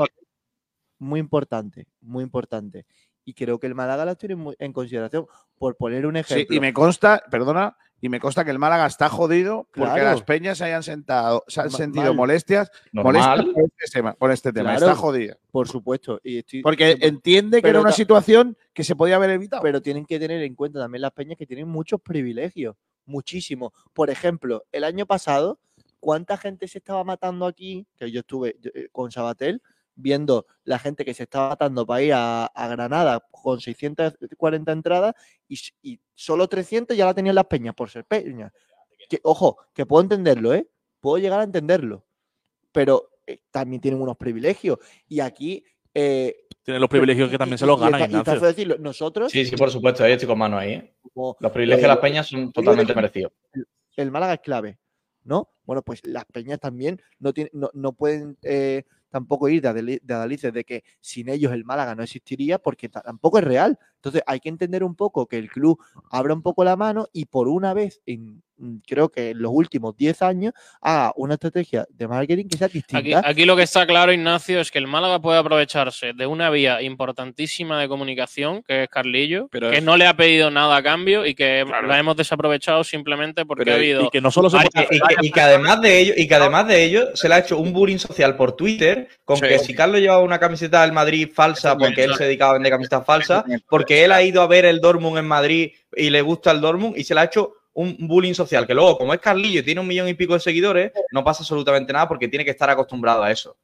[0.99, 2.85] Muy importante, muy importante.
[3.23, 5.27] Y creo que el Málaga las tiene muy- en consideración.
[5.57, 6.55] Por poner un Sí, ejemplo.
[6.55, 10.03] y me consta, perdona, y me consta que el Málaga está jodido porque Claro.
[10.05, 12.15] las peñas se hayan sentado, se han sentido mal.
[12.15, 14.13] molestias, por este tema.
[14.13, 14.71] Por este tema.
[14.71, 14.85] Claro.
[14.87, 15.37] Está jodida.
[15.51, 16.19] Por supuesto.
[16.23, 19.61] Y estoy, Porque entiende que Pero era una situación que se podía haber evitado.
[19.61, 22.75] pero tienen que tener en cuenta también las peñas que tienen muchos privilegios,
[23.05, 23.71] muchísimos.
[23.93, 25.59] Por ejemplo, el año pasado,
[25.99, 27.85] ¿cuánta gente se estaba matando aquí?
[27.97, 29.61] Que yo estuve eh, con Sabatel
[30.01, 35.13] viendo la gente que se estaba matando para ir a, a Granada con 640 entradas
[35.47, 38.51] y, solo 300 ya la tenían las peñas por ser peñas.
[39.09, 40.67] Que, ojo, que puedo entenderlo, ¿eh?
[40.99, 42.05] Puedo llegar a entenderlo.
[42.71, 44.77] Pero eh, también tienen unos privilegios.
[45.07, 45.63] Y aquí...
[45.93, 48.47] eh, Tienen los privilegios que también y- se los y ganan, está- y está Ignacio.
[48.47, 50.03] decirlo, nosotros Sí, sí, por supuesto.
[50.03, 50.73] Ahí estoy con mano ahí.
[50.73, 50.93] ¿eh?
[51.13, 53.33] como Los privilegios de las peñas son totalmente merecidos.
[53.97, 54.77] el Málaga es clave,
[55.23, 55.49] ¿no?
[55.65, 60.13] Bueno, pues las peñas también no, tienen, no, no pueden eh, tampoco ir de, de
[60.13, 63.77] adalices de que sin ellos el Málaga no existiría porque ta- tampoco es real.
[63.95, 65.79] Entonces hay que entender un poco que el club
[66.09, 68.43] abra un poco la mano y por una vez, en,
[68.87, 72.79] creo que en los últimos 10 años, haga una estrategia de marketing que sea Aquí,
[72.79, 73.21] distinta.
[73.25, 76.81] aquí lo que está claro, Ignacio, es que el Málaga puede aprovecharse de una vía
[76.81, 80.83] importantísima de comunicación, que es Carlillo, Pero que es- no le ha pedido nada a
[80.83, 81.87] cambio y que Claro.
[81.87, 84.03] la hemos desaprovechado simplemente porque Pero- ha habido.
[84.05, 86.13] Y que no solo se Y puede que, y que- y que además de ello,
[86.17, 89.37] y que además de ello, se le ha hecho un bullying social por Twitter con
[89.37, 89.43] Sí.
[89.47, 92.71] que si Carlos llevaba una camiseta del Madrid falsa porque él se dedicaba a vender
[92.71, 96.51] camisetas falsas, porque él ha ido a ver el Dortmund en Madrid y le gusta
[96.51, 99.61] el Dortmund y se le ha hecho un bullying social, que luego, como es Carlillo
[99.61, 102.51] y tiene un millón y pico de seguidores, no pasa absolutamente nada porque tiene que
[102.51, 103.55] estar acostumbrado a eso.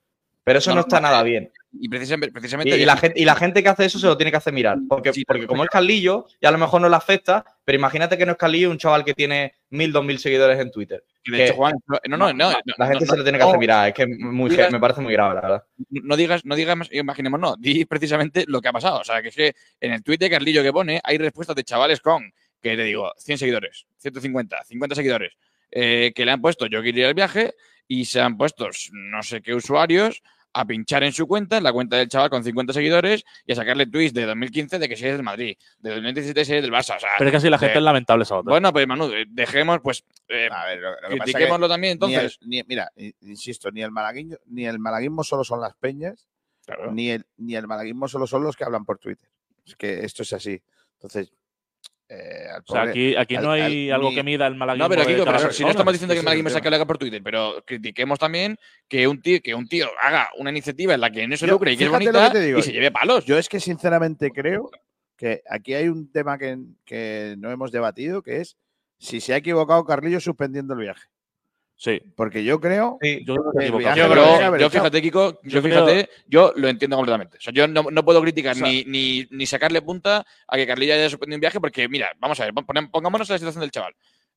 [0.43, 1.51] Pero eso No, está nada bien.
[1.77, 4.15] Y precisamente, Y, precisamente y la gente, y la gente que hace eso se lo
[4.15, 4.77] tiene que hacer mirar.
[4.88, 8.17] Porque, Sí, porque como es Carlillo, y a lo mejor no le afecta, pero imagínate
[8.17, 11.03] que no es Carlillo un chaval que tiene mil, dos mil seguidores en Twitter.
[11.21, 13.38] que de que- hecho, Juan, no, no, no, no, La gente no, se lo tiene
[13.38, 13.89] que hacer mirar.
[13.89, 15.63] Es que muy, digas- me parece muy grave, la verdad.
[15.89, 18.99] no digas, no digas, imaginemos, no, di precisamente lo que ha pasado.
[19.01, 21.65] O sea, que es que en el tuit de Carlillo que pone hay respuestas de
[21.65, 22.31] chavales con,
[22.61, 25.34] que te digo, 100 seguidores, 150, 50 seguidores,
[25.71, 27.53] eh, que le han puesto yo quiero ir al viaje
[27.88, 30.21] y se han puesto no sé qué usuarios
[30.53, 33.55] a pinchar en su cuenta, en la cuenta del chaval con 50 seguidores y a
[33.55, 36.71] sacarle tweets de 2015 de que si es del Madrid, de 2017 si es del
[36.71, 36.95] Barça.
[36.95, 38.49] O sea, Pero es que así la gente de- es lamentable, Sabater.
[38.49, 41.31] Bueno, pues Manu, eh, dejemos, pues, eh, A ver, lo- lo que pasa es que
[41.34, 42.39] critiquémoslo también ni el- entonces.
[42.47, 46.27] ni- mira, insisto, ni el malaguismo, ni el malaguismo solo son las peñas,
[46.65, 46.91] Claro.
[46.91, 49.29] ni el, ni el malaguismo solo son los que hablan por Twitter.
[49.65, 50.59] Es que esto es así.
[50.93, 51.31] Entonces,
[52.09, 54.85] eh, al o sea, aquí, aquí no hay al- algo ni- que mida el malaguismo
[54.85, 56.97] No, pero cada pero si no estamos diciendo que el es malaguismo saque la por
[56.97, 58.57] Twitter, pero critiquemos también
[58.88, 61.53] que un tío, que un tío haga una iniciativa en la que no se Yo,
[61.53, 62.59] lucre y que es que bonita te digo.
[62.59, 63.25] y se lleve palos.
[63.25, 64.69] Yo es que sinceramente creo
[65.17, 68.55] que aquí hay un tema que, que no hemos debatido, que es
[68.99, 71.07] si se ha equivocado Carlillo suspendiendo el viaje.
[71.80, 72.02] Sí.
[72.16, 73.24] Porque yo creo Sí.
[73.24, 76.68] Yo creo que el Yo, creo- yo fíjate, Kiko, yo Yo creo- fíjate, yo lo
[76.68, 77.38] entiendo completamente.
[77.38, 80.56] O sea, yo no, no puedo criticar O sea- ni, ni, ni sacarle punta a
[80.58, 83.38] que Carlilla haya suspendido un viaje, porque mira, vamos a ver, pon- pongámonos en la
[83.38, 83.94] situación del chaval.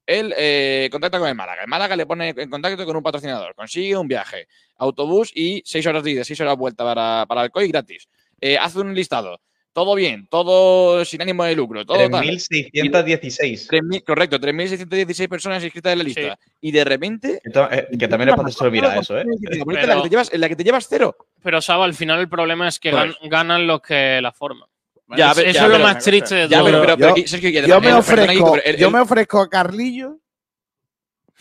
[0.06, 1.62] Él eh, contacta con el Málaga.
[1.62, 3.54] El Málaga le pone en contacto con un patrocinador.
[3.54, 4.46] Consigue un viaje,
[4.76, 8.08] autobús y seis horas de ida, seis horas de vuelta para, para Alcoy gratis.
[8.40, 9.40] Eh, hace un listado.
[9.72, 12.24] Todo bien, todo sin ánimo de lucro, todo tal.
[12.24, 13.68] 3.616.
[13.70, 16.38] 3.000 correcto, 3.616 personas inscritas en la lista.
[16.60, 17.40] Y de repente.
[17.44, 19.22] Que, eh, que también es para hacerse mirar eso, ¿eh?
[19.22, 21.16] en, la que te llevas, en la que te llevas cero.
[21.42, 23.02] Pero, Saba, al final el problema es que Pues.
[23.04, 24.68] gan- ganan los que la forman.
[25.16, 26.64] Ya, eso pero- es lo pero- más triste de todo.
[26.64, 29.00] pero, pero, pero Yo- aquí, Sergio, y Yo además- me ofrezco, pero el- yo me
[29.00, 30.16] ofrezco a Carlillo.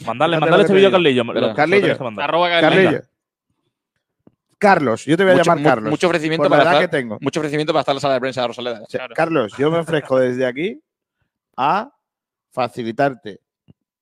[0.05, 0.91] Mandale, mandale este te vídeo a.
[0.91, 1.23] Carlillo.
[1.23, 1.97] lo- Pero- lo Carlillo.
[2.19, 2.83] Arroba Carlillo.
[2.83, 3.01] Carlillo.
[4.59, 5.89] Carlos, yo te voy a mucho, llamar Carlos.
[5.91, 7.17] mucho ofrecimiento por la para edad estar, que tengo.
[7.21, 8.81] mucho ofrecimiento para estar en la sala de prensa de Rosaleda.
[8.89, 9.15] Claro.
[9.15, 10.81] Carlos, yo me ofrezco desde aquí
[11.57, 11.91] a
[12.51, 13.39] facilitarte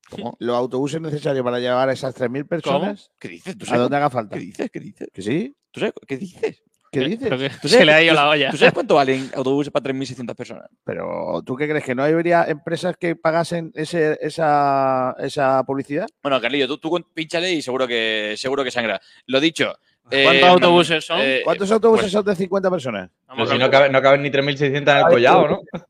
[0.09, 0.35] ¿Cómo?
[0.39, 3.57] los autobuses necesarios para llevar a esas 3.000 personas ¿Qué dices?
[3.57, 4.35] ¿Tú a donde haga falta.
[4.35, 4.69] ¿Qué dices?
[4.71, 5.07] ¿Qué dices?
[5.13, 5.55] ¿Que sí?
[5.71, 5.93] ¿Tú sabes?
[6.07, 6.63] ¿Qué dices?
[6.89, 7.29] ¿Qué dices?
[7.29, 8.49] que ¿Tú se sabes- le ha ido la olla.
[8.49, 10.69] ¿Tú sabes cuánto valen autobuses para 3.600 personas?
[10.85, 11.84] Pero ¿tú qué crees?
[11.84, 16.07] ¿Que no habría empresas que pagasen ese, esa, esa publicidad?
[16.23, 18.99] Bueno, Carlillo, tú, tú pínchale y seguro que, seguro que sangra.
[19.25, 19.73] Lo dicho.
[20.09, 21.19] ¿Cuántos eh, autobuses son?
[21.21, 23.09] eh, ¿Cuántos autobuses pues- son de 50 personas?
[23.09, 23.71] Pero Vamos si a no, ver.
[23.71, 25.61] cabe- no caben ni 3.600 en el collado, ¿no?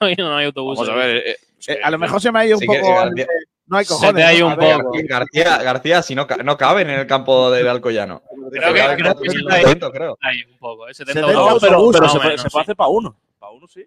[0.00, 0.86] No, no hay autobuses.
[0.88, 1.16] Vamos a ver.
[1.18, 2.94] eh, Eh, a lo mejor se me ha ido un Sí que- poco.
[2.94, 3.26] García-
[3.66, 4.14] No hay Se cojones.
[4.16, 4.92] te ha ido un ver, poco.
[5.04, 8.22] García, García, si no, no caben en el campo del Alcoyano.
[8.50, 10.18] Creo que- Caben creo que 400, creo.
[10.20, 10.86] Ahí, un poco.
[10.88, 10.92] ¿eh?
[10.94, 11.68] 70 70 No, autobuses.
[11.70, 12.66] pero, pero se, puede- menos, se puede sí.
[12.66, 13.16] hacer para uno.
[13.38, 13.84] Para uno sí.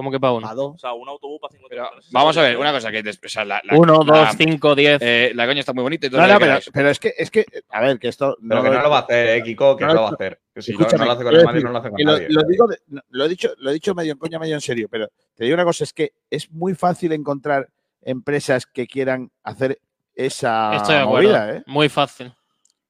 [0.00, 0.54] ¿Cómo que para A uno?
[0.54, 0.74] dos.
[0.76, 2.10] O sea, un autobús para 50 Pero personas.
[2.10, 4.96] vamos a ver, una cosa que o sea, la, la- Uno, la- dos, cinco, diez.
[5.02, 6.38] eh, la coña está muy bonita y todo No, no,
[6.72, 8.34] pero, es que, es que, a ver, que esto.
[8.48, 10.12] Pero que no lo va a hacer, eh, Kiko, que No no, lo va a
[10.14, 10.40] hacer.
[10.54, 12.12] Que si no, no lo hace con el Madrid, decir no lo hace con lo,
[12.12, 12.26] nadie.
[12.30, 14.60] lo digo de- no, lo he dicho, lo he dicho medio en coña, medio en
[14.62, 17.68] serio, pero te digo una cosa, es que es muy fácil encontrar
[18.00, 19.78] empresas que quieran hacer
[20.14, 21.28] esa Estoy de acuerdo.
[21.28, 21.62] movida, ¿eh?
[21.66, 22.32] Muy fácil.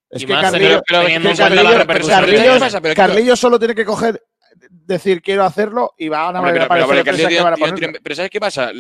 [0.09, 0.32] Es Y que
[3.37, 4.23] solo tiene que coger,
[4.69, 8.70] decir quiero hacerlo y van a Hombre, pero, pero, pero, tiene- pero ¿sabes qué pasa?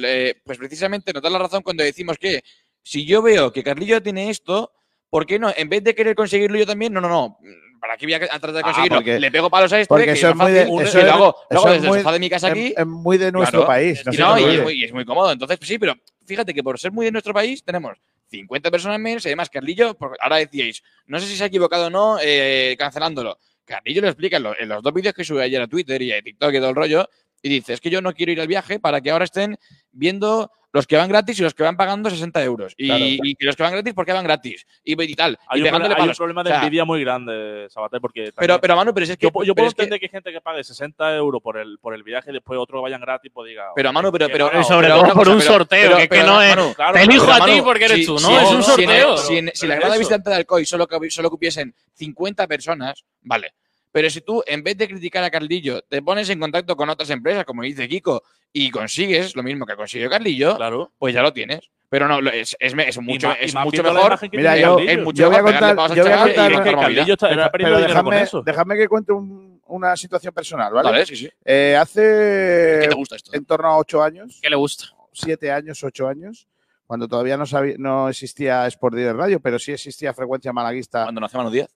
[0.44, 2.42] Pues precisamente nos da la razón cuando decimos que
[2.82, 4.72] si yo veo que Carlillo tiene esto,
[5.08, 5.52] ¿por qué no?
[5.56, 7.38] En vez de querer conseguirlo yo también, no, no, no.
[7.80, 8.96] ¿Para qué voy a tratar de Ah, conseguirlo?
[8.98, 11.02] porque- Le pego palos a este, porque que eso es muy de- fácil, eso y
[11.02, 12.66] lo hago, lo hago desde el muy- sofá de mi casa aquí.
[12.66, 13.66] Es, es muy de nuestro Claro.
[13.68, 14.02] país.
[14.04, 15.32] no Y no, es, muy, y es muy cómodo.
[15.32, 15.94] Entonces, pues sí, pero
[16.26, 17.96] fíjate que por ser muy de nuestro país tenemos
[18.30, 21.86] 50 personas menos y además Carlillo, porque ahora decíais, no sé si se ha equivocado
[21.86, 23.38] o no eh, cancelándolo.
[23.70, 26.12] Carlillo lo explica en, lo- en los dos vídeos que sube ayer a Twitter y
[26.12, 27.08] a TikTok y todo el rollo.
[27.42, 29.56] Y dice, es que yo no quiero ir al viaje para que ahora estén
[29.92, 32.74] viendo los que van gratis y los que van pagando 60 euros.
[32.76, 33.04] Y, Claro.
[33.04, 34.64] y que los que van gratis, ¿por qué van gratis?
[34.84, 35.36] Y, y tal.
[35.48, 38.24] Hay, y un, problema, hay un problema de O sea, envidia muy grande, Sabater, porque
[38.26, 39.26] pero, también- pero, Manu, pero si es que.
[39.26, 41.56] yo, yo pero puedo es que- entender que hay gente que pague 60 euros por
[41.58, 43.64] el, por el viaje y después otros vayan gratis, pues diga.
[43.74, 46.14] Pero, Manu, pero- pero- sobre pero todo por un pero- sorteo, pero- que, es que
[46.16, 46.56] pero, no es.
[46.56, 48.38] Manu, claro, te pero, elijo pero, a ti porque eres si- tú, si ¿no?
[48.38, 49.16] en- es un si sorteo.
[49.16, 53.54] Si en, si Pero la grada visitante de Alcoy solo, solo cupiesen 50 personas, vale.
[53.92, 57.10] Pero si tú, en vez de criticar a Carlillo, te pones en contacto con otras
[57.10, 58.22] empresas, como dice Kiko,
[58.52, 60.92] y consigues lo mismo que consiguió Carlillo, Claro.
[60.98, 61.60] pues ya lo tienes.
[61.88, 62.56] Pero no, es,
[63.00, 64.16] mucho, es mucho mejor.
[64.32, 66.72] Mira, yo- es mucho yo voy a contar- yo voy a contar- que.
[66.72, 68.42] Carlillo está, Pero, está pero con dejadme, eso.
[68.42, 70.88] dejadme que cuente un- una situación personal, ¿vale?
[70.90, 71.26] Vale, sí, sí.
[71.44, 73.32] Eh, ¿Qué hace te gusta esto?
[73.34, 74.84] en torno a ocho años, ¿Qué le gusta?
[75.12, 76.46] siete años, ocho años,
[76.86, 81.20] cuando todavía no, sabía, no existía Sport Direct Radio, pero sí existía Frecuencia Malaguista, Cuando
[81.20, 81.70] nació Manu Díaz.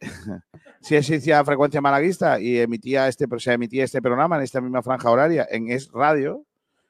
[0.80, 5.10] sí existía Frecuencia Malaguista y emitía este, se emitía este programa en esta misma franja
[5.10, 6.44] horaria en Es Radio,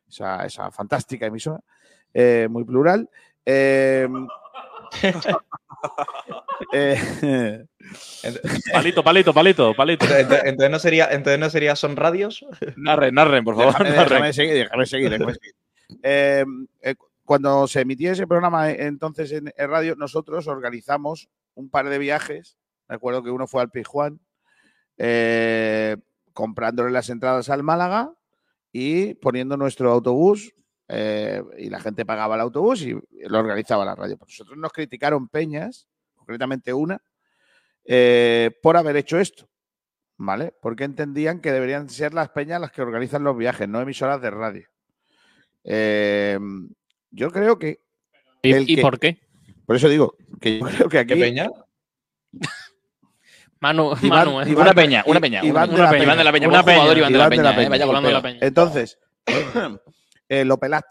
[0.08, 1.60] esa, esa fantástica emisora,
[2.14, 3.08] eh, muy plural.
[6.72, 7.64] Eh, eh,
[8.72, 10.04] Palito, palito, palito, palito.
[10.04, 12.44] Entonces, entonces no sería, entonces no sería son radios.
[12.76, 13.72] Narren, narren, por favor.
[13.72, 14.08] Déjame, narren.
[14.08, 15.54] déjame seguir, déjame seguir, déjame seguir.
[16.02, 16.44] Eh,
[16.82, 16.94] eh,
[17.24, 22.56] cuando se emitía ese programa entonces en, en radio, nosotros organizamos un par de viajes.
[22.88, 24.20] Recuerdo que uno fue al Pijuán,
[24.98, 25.96] eh,
[26.32, 28.12] comprándole las entradas al Málaga
[28.72, 30.52] y poniendo nuestro autobús.
[30.88, 32.92] eh, y la gente pagaba el autobús y
[33.28, 34.16] lo organizaba la radio.
[34.16, 37.02] Pues Nosotros nos criticaron peñas, concretamente una,
[37.84, 39.48] eh, por haber hecho esto.
[40.18, 40.54] ¿Vale?
[40.62, 44.30] Porque entendían que deberían ser las peñas las que organizan los viajes, no emisoras de
[44.30, 44.66] radio.
[45.64, 46.38] Eh,
[47.10, 47.80] yo creo que,
[48.42, 49.18] ¿Y, El y que- por qué?
[49.66, 51.14] por eso digo, que yo creo que aquí.
[51.14, 51.50] ¿Qué peña?
[53.60, 54.44] Manu, Iván- Manu, ¿eh?
[54.48, 55.44] Iván- Una peña, una peña.
[55.44, 55.90] Iván una, de la peña.
[55.90, 56.02] Peña.
[56.04, 56.48] Iván de la Peña.
[56.48, 56.98] Una jugador, peña.
[56.98, 57.42] Iván de la Iván de Peña.
[57.42, 58.06] la eh, Vaya Peña.
[58.08, 58.38] de la Peña.
[58.42, 58.98] Entonces,
[60.28, 60.84] eh, Lopelat.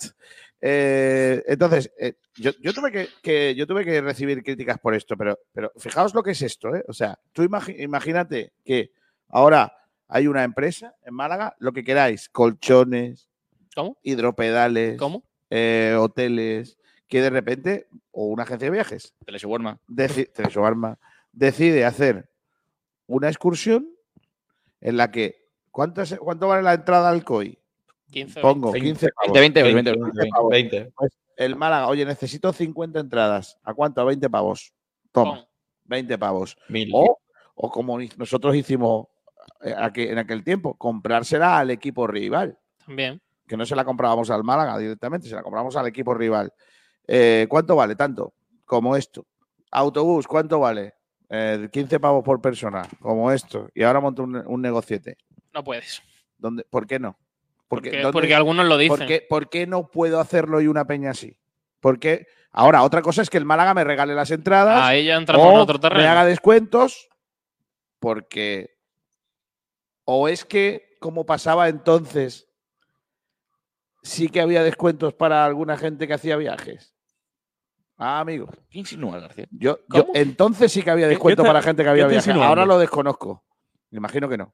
[0.61, 5.15] Eh, entonces, eh, yo, yo tuve que, que- yo tuve que recibir críticas por esto,
[5.15, 6.83] pero, pero fijaos lo que es esto, ¿eh?
[6.87, 8.91] O sea, tú imagi- imagínate que
[9.29, 9.71] ahora
[10.07, 13.29] hay una empresa en Málaga, lo que queráis, colchones,
[13.75, 13.97] ¿Cómo?
[14.01, 15.23] hidropedales, ¿Cómo?
[15.51, 16.77] eh, hoteles,
[17.07, 20.97] que de repente, o una agencia de viajes, deci- Telesuarma,
[21.31, 22.27] decide hacer
[23.07, 23.87] una excursión
[24.81, 27.57] en la que, ¿cuánto, es- cuánto vale la entrada al COI?
[28.11, 29.39] 15 Pongo 20, 15 pavos.
[29.39, 30.11] 20, 20 euros.
[30.13, 30.49] 20 euros.
[30.51, 30.93] 20, 20.
[31.37, 33.57] El Málaga, oye, necesito 50 entradas.
[33.63, 33.99] ¿A cuánto?
[34.01, 34.73] A 20 pavos.
[35.11, 35.45] Toma,
[35.85, 36.57] 20 pavos.
[36.69, 36.89] Mil.
[36.93, 37.17] O,
[37.55, 39.07] o como nosotros hicimos
[39.61, 42.57] eh, en aquel tiempo, comprársela al equipo rival.
[42.85, 43.21] También.
[43.47, 46.53] Que no se la comprábamos al Málaga directamente, se la compramos al equipo rival.
[47.07, 47.95] Eh, ¿Cuánto vale?
[47.95, 48.33] Tanto
[48.65, 49.25] como esto.
[49.71, 50.93] Autobús, ¿cuánto vale?
[51.37, 53.69] Eh, 15 pavos por persona, como esto.
[53.73, 55.17] Y ahora monto un, un negociete.
[55.53, 56.01] No puedes.
[56.37, 57.17] ¿Dónde, ¿Por qué no?
[57.67, 58.97] Porque, ¿dónde- porque algunos lo dicen.
[58.97, 61.35] ¿Por qué, por qué no puedo hacerlo y una peña así?
[61.81, 65.45] Porque ahora, otra cosa es que el Málaga me regale las entradas Ahí ya entramos
[65.53, 66.09] en otro me terreno.
[66.09, 67.09] haga descuentos
[67.99, 68.77] porque
[70.05, 72.47] o es que como pasaba entonces
[74.03, 76.94] sí que había descuentos para alguna gente que hacía viajes.
[77.97, 78.47] Ah, amigo.
[78.69, 79.47] ¿Qué insinúas, García?
[79.51, 79.79] Yo,
[80.13, 82.43] entonces sí que había ¿Qué- descuento te- para gente que había insinuando?
[82.45, 83.43] Ahora lo desconozco.
[83.91, 84.53] Me imagino que no.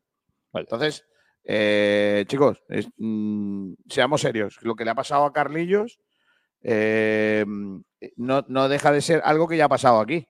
[0.53, 0.65] Vale.
[0.65, 1.05] Entonces,
[1.43, 4.57] eh, chicos, es- mm, seamos serios.
[4.61, 5.99] Lo que le ha pasado a Carlillos
[6.61, 7.43] eh,
[8.17, 10.27] no, no deja de ser algo que ya ha pasado aquí.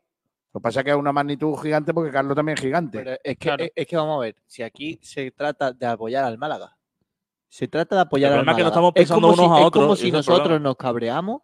[0.53, 2.97] Lo que pasa es que es una magnitud gigante porque Carlos también es gigante.
[2.99, 3.63] Pero es que, Claro.
[3.65, 6.77] es, es que vamos a ver, si aquí se trata de apoyar al Málaga,
[7.49, 8.69] se trata de apoyar El al problema es que Málaga.
[8.69, 10.61] nos estamos es pensando como si, unos a es otros, como ese si es nosotros
[10.61, 11.41] nos cabreamos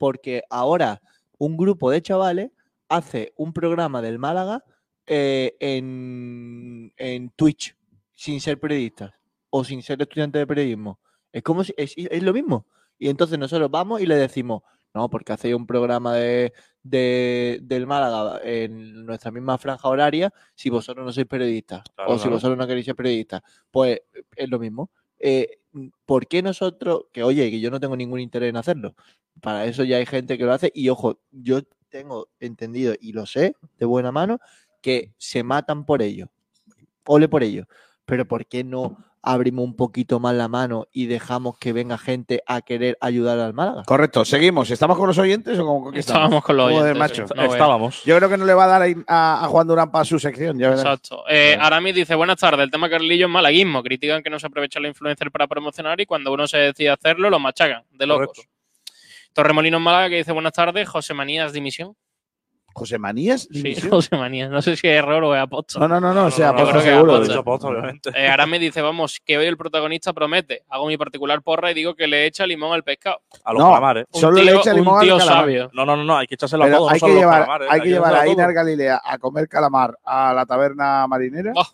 [0.00, 1.02] porque ahora
[1.36, 2.50] un grupo de chavales
[2.88, 4.64] hace un programa del Málaga
[5.06, 7.76] eh, en, en Twitch
[8.14, 9.12] sin ser periodistas
[9.50, 10.98] o sin ser estudiantes de periodismo.
[11.32, 12.66] Es como si, es, es lo mismo.
[12.98, 14.62] Y entonces nosotros vamos y le decimos,
[14.94, 16.52] no, porque hacéis un programa de,
[16.82, 22.14] de- del Málaga en nuestra misma franja horaria si vosotros no sois periodistas Claro, o
[22.16, 22.36] si claro.
[22.36, 23.42] vosotros no queréis ser periodistas.
[23.70, 24.00] Pues
[24.34, 24.90] es lo mismo.
[25.18, 25.59] Eh,
[26.04, 28.94] ¿Por qué nosotros, que oye, que yo no tengo ningún interés en hacerlo?
[29.40, 33.26] Para eso ya hay gente que lo hace y ojo, yo tengo entendido y lo
[33.26, 34.38] sé de buena mano
[34.82, 36.28] que se matan por ello.
[37.06, 37.66] Ole por ello.
[38.10, 42.42] Pero ¿por qué no abrimos un poquito más la mano y dejamos que venga gente
[42.44, 43.84] a querer ayudar al Málaga?
[43.86, 44.68] Correcto, seguimos.
[44.70, 46.22] ¿Estamos con los oyentes o con, con qué estamos?
[46.22, 47.34] Estábamos con los Joder, oyentes, macho.
[47.36, 47.44] No.
[47.44, 48.04] Estábamos.
[48.04, 50.58] Yo creo que no le va a dar a, a Juan Durán para su sección.
[50.58, 50.70] Ya.
[50.70, 51.22] Exacto.
[51.28, 53.82] Eh, Aramis dice, buenas tardes, el tema Carlillo es malaguismo.
[53.82, 57.30] Critican que no se aprovecha la influencer para promocionar y cuando uno se decide hacerlo,
[57.30, 57.84] lo machacan.
[57.92, 58.26] De locos.
[58.26, 58.52] Correcto.
[59.32, 61.94] Torremolinos Málaga que dice, buenas tardes, José Manías dimisión.
[62.72, 63.48] José Manías.
[63.52, 63.74] Sí.
[63.90, 64.50] José Manías.
[64.50, 65.78] No sé si es error o es aposto.
[65.78, 67.16] No, no, no, no, o sea, no, creo que seguro.
[67.68, 68.10] obviamente.
[68.14, 70.62] Eh, Aramis dice, vamos, que hoy el protagonista promete.
[70.68, 73.20] Hago mi particular porra y digo que le echa limón al pescado.
[73.44, 74.06] A los No, calamares.
[74.12, 75.38] Un Solo tío, le echa limón al tío calamar.
[75.42, 75.70] sabio.
[75.72, 77.68] No, no, no, no, hay que echárselo a todos, no hay que llevar, calamares.
[77.70, 78.52] hay que llevar a Inar.
[78.52, 81.52] Galilea a comer calamar a la taberna marinera.
[81.54, 81.66] Oh,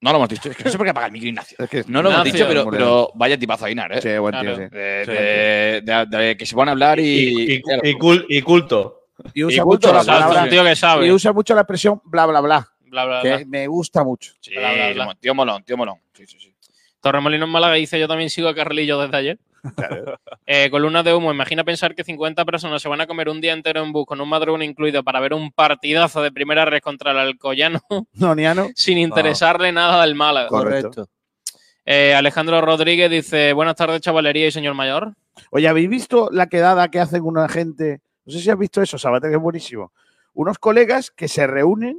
[0.00, 0.48] No lo hemos dicho.
[0.50, 1.56] Es que no sé por qué apaga el micro Ignacio.
[1.58, 4.00] Es que No lo hemos Ignacio, dicho, pero, pero vaya tipazo Ainar, ¿eh?
[4.00, 4.56] Sí, buen tío, Claro.
[4.56, 4.62] sí.
[4.76, 7.04] De, Sí, de- de- de que se van a hablar y.
[7.04, 7.82] Y, y- claro.
[7.84, 9.06] y cul- y culto.
[9.34, 10.42] Y usa Y mucho la culto, exacto, palabra.
[10.44, 11.06] un tío que sabe.
[11.06, 12.68] Y usa mucho la expresión bla, bla, bla.
[12.82, 13.44] Bla, bla, Que bla.
[13.46, 14.32] me gusta mucho.
[14.40, 15.14] Sí, Bla, bla, bla.
[15.20, 15.96] tío molón, tío molón.
[16.14, 16.54] Sí, sí, sí.
[17.00, 19.38] Torremolinos Málaga dice, yo también sigo a Carlillo desde ayer.
[20.50, 21.30] Eh, columnas de humo.
[21.30, 24.18] Imagina pensar que 50 personas se van a comer un día entero en bus con
[24.18, 27.80] un madrugón incluido para ver un partidazo de primera red contra el Alcoyano
[28.14, 28.68] Noniano.
[28.74, 30.48] sin interesarle nada del Málaga.
[30.48, 31.08] Correcto.
[31.84, 35.14] Eh, Alejandro Rodríguez dice, buenas tardes, chavalería y señor mayor.
[35.50, 38.00] Oye, ¿habéis visto la quedada que hacen una gente?
[38.24, 39.92] No sé si has visto eso, Sabater, que es buenísimo.
[40.34, 41.98] Unos colegas que se reúnen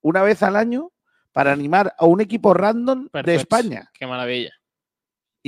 [0.00, 0.92] una vez al año
[1.32, 3.34] para animar a un equipo random de.
[3.34, 3.90] España.
[3.92, 4.52] Qué maravilla.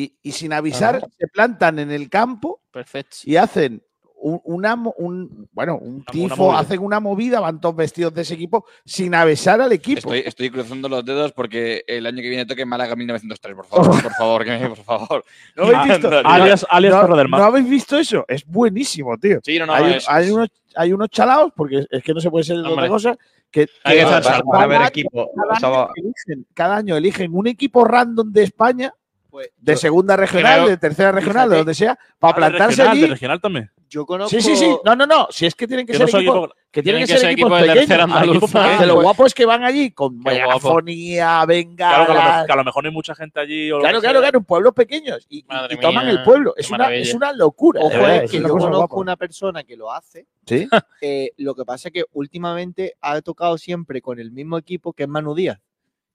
[0.01, 3.17] Y, y sin avisar, se plantan en el campo Perfecto.
[3.25, 3.83] y hacen
[4.21, 6.61] un, una un- bueno, un tifo, movida.
[6.61, 9.99] hacen una movida, van todos vestidos de ese equipo sin avisar al equipo.
[9.99, 14.01] Estoy, estoy cruzando los dedos porque el año que viene toque Málaga 1903, por favor,
[14.03, 15.25] por favor, que me, por favor.
[15.57, 16.11] ¿No habéis visto?
[16.23, 17.41] no, Alias, alias ¿No- Perro del Mar.
[17.41, 18.25] ¿No habéis visto eso?
[18.29, 19.41] Es buenísimo, tío.
[19.43, 22.31] Sí, no, no, hay, es- hay unos, hay unos chalaos, porque es que no se
[22.31, 23.17] puede ser de otra cosa,
[23.51, 24.53] que, Hay que salvo.
[24.53, 25.33] Para ver equipo.
[25.35, 28.95] cada o sea, año va- eligen- cada año eligen un equipo random de España,
[29.39, 32.41] Pues de yo, segunda regional, creo- de tercera regional, de donde sea, para Ah, de
[32.57, 33.01] plantarse regional, allí.
[33.03, 33.71] de regional también.
[33.89, 34.31] yo conozco.
[34.31, 34.77] Sí, sí, sí.
[34.85, 35.29] No, no, no.
[35.31, 37.13] Si es que tienen que, Que ser no equipos, equipo- que tienen Tienen que que
[37.13, 38.23] ser ser equipos equipos de tercera pequeños.
[38.53, 38.79] andaluza.
[38.79, 41.89] Que lo guapo es que van allí con megafonía, venga.
[41.89, 43.71] Claro, que a, lo, mejor- que a lo mejor no hay mucha gente allí.
[43.73, 46.55] O lo Claro, que claro, claro, pueblos pequeños y, y- toman mía, el pueblo.
[46.57, 47.81] Es una, es una locura.
[47.81, 50.27] Ojo, de verdad, es que yo conozco una persona que lo hace.
[50.47, 50.69] ¿Sí?
[51.01, 55.05] eh, lo que pasa es que últimamente ha tocado siempre con el mismo equipo que
[55.05, 55.59] es Manu Díaz.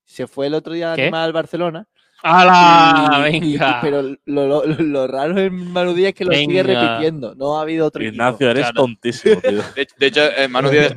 [0.06, 1.88] Se fue el otro día a al Barcelona.
[2.24, 3.30] ¡Hala!
[3.30, 3.80] y- y- venga.
[3.82, 7.36] pero lo, lo- lo raro en Manu Díaz es que lo sigue repitiendo.
[7.36, 8.14] No ha habido otro equipo.
[8.14, 8.76] Ignacio, eres Claro.
[8.82, 9.52] tontísimo, tío.
[9.76, 10.94] De, de hecho, eh, Manu Díaz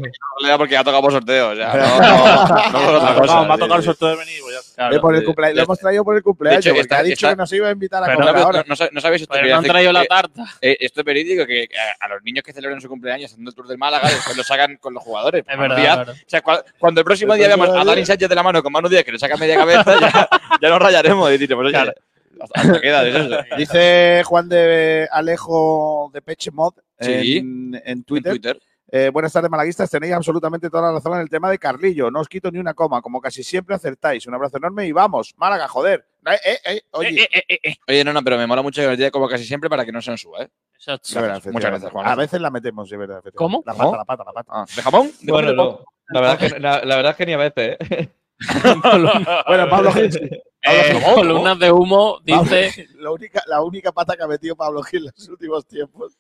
[0.57, 1.51] porque ha tocado por sorteo.
[1.51, 3.23] O sea, no, no, Me otra ha cosa.
[3.27, 4.35] tocado- me ha sí, tocado el sorteo de venir.
[4.43, 4.73] Pues.
[4.77, 5.01] Claro.
[5.01, 5.27] Por el sí.
[5.27, 7.37] cumplea- Ya lo hemos traído por el cumpleaños, hecho, porque está- ha dicho está- que
[7.37, 8.65] nos iba a invitar a comer No, ahora.
[8.67, 10.45] no, no sabéis esto Pero que no han traído la tarta.
[10.61, 11.69] eh, esto es verídico que,
[12.01, 14.45] a, a los niños que celebran su cumpleaños haciendo el tour del Málaga después lo
[14.45, 15.45] sacan con los jugadores.
[15.49, 16.15] Es verdad, Díaz, es verdad.
[16.15, 18.73] o sea, cua- cuando el próximo día veamos a Dani Sánchez de la mano con
[18.73, 20.29] Manu Díaz que le saca media cabeza, ya,
[20.61, 21.16] ya nos rayaremos.
[21.33, 21.93] Y diremos, oye, Claro.
[22.41, 23.29] hasta, hasta queda de eso.
[23.59, 27.39] Dice Juan de Alejo de Peche Mod Sí.
[27.39, 28.59] en, en En Twitter.
[28.93, 29.91] Eh, buenas tardes, malaguistas.
[29.91, 32.09] Tenéis absolutamente toda la razón en el tema de Carlillo.
[32.09, 34.25] No os quito ni una coma, como casi siempre acertáis.
[34.29, 36.07] Un abrazo enorme y vamos, Málaga, joder.
[36.25, 37.75] Eh, eh, eh, oye, Eh, eh, eh, eh.
[37.89, 39.91] Oye, no, no, pero me mola mucho que nos diga como casi siempre para que
[39.91, 40.49] no se nos suba, ¿eh?
[40.77, 41.09] Exacto.
[41.15, 42.07] de verdad, Muchas gracias, Juan.
[42.07, 43.23] A veces la metemos, de verdad.
[43.35, 43.63] ¿Cómo?
[43.67, 44.53] La pata, la pata, la pata.
[44.55, 45.11] Ah, ¿De jamón?
[45.21, 45.81] ¿De Bueno, no.
[46.11, 48.09] La verdad, es que, la, la verdad es que ni a veces, ¿eh?
[49.49, 50.11] Bueno, Pablo Gil.
[50.67, 55.07] Eh, columnas de humo dice la, única, la única pata que ha metido Pablo Gil
[55.07, 56.17] en los últimos tiempos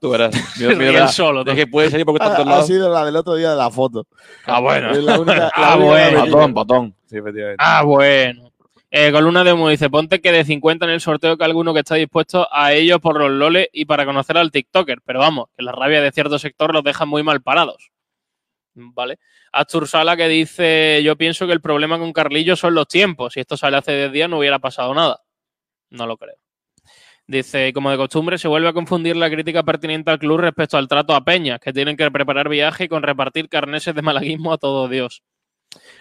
[0.00, 0.34] Tú verás.
[0.58, 1.14] Ríe verás.
[1.14, 1.44] solo.
[1.46, 2.66] Es que puede salir por ha, tantos ha lados.
[2.66, 4.06] sido la del otro día de la foto.
[4.46, 4.90] Ah, bueno.
[4.90, 6.24] Es la única, la Ah, ha bueno.
[6.24, 6.94] Patón, patón.
[7.06, 7.62] Sí, efectivamente.
[7.64, 8.50] Ah, bueno.
[8.90, 11.80] Eh, columna de humo dice, ponte que de 50 en el sorteo que alguno que
[11.80, 15.00] está dispuesto a ellos por los loles y para conocer al TikToker.
[15.04, 17.90] Pero vamos, que la rabia de cierto sector los deja muy mal parados.
[18.74, 19.18] ¿Vale?
[19.52, 23.34] Astur Sala que dice, yo pienso que el problema con Carlillo son los tiempos.
[23.34, 25.20] Si esto sale hace 10 días no hubiera pasado nada.
[25.90, 26.36] No lo creo.
[27.26, 30.88] Dice, como de costumbre, se vuelve a confundir la crítica pertinente al club respecto al
[30.88, 34.58] trato a Peñas, que tienen que preparar viaje y con repartir carneses de malaguismo a
[34.58, 35.22] todo Dios.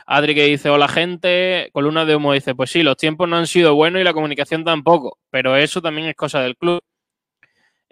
[0.05, 3.47] Adri que dice, hola gente, columna de humo dice, pues sí, los tiempos no han
[3.47, 6.81] sido buenos y la comunicación tampoco, pero eso también es cosa del club.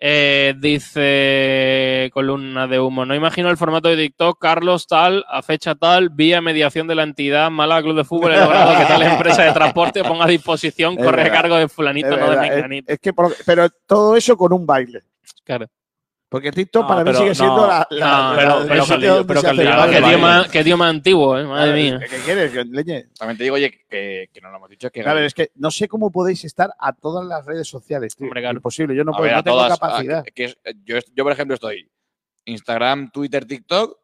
[0.03, 3.05] Eh, dice columna de humo.
[3.05, 7.03] No imagino el formato de TikTok, Carlos, tal, a fecha tal, vía mediación de la
[7.03, 11.21] entidad mala Club de Fútbol, logrado que tal empresa de transporte ponga a disposición, corre
[11.21, 12.91] a cargo de fulanito, no de menganito.
[12.91, 13.13] Es, es que,
[13.45, 15.01] pero todo eso con un baile.
[15.43, 15.67] Claro.
[16.31, 20.61] Porque TikTok para mí sigue siendo no, la, la, no, la, Pero, pero, pero que
[20.61, 21.43] idioma antiguo, ¿eh?
[21.43, 21.99] madre mía.
[22.09, 23.07] ¿Qué quieres, Leñe?
[23.19, 24.89] También te digo, oye, que, que no lo hemos dicho.
[24.89, 28.27] Que claro, es que no sé cómo podéis estar a todas las redes sociales, tío.
[28.27, 28.55] Hombre, claro.
[28.55, 30.23] Imposible, yo no, puedo, ver, no tengo todas, capacidad.
[30.33, 30.55] Eh,
[30.85, 31.91] yo, yo, por ejemplo, estoy
[32.45, 33.99] Instagram, Twitter, TikTok.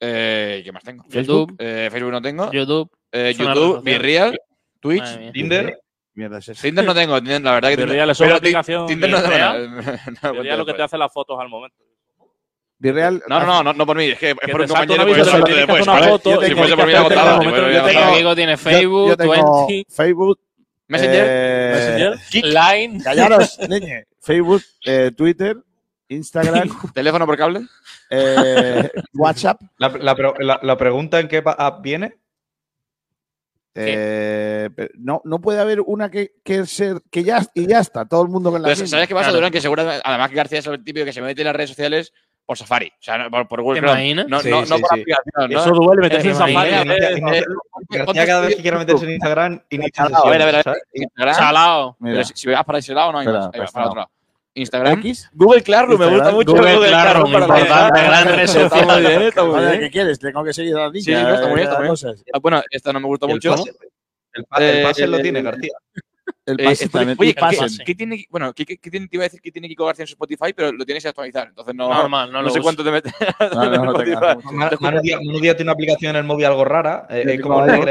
[0.00, 1.04] Eh, ¿Qué más tengo?
[1.04, 1.12] YouTube.
[1.12, 2.52] Facebook, eh, Facebook no tengo.
[2.52, 2.90] YouTube.
[3.12, 4.40] Eh, YouTube, Virreal,
[4.80, 5.78] Twitch, Tinder
[6.14, 6.62] mierda es esa?
[6.62, 8.86] Tinder no tengo, Tinder, la verdad que Tinder, es una aplicación.
[8.86, 9.34] Tinder no tengo.
[10.22, 10.80] No, lo que te pues.
[10.80, 11.76] hace las fotos al momento.
[12.78, 13.22] Virreal.
[13.28, 15.24] No, no, ah, no, no por mí, es que es por un compañero que yo
[15.24, 15.84] después.
[15.84, 17.40] Si fuese por mí, agotado.
[17.40, 19.86] Mi amigo tiene Facebook, Twenty.
[19.88, 20.40] Facebook.
[20.86, 21.24] Messenger.
[21.26, 23.02] Eh, Line.
[23.02, 24.04] Callaros, niñe.
[24.20, 25.56] Facebook, eh, Twitter.
[26.08, 26.68] Instagram.
[26.94, 27.66] ¿Teléfono por cable?
[28.10, 29.60] Eh, WhatsApp.
[29.78, 32.16] La, la, la, la, pregunta en qué app viene.
[33.76, 38.22] Eh, no, no puede haber una que, que, ser, que ya, y ya está, todo
[38.22, 41.12] el mundo con la Pero, ¿Sabes qué pasa, Que además García es el típico que
[41.12, 42.12] se mete en las redes sociales
[42.46, 42.92] por Safari,
[43.32, 43.80] o por, Google
[44.28, 46.70] No, por Eso duele eh, meterse en Safari.
[47.90, 51.94] García cada vez que quiera meterse en Instagram, inicia a ver, a ver, Instagram.
[52.24, 53.50] Si, si, vas para ese lado, no hay más.
[53.52, 54.10] Ahí para otro lado.
[54.54, 54.98] Instagram.
[55.00, 55.30] X.
[55.32, 56.10] Google Classroom, Instagram.
[56.10, 57.30] me gusta mucho Google, Google Classroom.
[57.30, 59.24] Classroom importante, gran red social.
[59.24, 60.18] Está muy ¿Qué quieres?
[60.18, 63.26] Tengo que seguir a Sí, no, está muy bien, ah, bueno, esta no me gusta
[63.26, 63.54] mucho.
[64.32, 65.72] El eh, pase, lo tiene García.
[66.46, 66.88] El eh, pase.
[67.18, 69.86] Oye, ¿qué, ¿qué, tiene, bueno, ¿qué, qué, tiene, te iba a decir que tiene Kiko
[69.86, 71.48] García en Spotify, pero lo tienes que actualizar.
[71.48, 73.12] Entonces no, Normal, no, no, sé cuánto te metes.
[73.40, 77.90] No, no, no, tiene una aplicación en el móvil algo rara, eh, como un.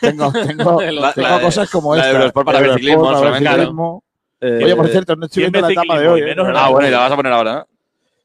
[0.00, 0.80] Tengo, tengo,
[1.40, 2.32] cosas como esta.
[2.62, 4.02] biciclismo,
[4.40, 6.22] eh, Oye, por cierto, no estoy viendo la etapa de hoy.
[6.22, 6.34] Eh?
[6.54, 7.76] Ah, bueno, y la vas a poner ahora, ¿eh?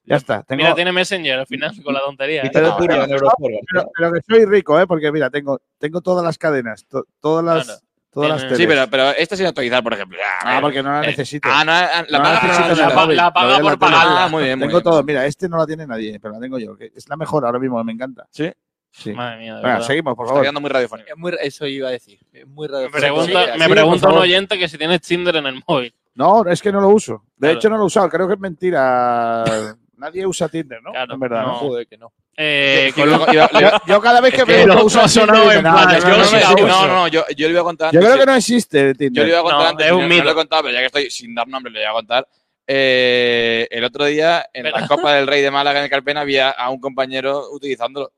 [0.06, 0.46] Ya está.
[0.50, 2.44] Mira, tiene Messenger al final con la tontería.
[2.44, 2.52] ¿eh?
[2.54, 4.86] No, pero, pero, pero, que soy rico, ¿eh?
[4.86, 6.86] Porque mira, tengo, tengo todas las cadenas,
[7.20, 7.84] todas las.
[8.12, 10.18] Todas las sí, pero, pero esta sin actualizar, por ejemplo.
[10.42, 11.50] Ah, porque no la eh, necesito.
[11.52, 14.24] Ah, ah la, paga, la paga por pagarla.
[14.24, 15.04] Ah, muy bien, muy Tengo todo.
[15.04, 16.78] Mira, este no la tiene nadie, pero la tengo yo.
[16.80, 18.26] Es la mejor ahora mismo, me encanta.
[18.32, 18.50] ¿Sí?
[18.90, 19.12] Sí.
[19.12, 19.56] Madre mía.
[19.56, 20.40] Venga, seguimos, por favor.
[20.40, 21.10] Está quedando muy radiofónico.
[21.42, 22.18] Eso iba a decir.
[22.48, 22.96] Muy radiofónico.
[22.96, 25.94] Me pregunta, me pregunta un oyente que si tienes Tinder en el móvil.
[26.16, 27.24] No, es que no lo uso.
[27.38, 28.10] De hecho, no lo he usado.
[28.10, 29.44] Creo que es mentira.
[29.98, 30.92] Nadie usa Tinder, ¿no?
[30.92, 31.48] Claro, en verdad, no.
[31.48, 31.56] no.
[31.56, 32.12] Joder, que no.
[32.38, 32.92] Eh,
[33.88, 37.48] yo, cada vez que veo es que uso no, no, no, no, no, yo, le
[37.48, 37.94] voy a contar.
[37.94, 39.24] Yo creo que no existe Tinder.
[39.24, 40.18] Yo le voy a contar antes, es un mito.
[40.18, 42.28] No lo he contado, pero ya que estoy sin dar nombre, le voy a contar.
[42.68, 46.50] Eh, el otro día, en la Copa del Rey de Málaga en el Carpena, había
[46.50, 48.12] a un compañero utilizándolo.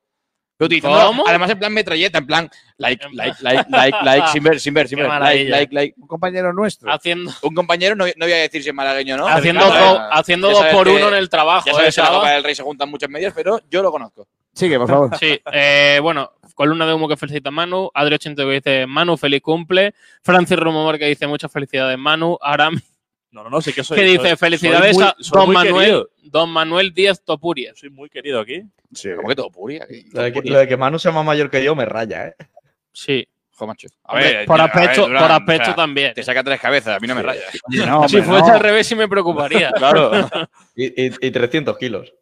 [0.81, 1.23] ¿Cómo?
[1.27, 4.88] Además, en plan metralleta, en plan like, like, like, like, like, sin ver, sin ver,
[4.88, 5.07] sin ver.
[5.07, 5.95] Like, like, like.
[5.97, 6.91] Un compañero nuestro.
[7.43, 9.27] Un compañero, no, no voy a decir si es malagueño no.
[9.27, 11.67] Haciendo, no, haciendo dos por uno en el trabajo.
[11.67, 14.27] Ya sabes la Copa del Rey se juntan muchos medios, pero yo lo conozco.
[14.53, 15.17] Sigue, por favor.
[15.19, 19.41] Sí, eh, bueno, columna de humo que felicita a Manu, Adri80 que dice Manu, feliz
[19.41, 19.93] cumple,
[20.23, 22.81] Francis Rumomor que dice muchas felicidades Manu, Aram
[23.32, 23.98] no, no, no, sí que soy.
[23.98, 24.38] ¿Qué dice?
[24.38, 26.06] Felicidades a Don Manuel.
[26.24, 27.74] Don Manuel Díaz Topuria.
[27.76, 28.64] Soy muy querido aquí.
[28.94, 29.86] Sí, como que Topuria.
[30.14, 32.36] Lo de que, Manu sea más mayor que yo me raya, ¿eh?
[32.91, 33.28] Sí.
[34.04, 36.14] A ver, por aspecto, por aspecto también.
[36.14, 37.41] Te saca tres cabezas, a mí no me raya.
[38.08, 39.72] Si fuese al revés sí me preocuparía.
[39.76, 40.12] claro.
[40.76, 42.14] Y, y, y 300 kilos.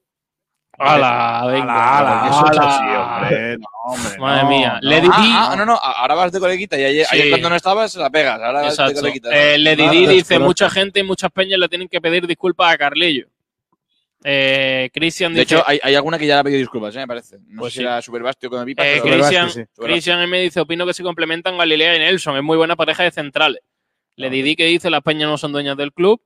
[0.78, 1.98] Ala, venga.
[1.98, 3.60] Ala, eso
[4.20, 4.80] Madre mía.
[4.82, 4.90] No.
[4.90, 6.78] Lady ah, ah, ah no, no, ahora vas de coleguita.
[6.80, 8.42] Y ayer, cuando no estabas, la pegas.
[8.42, 9.30] Ahora vas de coleguita.
[9.32, 12.78] Eh, Lady Di dice: mucha gente y muchas peñas le tienen que pedir disculpas a
[12.78, 13.28] Carlillo.
[14.28, 17.00] Eh, Christian dice, De hecho, hay, alguna que ya le ha pedido disculpas, ¿eh?
[17.00, 17.38] me parece.
[17.48, 18.84] No pues sé si era Superbastio con el Pipa.
[18.84, 19.62] Eh, Christian, sí.
[20.24, 20.42] M.
[20.42, 22.36] dice: Opino que se complementan Galilea y Nelson.
[22.38, 23.62] Es muy buena pareja de centrales.
[24.16, 26.20] Lady Di que dice: Las peñas no son dueñas del club.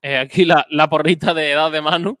[0.00, 2.18] Eh, aquí la, la porrita de edad de Manu.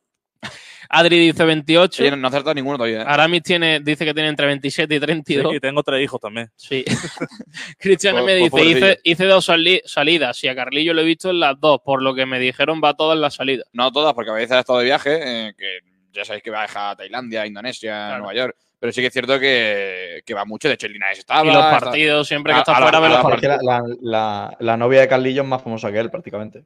[0.88, 2.02] Adri dice 28.
[2.02, 3.02] Oye, no acertado ninguno todavía.
[3.02, 3.04] ¿eh?
[3.06, 5.50] Aramis tiene, dice que tiene entre 27 y 32.
[5.50, 6.50] Sí, y tengo tres hijos también.
[6.56, 6.84] Sí.
[7.78, 9.50] Cristian pues, me pues dice, hice, hice, dos
[9.84, 12.80] salidas y a Carlillo lo he visto en las dos, por lo que me dijeron
[12.82, 13.66] va todas las salidas.
[13.72, 15.80] No todas, porque a veces ha estado de viaje, eh, que
[16.12, 18.18] ya sabéis que va a dejar a Tailandia, Indonesia.
[18.18, 18.56] Nueva York.
[18.78, 20.68] Pero sí que es cierto que, que va mucho.
[20.68, 21.48] De hecho, el Linares estaba.
[21.48, 23.60] Y los partidos, siempre que está fuera, los partidos.
[24.02, 26.64] La novia de Carlillo es más famosa que él, prácticamente.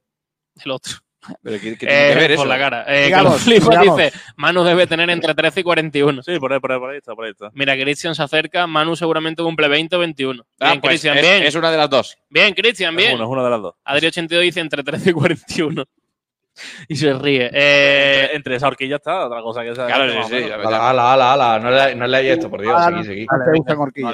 [0.64, 0.94] El otro.
[1.42, 2.42] Pero tiene que eh, ver eso?
[2.42, 2.84] Por la cara.
[2.86, 6.22] Eh, dice, Manu debe tener entre 13 y 41.
[6.22, 7.50] Sí, por ahí, por ahí, por ahí está, por ahí está.
[7.54, 10.46] Mira, Cristian se acerca, Manu seguramente cumple 20 o 21.
[10.60, 11.42] Ah, bien, pues, es, bien.
[11.42, 12.16] Es una de las dos.
[12.28, 13.20] Bien, Cristian, bien.
[13.20, 13.74] Es una, de las dos.
[13.84, 15.84] Adri82 dice entre 13 y 41
[16.88, 17.50] y se ríe.
[17.52, 20.50] Eh, entre, esa horquilla está otra cosa que esa, Claro, sí, sí.
[20.50, 21.58] Ala, ala, ala.
[21.58, 22.74] No le, no le esto, por Dios.
[22.76, 23.26] Ah, seguí, seguí.
[23.26, 24.12] No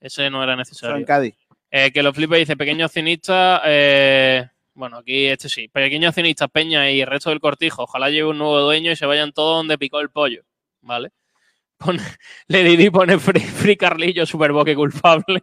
[0.00, 0.42] eso, no.
[0.42, 1.06] era necesario.
[1.70, 5.68] Que lo flipa dice, pequeño cinista, eh, bueno, aquí este sí.
[5.68, 7.82] Pequeños accionistas Peña y el resto del cortijo.
[7.82, 10.42] Ojalá lleve un nuevo dueño y se vayan todos donde picó el pollo.
[10.80, 11.10] ¿Vale?
[11.78, 12.00] Pone,
[12.46, 15.42] Le Didi pone Free, free Carlillo, Superboque culpable.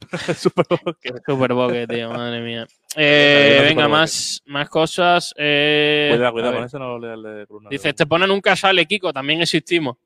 [0.36, 1.12] Superboque.
[1.26, 2.66] Superboque, tío, madre mía.
[2.96, 5.32] Eh, venga, más, más cosas.
[5.38, 7.62] Eh, Cuidado, cuidado con eso, no de Cruz.
[7.70, 9.96] Dice, Estepona nunca sale, Kiko, también existimos.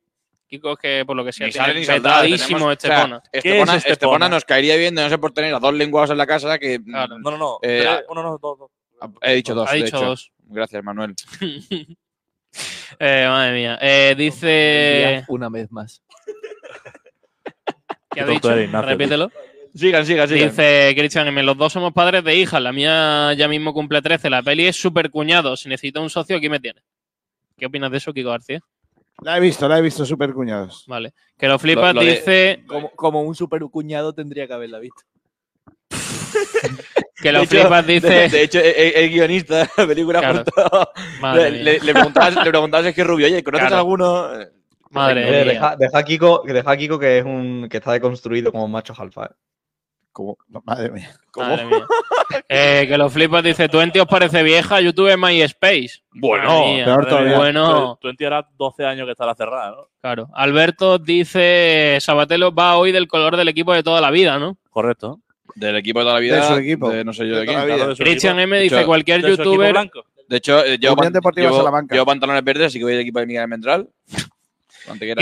[0.80, 2.22] Que, por lo que sea, Ni tiene sale ni saldrá.
[2.22, 3.16] vetadísimo Tenemos- Estepona.
[3.16, 6.10] o sea, Estepona, Estepona nos caería bien de no ser por tener a dos lenguados
[6.10, 6.78] en la casa que.
[6.84, 7.58] No, no, no.
[7.62, 8.70] Eh, uno, no, dos, dos.
[9.22, 9.68] He dicho dos.
[9.68, 10.06] Ha de dicho hecho.
[10.06, 10.32] dos.
[10.46, 11.14] Gracias, Manuel.
[13.00, 13.78] Eh, madre mía.
[13.82, 15.24] Eh, dice.
[15.26, 16.00] Una vez más.
[18.10, 18.54] ¿Qué ha dicho?
[18.82, 19.30] Repítelo.
[19.74, 20.50] Sigan, sigan, sigan.
[20.50, 21.42] Dice Cristian M.
[21.42, 22.62] Los dos somos padres de hijas.
[22.62, 24.30] La mía ya mismo cumple 13.
[24.30, 25.56] La peli es súper cuñado.
[25.56, 26.80] Si necesito un socio, aquí me tiene.
[27.58, 28.60] ¿Qué opinas de eso, Kiko García?
[29.22, 30.84] La he visto, la he visto súper cuñados.
[30.86, 31.14] Vale.
[31.38, 32.64] Que lo flipas, Lo- lo de- dice.
[32.66, 35.02] Como, como un super cuñado tendría que haberla visto.
[37.22, 38.28] Que lo De flipas, dice.
[38.28, 38.66] De, hecho, el,
[38.96, 40.44] el guionista de la película Claro.
[41.34, 41.50] le, mía.
[41.50, 43.78] le, le preguntabas, le preguntabas a Sergio Rubio, oye, ¿conoces Claro.
[43.80, 44.28] alguno?
[44.90, 45.54] Madre Eh, mía.
[45.54, 48.94] deja, deja a Kiko, deja a Kiko que es un que está deconstruido como macho
[48.98, 49.26] alfa.
[49.26, 49.34] ¿eh?
[50.14, 51.10] Como, madre mía.
[51.36, 51.86] Madre mía.
[52.48, 53.68] Eh, que lo flipas, dice.
[53.68, 54.80] ¿Twenty os parece vieja?
[54.80, 56.02] YouTube es MySpace.
[56.12, 56.84] Bueno, mía.
[56.84, 57.36] peor todavía.
[57.36, 57.98] Bueno.
[58.00, 59.88] Tú entiendas 12 años que estará cerrada, ¿no?
[60.00, 60.28] Claro.
[60.32, 61.98] Alberto dice.
[62.00, 64.56] Sabatelo va hoy del color del equipo de toda la vida, ¿no?
[64.70, 65.20] Correcto.
[65.54, 66.36] Del equipo de toda la vida.
[66.36, 66.90] De su equipo.
[66.90, 67.56] de no sé yo De de, quién.
[67.58, 68.28] Claro, equipo.
[68.30, 68.76] M dice.
[68.76, 69.90] Hecho, cualquier ¿De su equipo youtuber.
[70.28, 73.48] De hecho, eh, llevo, llevo- llevo pantalones verdes, así que voy del equipo de Miguel
[73.48, 73.88] Mendral.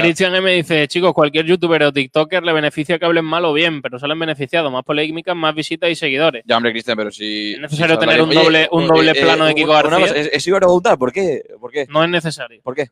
[0.02, 3.80] Cristian M dice, chicos, cualquier youtuber o tiktoker le beneficia que hablen mal o bien,
[3.82, 6.42] pero salen beneficiados, más polémicas, más visitas y seguidores.
[6.46, 7.52] Ya, hombre, Cristian, pero si.
[7.54, 9.98] Es necesario si tener un doble- un doble plano de Kiko García.
[10.00, 11.42] cosa, es- iba a preguntar, ¿por qué?
[11.60, 11.86] ¿Por qué?
[11.88, 12.60] No es necesario.
[12.62, 12.86] ¿Por qué?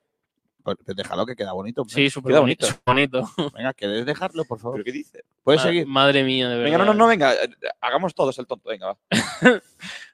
[0.62, 1.80] Pues déjalo que queda bonito.
[1.80, 1.94] hombre.
[1.94, 2.66] Sí, súper Queda bonito.
[2.86, 3.30] bonito.
[3.56, 4.76] Venga, ¿querés dejarlo, por favor?
[4.76, 5.24] ¿Pero qué dice?
[5.42, 5.86] ¿Puedes seguir?
[5.86, 6.64] Madre mía, de verdad.
[6.70, 7.32] Venga, no, no, no, venga.
[7.32, 7.48] eh,
[7.80, 8.96] Hagamos todos el tonto, venga, va.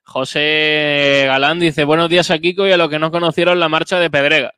[0.04, 3.98] José Galán dice, buenos días a Kiko y a los que no conocieron la marcha
[3.98, 4.54] de Pedrega.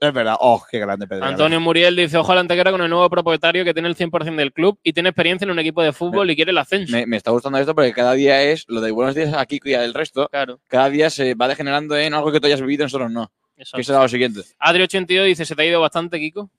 [0.00, 0.36] Es verdad.
[0.40, 1.26] Oh, qué grande Pedro.
[1.26, 4.78] Antonio Muriel dice, ojalá Antequera con el nuevo propietario que tiene el 100% del club
[4.82, 6.92] y tiene experiencia en un equipo de fútbol y quiere el ascenso.
[6.92, 9.68] Me, me está gustando esto porque cada día es lo de buenos días a Kiko
[9.68, 10.28] y al resto.
[10.30, 13.30] Claro, Cada día se va degenerando en algo que tú hayas vivido nosotros no.
[13.56, 13.76] exacto.
[13.76, 14.40] Que será lo siguiente.
[14.58, 16.50] Adri82 dice, se te ha ido bastante, Kiko.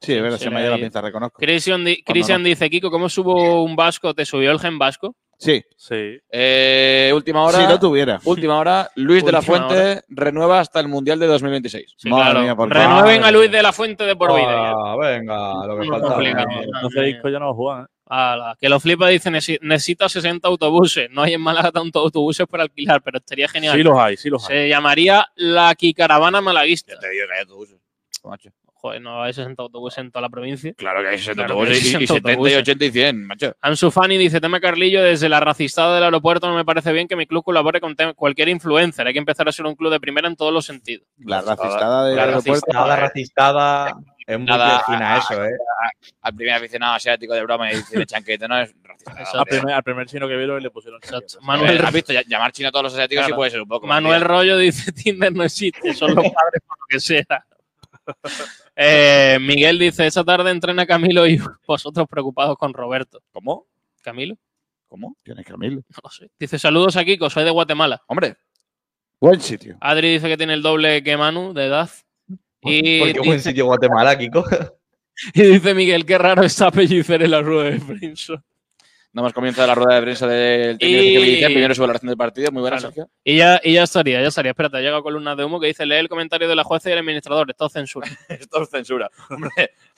[0.00, 1.38] Sí, es verdad, se me ha ido la pinza, reconozco.
[1.38, 4.12] Cristian di- Cuando Cristian dice, Kiko, ¿cómo subo un vasco?
[4.12, 5.14] ¿Te subió el gen vasco?
[5.42, 6.20] Sí, Sí.
[6.30, 7.58] Eh, última hora.
[7.58, 8.20] si no tuviera.
[8.24, 8.90] Última hora.
[8.94, 11.94] Luis de la Última Fuente renueva hasta el Mundial de 2026.
[11.96, 12.40] Sí, Madre claro.
[12.42, 13.24] mía, por Renueven favor.
[13.24, 14.70] a Luis de la Fuente de por vida.
[14.70, 16.22] Ah, venga, lo que No, falta.
[16.22, 17.86] Eh, Entonces Isco ya no lo juegan, ¿eh?
[18.06, 21.08] Ala, que lo flipa dice, "Necesi- necesita 60 autobuses.
[21.10, 23.74] No hay en Málaga tantos autobuses para alquilar, pero estaría genial.
[23.74, 24.56] Sí los hay, sí los hay.
[24.56, 26.98] Se llamaría la Quicaravana Malaguista.
[27.00, 27.78] Te digo que hay autobuses.
[28.22, 28.50] Macho.
[28.82, 30.74] Joder, no hay 60 autobuses en toda la provincia.
[30.74, 32.58] Claro que hay 60 Claro autobuses hay y, y 60 70 y autobuses.
[32.58, 33.56] 80 y 100, macho.
[33.60, 37.26] Ansu dice, tema Carlillo, desde la racistada del aeropuerto no me parece bien que mi
[37.26, 39.06] club colabore con cualquier influencer.
[39.06, 41.06] Hay que empezar a ser un club de primera en todos los sentidos.
[41.18, 42.72] La racistada del La aeropuerto.
[42.72, 43.94] Nada racistada.
[44.26, 45.50] Es muy Nada, fina eso, ¿eh?
[46.22, 49.38] Al primer aficionado asiático de broma y dice chanquete, no es racista.
[49.38, 51.38] Al primer, al primer chino que vieron le pusieron chaqueta.
[51.42, 52.12] Manuel, ¿Has visto?
[52.26, 53.34] Llamar chino a todos los asiáticos Claro.
[53.34, 53.86] sí puede ser un poco.
[53.86, 54.22] Manuel.
[54.22, 57.24] Rollo dice, Tinder no existe, son los padres por lo que sea.
[58.76, 63.22] Eh, Miguel dice, esa tarde entrena Camilo y vosotros preocupados con Roberto.
[63.32, 63.66] ¿Cómo?
[64.02, 64.36] ¿Camilo?
[64.88, 65.16] ¿Cómo?
[65.22, 65.76] Tienes Camilo.
[65.76, 66.30] No lo sé.
[66.38, 68.02] Dice, saludos a Kiko, soy de Guatemala.
[68.06, 68.36] Hombre,
[69.22, 69.76] Buen sitio.
[69.80, 71.88] Adri dice que tiene el doble que Manu de edad.
[72.60, 74.44] Y, Porque buen dice, sitio Guatemala, Kiko.
[75.34, 78.42] y dice Miguel, qué raro está pellicer en la rueda de prensa.
[79.12, 82.16] Damos comienzo a la rueda de prensa del técnico Y- dice, primero su valoración del
[82.16, 82.50] partido.
[82.52, 82.94] Muy buena, Claro.
[82.94, 83.10] Sergio.
[83.24, 84.50] Y ya, y ya estaría, ya estaría.
[84.52, 86.98] Espérate, llega columna de humo que dice, lee el comentario de la jueza y el
[86.98, 87.50] administrador.
[87.50, 88.08] Esto es censura.
[88.28, 89.10] Esto es censura.
[89.30, 89.50] Hombre,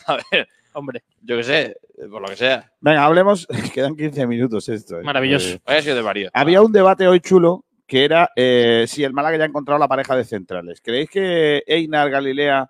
[0.07, 1.77] a ver, Hombre, yo qué sé,
[2.11, 2.73] por lo que sea.
[2.81, 3.47] Venga, hablemos.
[3.75, 4.99] Quedan 15 minutos esto.
[4.99, 5.05] ¿eh?
[5.05, 5.51] maravilloso.
[5.55, 6.31] Eh, Haya sido de varios.
[6.35, 9.87] había un debate hoy chulo que era eh, si el Málaga ya ha encontrado la
[9.87, 10.81] pareja de centrales.
[10.81, 12.69] ¿Creéis que Einar Galilea,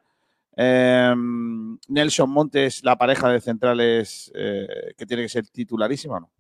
[0.57, 1.15] eh,
[1.89, 6.31] Nelson Montes, la pareja de centrales eh, que tiene que ser titularísima no?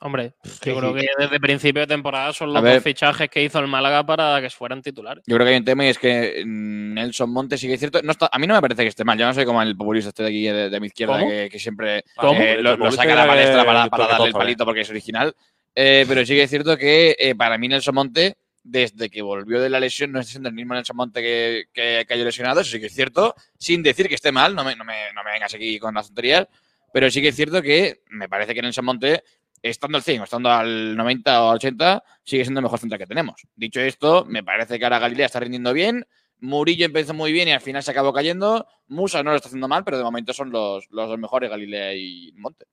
[0.00, 1.00] Hombre, Sí, yo creo sí.
[1.00, 2.74] que desde principio de temporada son A los ver.
[2.74, 5.24] dos fichajes que hizo el Málaga para que fueran titulares.
[5.26, 7.80] Yo creo que hay un tema y es que mm, Nelson Montes sí que es
[7.80, 8.02] cierto.
[8.02, 9.18] No está, a mí no me parece que esté mal.
[9.18, 11.58] Yo no soy como el populista este de aquí de, de mi izquierda que, que
[11.58, 15.34] siempre eh, lo, saca a la palestra para, darle el palito porque es original.
[15.74, 18.36] Eh, pero sí que es cierto que eh, para mí Nelson Monte,
[18.68, 22.04] desde que volvió de la lesión, no está siendo el mismo Nelson Monte que, que
[22.06, 22.60] cayó lesionado.
[22.60, 23.34] Eso sí que es cierto.
[23.56, 26.08] Sin decir que esté mal, no me, no me, no me vengas aquí con las
[26.08, 26.48] tonterías.
[26.92, 29.22] Pero sí que es cierto que me parece que Nelson Monte,
[29.62, 32.98] estando al 100 o estando al 90 o al 80, sigue siendo el mejor central
[32.98, 33.42] que tenemos.
[33.54, 36.06] Dicho esto, me parece que ahora Galilea está rindiendo bien.
[36.40, 38.66] Murillo empezó muy bien y al final se acabó cayendo.
[38.88, 41.94] Musa no lo está haciendo mal, pero de momento son los, los dos mejores, Galilea
[41.94, 42.66] y Monte.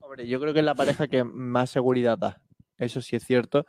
[0.00, 2.40] Hombre, yo creo que es la pareja que más seguridad da.
[2.78, 3.66] eso sí es cierto.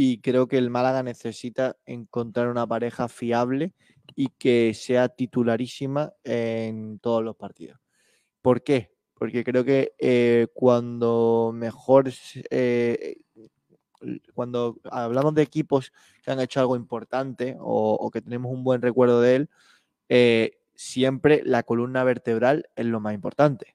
[0.00, 3.72] Y creo que el Málaga necesita encontrar una pareja fiable
[4.14, 7.80] y que sea titularísima en todos los partidos.
[8.40, 8.92] ¿Por qué?
[9.14, 12.12] Porque creo que eh, cuando mejor,
[12.48, 13.16] eh,
[14.34, 15.92] cuando hablamos de equipos
[16.22, 19.50] que han hecho algo importante o, o que tenemos un buen recuerdo de él,
[20.08, 23.74] eh, siempre la columna vertebral es lo más importante.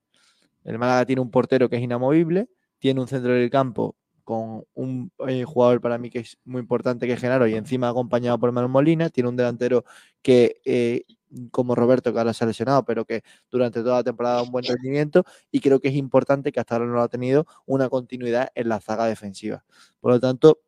[0.63, 2.47] El Málaga tiene un portero que es inamovible,
[2.79, 7.07] tiene un centro del campo con un eh, jugador para mí que es muy importante
[7.07, 9.85] que es Genaro y encima acompañado por Manuel Molina, tiene un delantero
[10.21, 11.03] que eh,
[11.51, 14.65] como Roberto que ahora se ha lesionado, pero que durante toda la temporada un buen
[14.65, 18.69] rendimiento y creo que es importante que hasta ahora no ha tenido una continuidad en
[18.69, 19.63] la zaga defensiva.
[19.99, 20.61] Por lo tanto,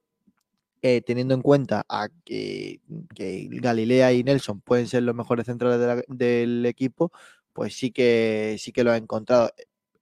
[0.82, 1.86] eh, teniendo en cuenta
[2.23, 2.80] que,
[3.18, 7.11] Galilea y Nelson pueden ser los mejores centrales del equipo,
[7.53, 9.52] pues sí que sí que lo ha encontrado.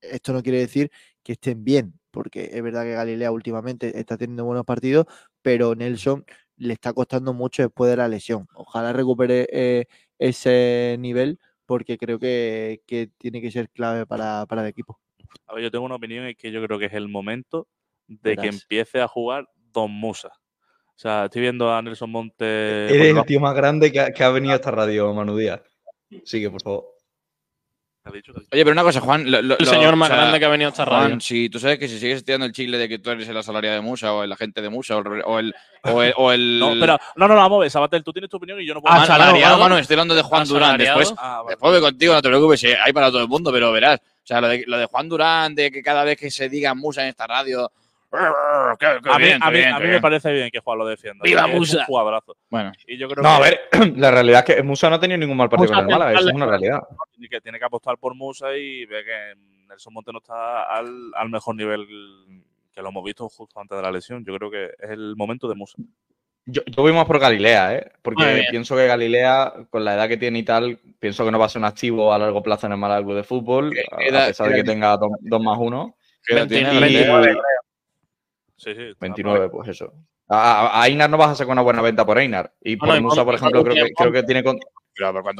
[0.01, 0.91] Esto no quiere decir
[1.23, 5.07] que estén bien, porque es verdad que Galilea últimamente está teniendo buenos partidos,
[5.41, 6.23] pero Nelson
[6.57, 8.47] le está costando mucho después de la lesión.
[8.53, 9.85] Ojalá recupere eh,
[10.19, 14.99] ese nivel, porque creo que, que tiene que ser clave para, para el equipo.
[15.47, 17.67] A ver, yo tengo una opinión y que yo creo que es el momento
[18.07, 20.29] de que empiece a jugar Don Musa.
[20.95, 22.35] O sea, estoy viendo a Nelson Monte.
[22.87, 25.35] por Eres el tío más grande que ha, que ha venido a esta radio, Manu
[25.35, 25.61] Díaz.
[26.23, 26.85] Sigue, por favor.
[26.85, 26.91] ¿Qué ha dicho?
[26.91, 27.91] ¿Qué ha dicho?
[28.05, 29.29] Oye, pero una cosa, Juan.
[29.31, 31.03] lo- lo- El lo- señor o más sea, grande que ha venido a esta Juan,
[31.03, 31.19] radio.
[31.21, 33.75] si tú sabes que si sigues tirando el chile de que tú eres el asalariado
[33.77, 35.21] de Musa o el agente de Musa o el.
[35.25, 35.53] o el,
[35.83, 38.29] o el, o el- No, pero, no, no, no, vamos a ver, Sabatel, tú tienes
[38.29, 38.93] tu opinión y yo no puedo.
[38.93, 39.57] Manu, ¿Asalariado?
[39.57, 40.77] Manu, estoy hablando de Juan Durán.
[40.77, 41.49] Después, Ah, vale.
[41.51, 43.99] después voy contigo, no te preocupes, sí, hay para todo el mundo, pero verás.
[43.99, 46.73] O sea, lo de, lo de Juan Durán, de que cada vez que se diga
[46.73, 47.71] Musa en esta radio.
[48.79, 51.23] qué- qué a mí, a mí- a mí me parece bien que Juan lo defienda.
[51.23, 51.83] ¡Viva un Musa!
[51.85, 52.35] jugadorazo.
[52.49, 53.61] Bueno, Y yo creo No, a ver,
[53.97, 56.19] la realidad es que Musa no ha tenido ningún mal partido Musa con el Málaga,
[56.19, 56.81] eso es una realidad.
[57.11, 59.33] tiene que tiene que apostar por Musa y ve que
[59.67, 61.87] Nelson Monte no está al, al mejor nivel
[62.73, 64.23] que lo hemos visto justo antes de la lesión.
[64.25, 65.77] Yo creo que es el momento de Musa.
[66.45, 67.91] Yo, yo voy más por Galilea, ¿eh?
[68.01, 71.45] Porque pienso que Galilea, con la edad que tiene y tal, pienso que no va
[71.45, 74.01] a ser un activo a largo plazo en el Málaga Club de Fútbol, ¿Qué a-
[74.03, 75.95] edad- a pesar de que edad tenga 2 más 1.
[76.25, 77.41] ¿qué edad tiene 29, Galilea?
[78.63, 78.81] Sí, sí.
[78.83, 79.93] está 29, pues eso.
[80.29, 82.53] A, a- Einar no vas a sacar una buena venta por Einar.
[82.61, 84.92] Y por Bueno, Musa, por ejemplo, creo que, creo que tiene, con- Pero, pero ¿cuántos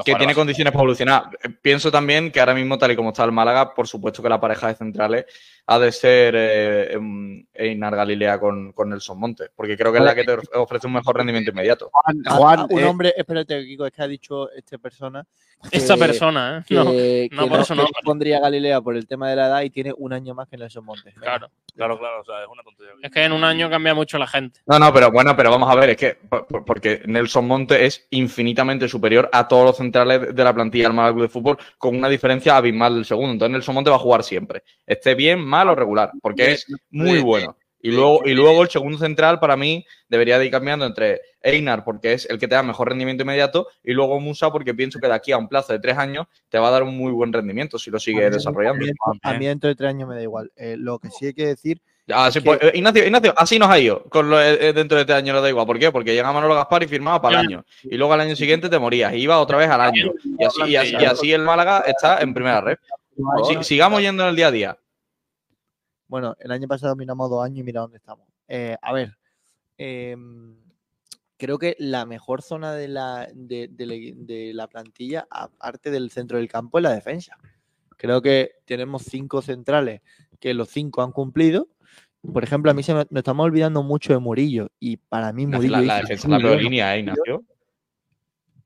[0.04, 1.24] que tiene condiciones para evolucionar.
[1.42, 4.28] Eh, Pienso también que ahora mismo, tal y como está el Málaga, por supuesto que
[4.28, 5.24] la pareja de centrales
[5.66, 10.04] ha de ser eh, em, Einar Galilea con, con Nelson Monte, porque creo que es
[10.04, 11.88] la que te ofrece un mejor rendimiento inmediato.
[11.92, 15.24] Juan, Ah, Juan, ah, un eh, hombre, espérate, Kiko, es que ha dicho esta persona.
[15.70, 16.64] Esta persona, ¿eh?
[16.68, 17.92] que, No, que no por que nombre.
[18.04, 20.84] pondría Galilea por el tema de la edad y tiene un año más que Nelson
[20.84, 21.14] Montes.
[21.14, 21.48] claro.
[21.74, 22.92] Claro, claro, o sea, es una tontería.
[23.02, 24.60] Es que en un año cambia mucho la gente.
[24.64, 27.84] No, no, pero bueno, pero vamos a ver, es que por- por- porque Nelson Monte
[27.84, 31.58] es infinitamente superior a todos los centrales de la plantilla del Málaga Club de Fútbol
[31.78, 33.32] con una diferencia abismal del segundo.
[33.32, 37.20] Entonces Nelson Monte va a jugar siempre, esté bien, mal o regular, porque es muy
[37.20, 37.56] bueno.
[37.84, 41.84] Y luego, y luego el segundo central para mí debería de ir cambiando entre Einar,
[41.84, 45.06] porque es el que te da mejor rendimiento inmediato, y luego Musa, porque pienso que
[45.06, 47.30] de aquí a un plazo de tres años te va a dar un muy buen
[47.30, 48.86] rendimiento si lo sigue desarrollando.
[49.20, 50.50] A mí dentro de tres años me da igual.
[50.56, 51.82] Eh, lo que sí hay que decir,
[52.12, 55.14] Ah, pues, eh, Ignacio, Ignacio, así nos ha ido con lo, eh, dentro de este
[55.14, 55.64] año, no da igual.
[55.66, 55.90] ¿Por qué?
[55.90, 57.64] Porque llega Manolo Gaspar y firmaba para el año.
[57.82, 59.14] Y luego al año siguiente te morías.
[59.14, 60.12] Y iba otra vez al año.
[60.38, 62.76] Y así, y así, y así el Málaga está en primera red.
[63.48, 64.78] Si- sigamos yendo en el día a día.
[66.06, 68.28] bueno, el año pasado miramos dos años y mira dónde estamos.
[68.48, 69.16] Eh, a ver,
[69.78, 70.54] em,
[71.36, 76.10] creo que la mejor zona de la, de, de la- de la plantilla, aparte del
[76.10, 77.36] centro del campo, es la defensa.
[77.96, 80.02] Creo que tenemos cinco centrales
[80.38, 81.68] que los cinco han cumplido.
[82.32, 85.46] Por ejemplo, a mí se me, nos estamos olvidando mucho de Murillo y para mí
[85.46, 86.98] Murillo la- la hizo defensa muy la peor buenos línea, ¿eh.
[87.00, 87.44] Ignacio?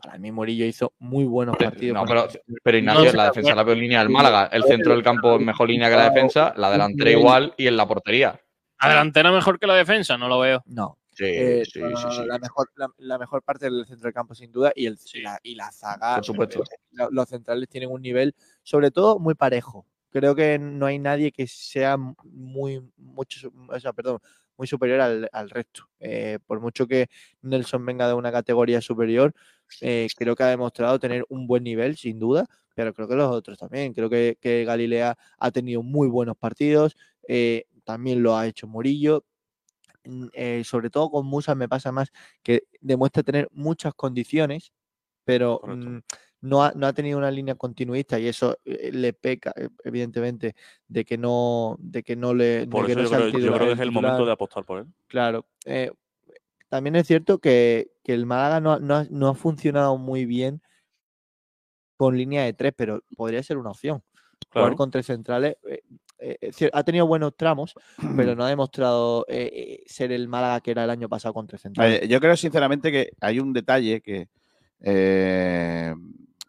[0.02, 1.94] Para mí Murillo hizo muy buenos partidos.
[1.94, 2.28] No, pero,
[2.62, 4.46] pero Ignacio, No, la de defensa es la peor línea del Málaga.
[4.52, 7.76] El centro del campo es mejor línea que la defensa, la delantera igual y en
[7.76, 8.40] la portería.
[8.80, 10.16] ¿La delantera mejor que la defensa?
[10.16, 10.62] No lo veo.
[10.66, 12.22] No, Sí, Eh, sí, sí, no, sí.
[12.26, 15.20] La, mejor, la, la mejor parte del centro del campo, sin duda, y, el, Sí.
[15.20, 16.14] la, y la zaga.
[16.14, 16.62] Por supuesto.
[16.62, 19.84] eh, lo- Los centrales tienen un nivel, sobre todo, muy parejo.
[20.10, 24.18] Creo que no hay nadie que sea muy, mucho, su- o sea, perdón,
[24.56, 25.88] muy superior al, al resto.
[26.00, 27.08] Eh, por mucho que
[27.42, 29.32] Nelson venga de una categoría superior,
[29.80, 33.30] eh, creo que ha demostrado tener un buen nivel, sin duda, pero creo que los
[33.30, 33.92] otros también.
[33.94, 36.96] Creo que, que Galilea ha tenido muy buenos partidos,
[37.28, 39.24] eh, también lo ha hecho Murillo.
[40.04, 42.10] Mm, eh, sobre todo con Musa me pasa más
[42.42, 44.72] que demuestra tener muchas condiciones,
[45.24, 45.60] pero
[46.40, 50.54] no, ha, no ha tenido una línea continuista y eso eh, le peca, eh, evidentemente,
[50.86, 52.60] de que no, de que no le.
[52.60, 54.64] de Por que eso no yo creo, yo creo que es el momento de apostar
[54.64, 54.86] por él.
[55.08, 55.46] Claro.
[55.64, 55.90] eh,
[56.68, 60.60] también es cierto que, que el Málaga no, ha- no no ha funcionado muy bien
[61.96, 64.02] con línea de tres, pero podría ser una opción.
[64.50, 64.76] Jugar Claro.
[64.76, 65.56] con tres centrales.
[65.68, 65.82] eh,
[66.20, 67.74] eh, eh, ha tenido buenos tramos,
[68.16, 71.92] pero no ha demostrado eh, ser el Málaga que era el año pasado contra Central.
[71.92, 74.28] Eh, yo creo sinceramente que hay un detalle que,
[74.80, 75.94] eh,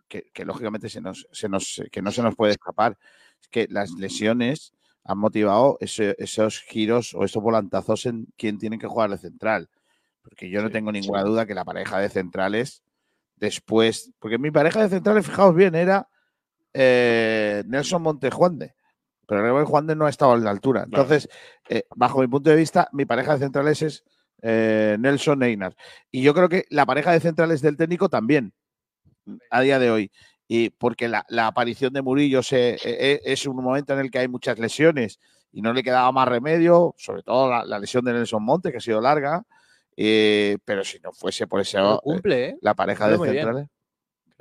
[0.10, 2.98] que, que lógicamente se nos, se nos, que no se nos puede escapar.
[3.42, 4.74] Es que las lesiones
[5.06, 9.70] han motivado ese- esos giros o esos volantazos en quién tiene que jugar de central.
[10.22, 12.84] Porque yo no tengo ninguna duda que la pareja de centrales
[13.38, 16.10] después, porque mi pareja de centrales, fijaos bien, era
[16.74, 18.76] eh, Nelson Montejuande.
[19.26, 20.84] Pero luego Juan no ha estado a la altura.
[20.86, 21.30] Entonces,
[21.70, 24.04] eh, bajo mi punto de vista, mi pareja de centrales es
[24.42, 25.76] eh, Nelson Einar.
[26.12, 28.54] Y yo creo que la pareja de centrales del técnico también,
[29.50, 30.12] a día de hoy.
[30.48, 34.10] Y porque la, la aparición de Murillo se, eh, eh, es un momento en el
[34.12, 35.20] que hay muchas lesiones
[35.52, 38.78] y no le quedaba más remedio, sobre todo la, la lesión de Nelson Monte, que
[38.78, 39.44] ha sido larga.
[39.98, 42.58] eh, pero si no fuese por eso, Pero cumple, ¿eh?
[42.62, 43.68] la pareja de centrales.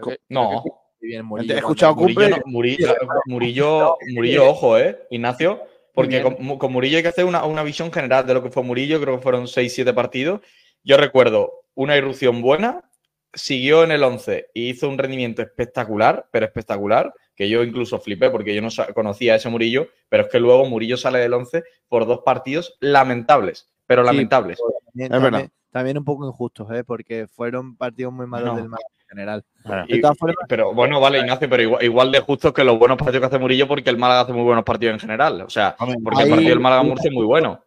[0.03, 0.63] Que- No.
[1.01, 2.37] bien Murillo He escuchado Murillo, cumple.
[2.39, 2.95] no- Murillo,
[3.27, 5.07] Murillo, Murillo, ojo, ¿eh?
[5.11, 5.61] Ignacio,
[5.93, 8.63] porque con, con Murillo hay que hacer una, una visión general de lo que fue
[8.63, 10.41] Murillo, creo que fueron 6-7 partidos.
[10.85, 12.88] Yo recuerdo una irrupción buena,
[13.33, 18.31] siguió en el 11 y hizo un rendimiento espectacular, pero espectacular, que yo incluso flipé
[18.31, 21.63] porque yo no conocía a ese Murillo, pero es que luego Murillo sale del 11
[21.89, 24.59] por dos partidos lamentables, pero Sí, lamentables.
[24.87, 25.31] También, Es verdad.
[25.41, 26.83] también- también un poco injustos, ¿eh?
[26.83, 28.57] porque fueron partidos muy malos No.
[28.57, 29.45] del Málaga en general.
[29.87, 32.79] Y- De todas formas, pero bueno, vale, Ignacio, pero igual, igual de justos que los
[32.79, 35.43] buenos partidos que hace Murillo, porque el Málaga hace muy buenos partidos en general.
[35.43, 37.63] O sea, porque el partido del Málaga-Murcia es muy bueno.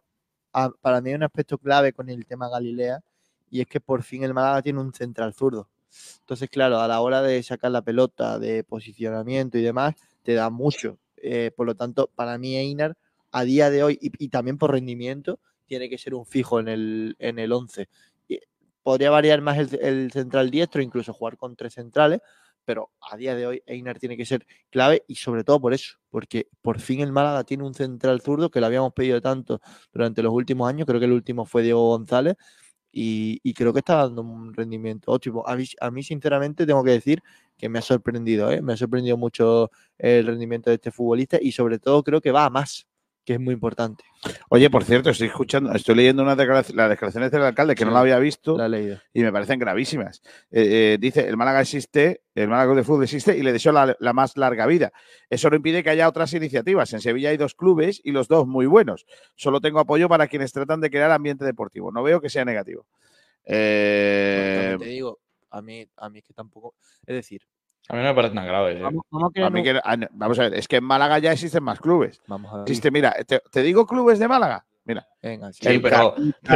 [0.54, 3.00] a- para mí un aspecto clave con el tema Galilea
[3.52, 5.68] y es que por fin el Málaga tiene un central zurdo.
[6.20, 10.48] Entonces, claro, a la hora de sacar la pelota, de posicionamiento y demás, te da
[10.48, 10.98] mucho.
[11.18, 12.96] Eh, por lo tanto, para mí Einar,
[13.30, 17.14] a día de hoy, y, también por rendimiento, tiene que ser un fijo en el,
[17.18, 17.90] en el 11.
[18.26, 18.40] Y
[18.82, 22.20] podría variar más el, el central diestro, incluso jugar con tres centrales,
[22.64, 25.98] pero a día de hoy Einar tiene que ser clave y sobre todo por eso,
[26.10, 29.60] porque por fin el Málaga tiene un central zurdo que lo habíamos pedido tanto
[29.92, 32.36] durante los últimos años, creo que el último fue Diego González
[32.92, 35.42] y, y creo que está dando un rendimiento óptimo.
[35.46, 37.22] A mí, a mí, sinceramente, tengo que decir
[37.56, 38.60] que me ha sorprendido, ¿eh?
[38.60, 42.44] me ha sorprendido mucho el rendimiento de este futbolista y sobre todo creo que va
[42.44, 42.86] a más,
[43.24, 44.04] que es muy importante.
[44.48, 48.18] Oye, por cierto, estoy escuchando, estoy leyendo las declaraciones del alcalde que no la había
[48.18, 48.98] visto La he leído.
[49.12, 50.22] y me parecen gravísimas.
[50.50, 53.96] Eh, eh, dice, el Málaga existe, el Málaga de Fútbol existe y le deseo la,
[53.98, 54.92] la más larga vida.
[55.30, 56.92] Eso no impide que haya otras iniciativas.
[56.92, 59.06] En Sevilla hay dos clubes y los dos muy buenos.
[59.36, 61.92] Solo tengo apoyo para quienes tratan de crear ambiente deportivo.
[61.92, 62.86] No veo que sea negativo.
[63.44, 65.18] Eh, También te digo,
[65.50, 66.74] a mí, a mí es que tampoco.
[67.06, 67.42] Es decir,
[67.88, 68.72] A mí no me parece tan grave.
[68.78, 68.82] ¿eh?
[68.82, 69.80] vamos, vamos a mí que-
[70.12, 72.20] vamos ver, es que en Málaga ya existen más clubes.
[72.26, 72.62] Vamos a ver.
[72.62, 74.64] Existe, mira, te, te digo clubes de Málaga.
[74.84, 75.60] Mira, Venga, sí.
[75.62, 76.14] Sí, el pero,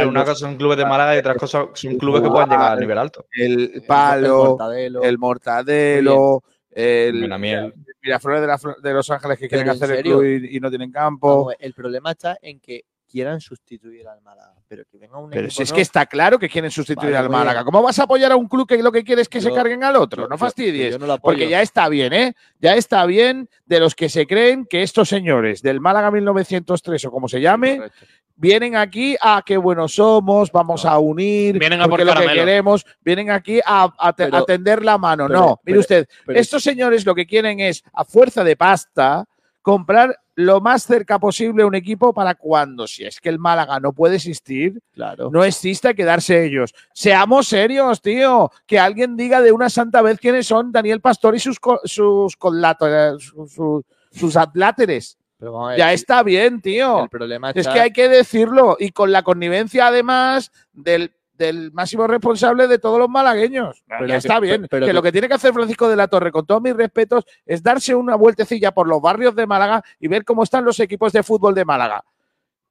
[0.09, 2.79] una cosa son clubes de Málaga y otras cosas son clubes que pueden llegar al
[2.79, 3.25] nivel alto.
[3.31, 4.57] el El Palo,
[5.03, 7.73] el Mortadelo, el Benamiel.
[8.01, 10.69] Miraflores de, la Flo- de Los Ángeles que quieren hacer el club y, y no
[10.69, 11.51] tienen campo.
[11.59, 15.55] el problema está en que quieran sustituir al Málaga, pero que venga un Pero equipo
[15.57, 17.63] si es que está claro que quieren sustituir Vale, al Málaga.
[17.63, 19.83] ¿Cómo vas a apoyar a un club que lo que quiere es que se carguen
[19.83, 20.23] al otro?
[20.23, 20.91] yo- no fastidies.
[20.91, 21.33] yo no lo apoyo.
[21.37, 22.33] Porque ya está bien, ¿eh?
[22.59, 27.11] Ya está bien de los que se creen que estos señores del Málaga 1903 o
[27.11, 28.05] como se llame, Correcto.
[28.35, 32.33] vienen aquí a qué buenos somos, vamos a unir, Vienen a porque por lo que
[32.35, 35.27] queremos, vienen aquí a, a te- Pero- a tender la mano.
[35.27, 38.55] pero- no, mire pero- usted, pero- estos señores lo que quieren es, a fuerza de
[38.57, 39.25] pasta,
[39.61, 43.91] comprar lo más cerca posible un equipo para cuando, si es que el Málaga no
[43.91, 45.31] puede existir, Claro.
[45.31, 46.75] no exista quedarse ellos.
[46.93, 48.51] Seamos serios, tío.
[48.67, 52.37] Que alguien diga de una santa vez quiénes son Daniel Pastor y sus, co- sus,
[52.37, 55.17] collater- su- su- sus atláteres.
[55.39, 57.03] Pero Ya está bien, tío.
[57.03, 58.77] El problema Es que hay que decirlo.
[58.79, 63.83] Y con la connivencia, además, del, del máximo responsable de todos los malagueños.
[63.87, 64.61] Pero ya que- está bien.
[64.61, 66.61] pero- pero que que- lo que tiene que hacer Francisco de la Torre, con todos
[66.61, 70.65] mis respetos, es darse una vueltecilla por los barrios de Málaga y ver cómo están
[70.65, 72.03] los equipos de fútbol de Málaga.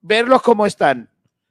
[0.01, 1.09] Verlos cómo están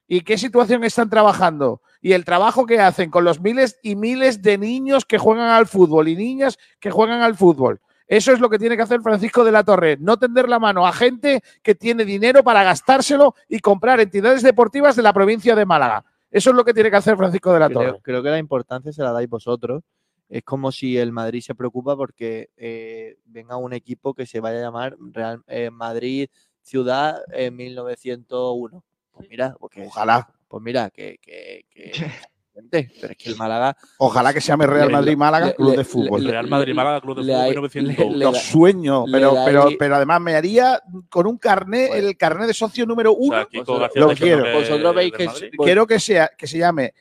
[0.07, 4.41] y qué situación están trabajando y el trabajo que hacen con los miles y miles
[4.41, 7.79] de niños que juegan al fútbol y niñas que juegan al fútbol.
[8.07, 10.85] Eso es lo que tiene que hacer Francisco de la Torre, no tender la mano
[10.85, 15.65] a gente que tiene dinero para gastárselo y comprar entidades deportivas de la provincia de
[15.65, 16.05] Málaga.
[16.35, 17.91] Eso es lo que tiene que hacer Francisco de la Torre.
[17.91, 19.83] creo, creo que la importancia se la dais vosotros.
[20.27, 24.57] Es como si el Madrid se preocupa porque eh, venga un equipo que se vaya
[24.57, 26.27] a llamar Real eh, Madrid
[26.61, 28.83] Ciudad en 1901.
[29.11, 30.27] Pues mira, porque Ojalá.
[30.49, 31.91] Pues mira, que, que, que-
[32.55, 35.55] gente, pero es que el Málaga Ojalá que se llame Real Le- Madrid Málaga le-
[35.55, 36.23] Club le- de Fútbol.
[36.23, 38.11] le- Real Madrid Málaga Club de le Fútbol hay- 1901.
[38.17, 42.07] le- Lo da- sueño, le pero, pero, pero además me haría con un carnet, Bueno.
[42.07, 43.35] el carnet de socio número O uno.
[43.35, 44.43] sea, Kiko Vosotros- García lo quiero.
[44.45, 46.93] que Vosotros veis que Quiero que sea que se llame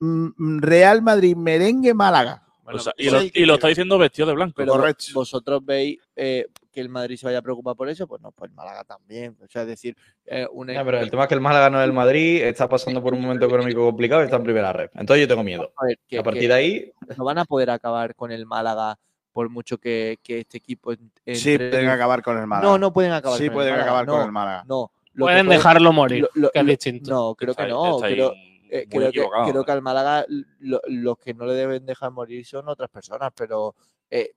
[0.00, 2.42] mm, Real Madrid Merengue Málaga.
[2.74, 4.54] O sea, pues y, lo, sí, y lo está diciendo vestido de blanco.
[4.56, 4.82] Pero
[5.14, 8.50] vosotros veis eh, que el Madrid se vaya a preocupar por eso, pues no, pues
[8.50, 9.36] el Málaga también.
[9.42, 11.80] O sea, es decir, eh, un Ya, pero el tema es que el Málaga no
[11.80, 14.90] es el Madrid, está pasando por un momento económico complicado y está en primera red.
[14.94, 15.72] Entonces yo tengo miedo.
[15.76, 18.46] A ver, que- a partir que de ahí, no van a poder acabar con el
[18.46, 18.98] Málaga
[19.32, 22.66] por mucho que, que este equipo en- Sí, entre- pueden acabar con el Málaga.
[22.68, 23.90] No, no pueden acabar Sí, con pueden el Málaga.
[24.00, 24.64] acabar con no, el Málaga.
[24.66, 24.90] No.
[25.12, 27.10] Lo que Pueden puede- dejarlo morir, lo- lo- que es lo- distinto.
[27.10, 27.98] No, creo que no.
[28.00, 28.34] Creo,
[28.70, 30.24] eh, creo, que, creo que al Málaga
[30.60, 33.74] lo- los que no le deben dejar morir son otras personas, pero
[34.10, 34.32] eh,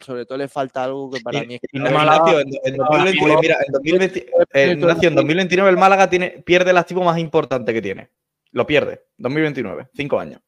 [0.00, 2.76] sobre todo le falta algo que para mí es que Y no, Ignacio, en, en
[2.76, 4.18] 2020 mira, en 2020
[4.52, 4.70] eh,
[5.08, 8.10] en 2029 el Málaga tiene, pierde el activo más importante que tiene.
[8.50, 9.04] Lo pierde.
[9.18, 10.40] 2029, cinco años.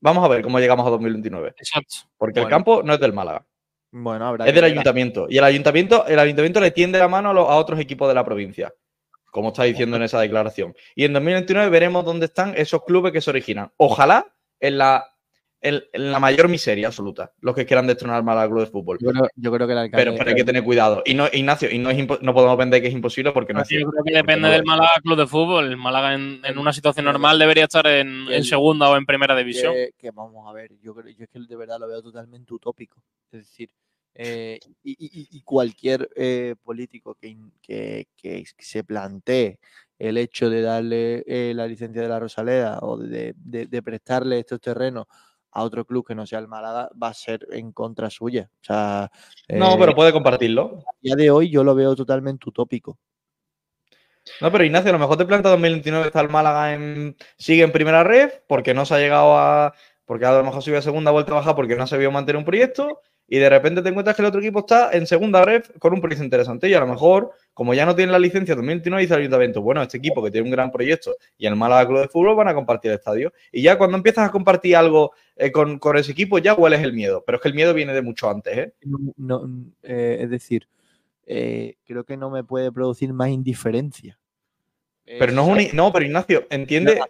[0.00, 1.54] Vamos a ver cómo llegamos a 2029.
[1.58, 1.96] Exacto.
[2.16, 3.44] Porque el campo no es del Málaga.
[3.92, 4.72] Bueno, habrá Es que del ver.
[4.72, 5.26] ayuntamiento.
[5.28, 8.14] Y el ayuntamiento, el ayuntamiento le tiende la mano a, los- a otros equipos de
[8.14, 8.72] la provincia.
[9.30, 10.74] Como está diciendo en esa declaración.
[10.94, 13.72] Y en 2029 veremos dónde están esos clubes que se originan.
[13.76, 14.26] Ojalá
[14.58, 15.06] en la,
[15.60, 17.32] en, en la mayor miseria absoluta.
[17.40, 18.98] Los que quieran destronar al Málaga Club de Fútbol.
[19.00, 20.04] Yo creo, yo creo que el alcalde.
[20.04, 21.02] Pero, pero hay que tener cuidado.
[21.04, 23.68] Y no, Ignacio, y no, es no podemos vender que es imposible porque no es
[23.68, 24.64] Yo creo que depende no del.
[24.64, 25.66] Málaga Club de Fútbol.
[25.66, 29.36] El Málaga en, en una situación normal debería estar en, en segunda o en primera
[29.36, 29.74] división.
[29.74, 32.52] Que, que vamos a ver, yo, creo, yo es que de verdad lo veo totalmente
[32.54, 33.02] utópico.
[33.30, 33.70] Es decir,
[34.14, 39.58] eh, y, y- y cualquier eh, político que, que, que se plantee
[39.98, 44.38] el hecho de darle eh, la licencia de la Rosaleda o de, de- de prestarle
[44.40, 45.06] estos terrenos
[45.52, 48.50] a otro club que no sea el Málaga va a ser en contra suya.
[48.62, 49.10] O sea,
[49.48, 50.84] No, pero puede compartirlo.
[50.86, 52.98] a día de hoy yo lo veo totalmente utópico.
[54.40, 57.72] No, pero Ignacio, a lo mejor te planta 2029 está el Málaga en, sigue en
[57.72, 59.74] primera red porque no se ha llegado a.
[60.04, 62.44] Porque a lo mejor a segunda vuelta a bajar porque no se vio mantener un
[62.44, 63.00] proyecto.
[63.32, 66.00] Y de repente te encuentras que el otro equipo está en segunda red con un
[66.00, 66.68] proyecto interesante.
[66.68, 69.80] Y a lo mejor, como ya no tiene la licencia 2029, dice el ayuntamiento: Bueno,
[69.80, 72.54] este equipo que tiene un gran proyecto y el Málaga Club de Fútbol van a
[72.54, 73.32] compartir el estadio.
[73.52, 76.92] Y ya cuando empiezas a compartir algo eh, con, con ese equipo, ya hueles el
[76.92, 77.22] miedo.
[77.24, 78.74] Pero es que el miedo viene de mucho antes, ¿eh?
[79.16, 79.48] No,
[79.84, 80.66] eh, es decir,
[81.24, 84.18] creo que no me puede producir más indiferencia.
[85.04, 85.76] Pero no es un.
[85.76, 87.00] No, pero Ignacio, entiende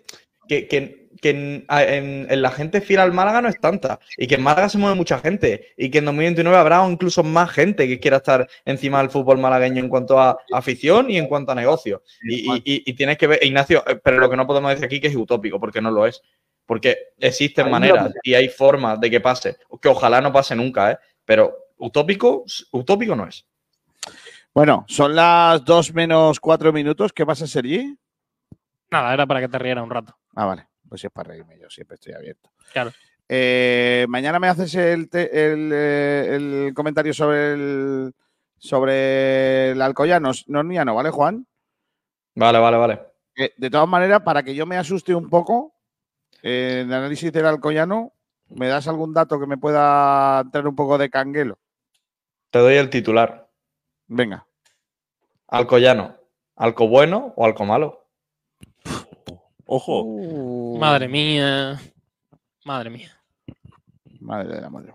[0.51, 4.01] que, que- que en, a- en- en la gente fiel al Málaga no es tanta.
[4.17, 5.69] Y que en Málaga se mueve mucha gente.
[5.77, 9.79] Y que en 2029 habrá incluso más gente que quiera estar encima del fútbol malagueño
[9.81, 12.03] en cuanto a afición y en cuanto a negocio.
[12.23, 14.87] Y, y- y- y tienes que ver, Ignacio, eh, pero lo que no podemos decir
[14.87, 16.21] aquí que es utópico, porque no lo es.
[16.67, 19.57] Porque existen maneras y hay formas de que pase.
[19.81, 20.99] Que ojalá no pase nunca, ¿eh?
[21.25, 23.47] Pero utópico, utópico no es.
[24.55, 27.13] Bueno, son las 2 menos 4 minutos.
[27.13, 27.95] ¿Qué pasa, Sergi?
[28.91, 30.17] Nada, era para que te riera un rato.
[30.35, 30.69] Ah, vale.
[30.89, 32.51] Pues si es para reírme, yo siempre estoy abierto.
[32.73, 32.91] Claro.
[33.29, 36.29] Eh, mañana me haces el, te- el, eh,
[36.67, 38.15] el comentario sobre el
[38.59, 40.33] sobre el Alcoyano.
[40.49, 41.47] No, ya no, ¿vale, Juan?
[42.35, 43.01] Vale, vale, vale.
[43.37, 45.75] Eh, de todas maneras, para que yo me asuste un poco,
[46.43, 48.13] eh, en el análisis del Alcoyano,
[48.49, 51.59] ¿me das algún dato que me pueda traer un poco de canguelo?
[52.51, 53.49] Te doy el titular.
[54.09, 54.45] Venga.
[55.49, 56.17] Alcoyano.
[56.57, 58.00] ¿Alco bueno o alco malo?
[59.73, 60.03] Ojo.
[60.05, 60.79] Uh.
[60.81, 61.81] Madre mía.
[62.65, 63.11] Madre mía.
[64.21, 64.93] Madre de la madre.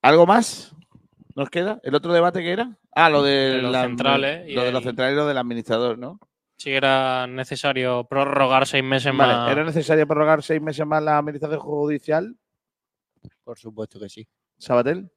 [0.00, 0.74] ¿Algo más?
[1.34, 1.78] ¿Nos queda?
[1.82, 2.78] ¿El otro debate que era?
[2.92, 5.36] Ah, lo de, De los la- centrales y Lo de los centrales y lo del
[5.38, 6.18] administrador, ¿no?
[6.56, 9.50] Si era necesario prorrogar seis meses Vale, más.
[9.50, 12.36] ¿era necesario prorrogar seis meses más la administración judicial?
[13.42, 14.26] Por supuesto que sí.
[14.56, 15.10] ¿Sabatel?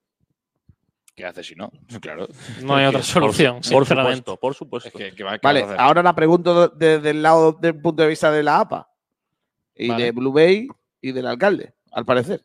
[1.18, 1.72] ¿Qué haces si no?
[2.00, 2.28] Claro.
[2.62, 4.18] No hay otra Por- solución, Por, sinceramente.
[4.18, 4.90] supuesto, por supuesto.
[4.90, 8.10] Es que, ¿qué va- qué Vale, ahora la pregunto desde el lado del punto de
[8.10, 8.88] vista de la APA
[9.76, 10.04] y Vale.
[10.06, 10.68] de Blue Bay
[11.02, 12.42] y del alcalde, al parecer.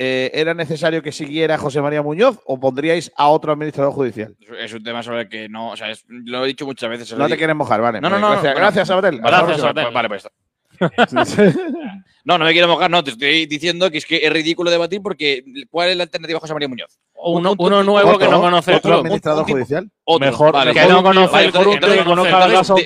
[0.00, 4.34] Eh, ¿Era necesario que siguiera José María Muñoz o pondríais a otro administrador judicial?
[4.58, 5.72] Es un tema sobre el que no.
[5.72, 7.12] O sea, es- lo he dicho muchas veces.
[7.18, 8.00] No te quieres mojar, vale.
[8.00, 8.30] No, no, no.
[8.30, 9.18] Gracias, gracias Sabatel.
[9.20, 9.60] Gracias.
[9.60, 9.92] Sabatel.
[9.92, 10.32] Vale, pues está.
[12.24, 13.02] No, no me quiero mojar, no.
[13.02, 16.40] Te estoy diciendo que es que es ridículo debatir porque ¿cuál es la alternativa a
[16.40, 16.98] José María Muñoz?
[17.14, 18.40] Uno, Un- un- uno un- nuevo que no ¿Otro?
[18.42, 19.90] conoce el ¿Otro administrador Un tipo- judicial?
[20.04, 20.26] Otro.
[20.26, 22.30] Mejor- Vale, Que mejor no conoce vale, el mejor un que tío no que conozca
[22.30, 22.30] conoce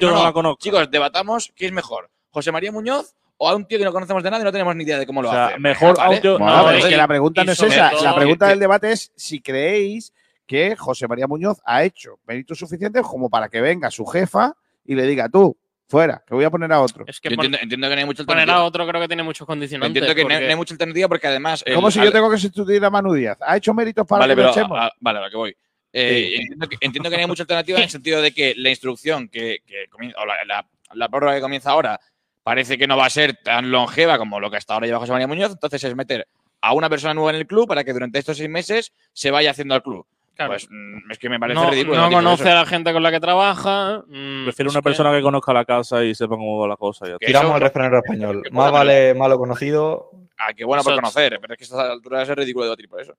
[0.01, 0.63] la no No, la conozca.
[0.63, 2.11] Chicos, debatamos qué es mejor.
[2.31, 4.77] ¿José María Muñoz o a un tío que no conocemos de nada y no tenemos
[4.77, 5.59] ni idea de cómo lo O sea, hace?
[5.59, 6.07] mejor Vale.
[6.15, 7.91] a un tío- Bueno, No, pero pero es que la pregunta no es esa.
[7.91, 10.13] todo la pregunta del debate es si creéis
[10.47, 14.55] que José María Muñoz ha hecho méritos suficientes como para que venga su jefa
[14.85, 15.57] y le diga tú,
[15.93, 17.05] fuera, que voy a poner a otro.
[17.07, 19.07] Es que Yo por- entiendo, entiendo que no hay mucha poner a otro creo que
[19.09, 19.89] tiene muchos condicionantes.
[20.03, 21.63] Entiendo que no hay- porque- no hay mucha alternativa porque además.
[21.67, 23.37] el- Como si al- yo tengo que sustituir a Manu Díaz.
[23.41, 24.79] ¿Ha hecho méritos para Vale, que lo pero echemos?
[24.79, 25.57] a, a- vale, a lo que voy.
[25.93, 28.71] Eh, entiendo, que, entiendo que no hay mucha alternativa en el sentido de que la
[28.71, 32.01] instrucción que, que comienza, o la, la- la prórroga que comienza ahora
[32.43, 35.13] parece que no va a ser tan longeva como lo que hasta ahora lleva José
[35.13, 35.53] María Muñoz.
[35.53, 36.27] Entonces es meter
[36.63, 39.51] a una persona nueva en el club para que durante estos seis meses se vaya
[39.51, 40.07] haciendo al club.
[40.47, 40.53] Claro.
[40.53, 41.97] Pues mm, es que me parece no, ridículo.
[42.01, 44.05] no conoce a la gente con la que trabaja.
[44.07, 47.07] mm, Prefiero una persona que conozca la casa y sepa cómo va la cosa.
[47.09, 48.43] ya Tiramos eso- el refranero español.
[48.43, 51.81] que Más vale malo conocido Ah, qué bueno por conocer, pero es que a estas
[51.91, 53.15] alturas es ridículo debatir por eso.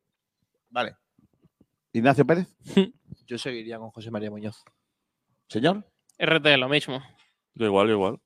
[0.69, 0.95] Vale.
[1.93, 2.47] Ignacio Pérez,
[3.27, 4.63] Yo seguiría con José María Muñoz.
[5.47, 5.85] señor.
[6.19, 7.01] RT, lo mismo.
[7.55, 8.19] Yo igual, yo igual.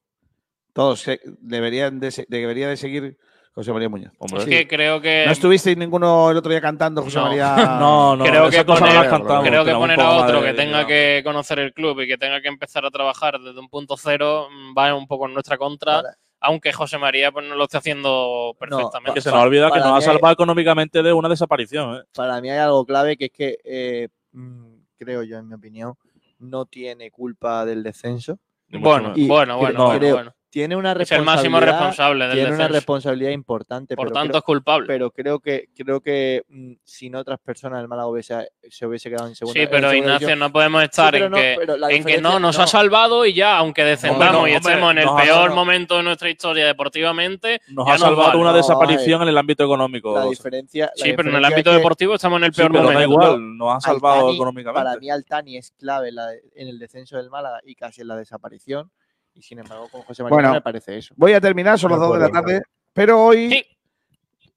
[0.74, 3.18] Todos se- deberían de, debería de seguir
[3.58, 4.12] José María Muñoz.
[4.20, 4.38] Hombre.
[4.38, 4.50] Es Sí.
[4.52, 5.24] que creo que.
[5.26, 7.26] ¿No estuvisteis ninguno el otro día cantando José No.
[7.26, 7.56] María?
[7.82, 9.48] No, no, creo que no poner- cantamos.
[9.48, 12.40] Creo que poner a otro de- que tenga que conocer el club y que tenga
[12.40, 16.04] que empezar a trabajar desde un punto cero mm, va un poco en nuestra contra,
[16.40, 19.14] aunque José María pues no lo esté haciendo perfectamente.
[19.16, 21.96] Que se nos olvida que nos ha salvado económicamente de una desaparición.
[21.98, 22.02] ¿eh?
[22.14, 25.96] Para mí hay algo clave que es que, eh, mm, creo yo, en mi opinión,
[26.38, 28.38] no tiene culpa del descenso.
[28.70, 29.14] Bueno.
[29.16, 30.34] Y bueno, bueno, no, bueno, creo- bueno.
[30.50, 31.36] Tiene una Es el responsabilidad.
[31.36, 33.96] máximo responsable del Tiene una responsabilidad importante.
[33.98, 34.88] Por pero tanto, creo- es culpable.
[34.88, 39.28] pero creo que creo que mm, sin otras personas el Málaga hubiese, se hubiese quedado
[39.28, 39.60] en segunda.
[39.60, 40.40] Sí, pero segunda Ignacio, división.
[40.40, 42.64] no podemos estar pero en, no, que, pero en que no, nos no.
[42.64, 46.04] ha salvado y ya, aunque descendamos Hombre, y estemos en el peor salvado- momento de
[46.04, 48.40] nuestra historia deportivamente, Nos ha salvado vale.
[48.40, 50.16] una No, desaparición en el ámbito económico.
[50.18, 50.92] La diferencia.
[50.96, 53.12] la sí, pero en el ámbito deportivo estamos en el sí, peor pero da momento.
[53.12, 54.84] igual, nos ha salvado Altani, económicamente.
[54.86, 58.08] Para mí Altani es clave en, la- en el descenso del Málaga y casi en
[58.08, 58.90] la desaparición.
[59.38, 61.14] Y sin embargo, con José María Bueno, no me parece eso.
[61.16, 62.62] Voy a terminar, son las De 2 de la tarde,
[62.92, 63.66] pero hoy, Sí.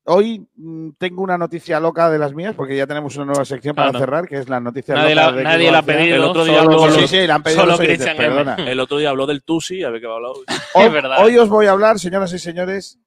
[0.04, 3.74] hoy mm, tengo una noticia loca de las mías, porque ya tenemos una nueva sección
[3.76, 4.04] para Claro.
[4.06, 6.16] cerrar, que es la noticia Nadie loca la, de nadie la ha pedido.
[6.16, 8.54] El otro día solo- habló- Sí, sí, la han pedido solo Cristian perdona.
[8.56, 10.44] El otro día habló del Tusi, a ver qué va a hablar hoy.
[10.74, 11.16] Hoy, Es verdad.
[11.24, 12.98] hoy os voy a hablar, señoras y señores,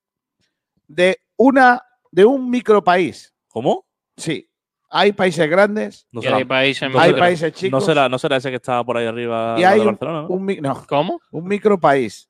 [0.88, 1.82] de una
[2.12, 3.34] de un micropaís.
[3.48, 3.86] ¿Cómo?
[4.16, 4.48] Sí,
[4.96, 8.38] hay países grandes, No hay países no hay será- países no chicos será, no será
[8.38, 9.98] ese que está por ahí arriba y hay de un,
[10.30, 11.20] un no, ¿Cómo?
[11.32, 12.30] un micropaís.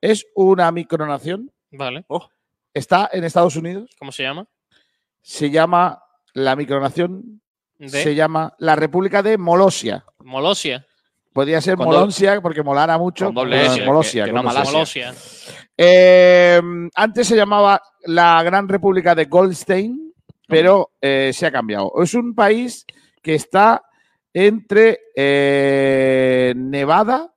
[0.00, 2.04] Es una micronación, Vale.
[2.72, 4.46] está en Estados Unidos, ¿Cómo se llama?
[5.20, 6.02] se llama
[6.32, 7.42] la micronación,
[7.78, 10.04] De se llama la República de Molosia.
[10.20, 10.86] Molosia.
[11.34, 13.26] Podría ser Molonsia, porque molara mucho.
[13.26, 14.24] con doble pero S, es Molosia.
[14.24, 14.42] que- que no.
[14.44, 15.12] Molosia.
[15.76, 16.60] Eh,
[16.94, 20.03] antes se llamaba la Gran República de Goldstein,
[20.48, 21.92] pero eh, se ha cambiado.
[22.02, 22.84] Es un país
[23.22, 23.82] que está
[24.32, 27.32] entre eh, Nevada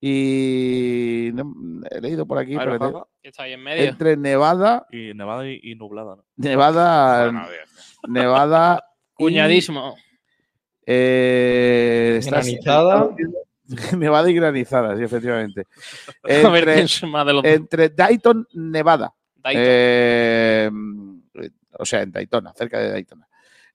[0.00, 1.30] y.
[1.34, 1.52] no,
[1.90, 2.98] he leído por aquí, ver, espérate.
[3.22, 3.84] Está ahí en medio.
[3.84, 6.24] entre Nevada, Y nevada y, y nublada, ¿no?
[6.36, 7.50] Nevada.
[8.08, 8.84] Nevada.
[9.18, 9.96] y, Cuñadísimo.
[10.86, 13.10] eh, Granizada.
[13.98, 15.64] Nevada y granizada, sí, efectivamente.
[16.22, 19.12] A ver Entre, quién es más de los entre Dayton, Nevada.
[19.36, 21.07] Dayton.
[21.78, 23.26] O sea, en Daytona, cerca de Daytona.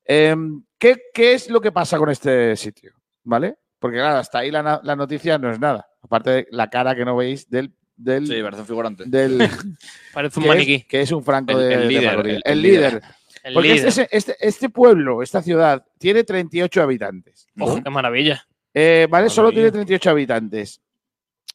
[0.06, 0.36] Eh,
[0.78, 2.94] ¿qué, qué es lo que pasa con este sitio?
[3.24, 3.56] ¿Vale?
[3.80, 5.88] Porque claro, hasta ahí la, la noticia no es nada.
[6.02, 7.74] Aparte de la cara que no veis del.
[7.96, 9.04] del, Sí, parece un figurante.
[9.08, 9.38] del
[10.14, 10.74] Parece un que, maniquí.
[10.76, 12.32] es, que es un franco El- de, el de líder, Madrid.
[12.32, 13.02] el- El, el líder.
[13.44, 13.88] El Porque líder.
[13.88, 17.48] este, este, este pueblo, esta ciudad, tiene 38 habitantes.
[17.60, 18.46] Ojo, qué maravilla.
[18.74, 19.30] Eh, ¿Vale?
[19.30, 19.72] Solo Maravilla.
[19.72, 20.82] tiene 38 habitantes.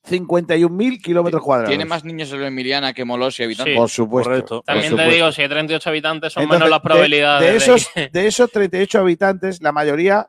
[0.08, 1.70] 51.000 kilómetros cuadrados.
[1.70, 3.74] Tiene más niños en Emiliana que Molosia habitantes.
[3.74, 3.78] Sí.
[3.78, 4.30] Por supuesto.
[4.30, 4.62] Correcto.
[4.66, 5.14] También por te supuesto.
[5.14, 8.08] digo, si hay 38 habitantes, son Entonces, menos las de- probabilidades De, de esos, que-
[8.12, 10.28] de esos 38 habitantes, la mayoría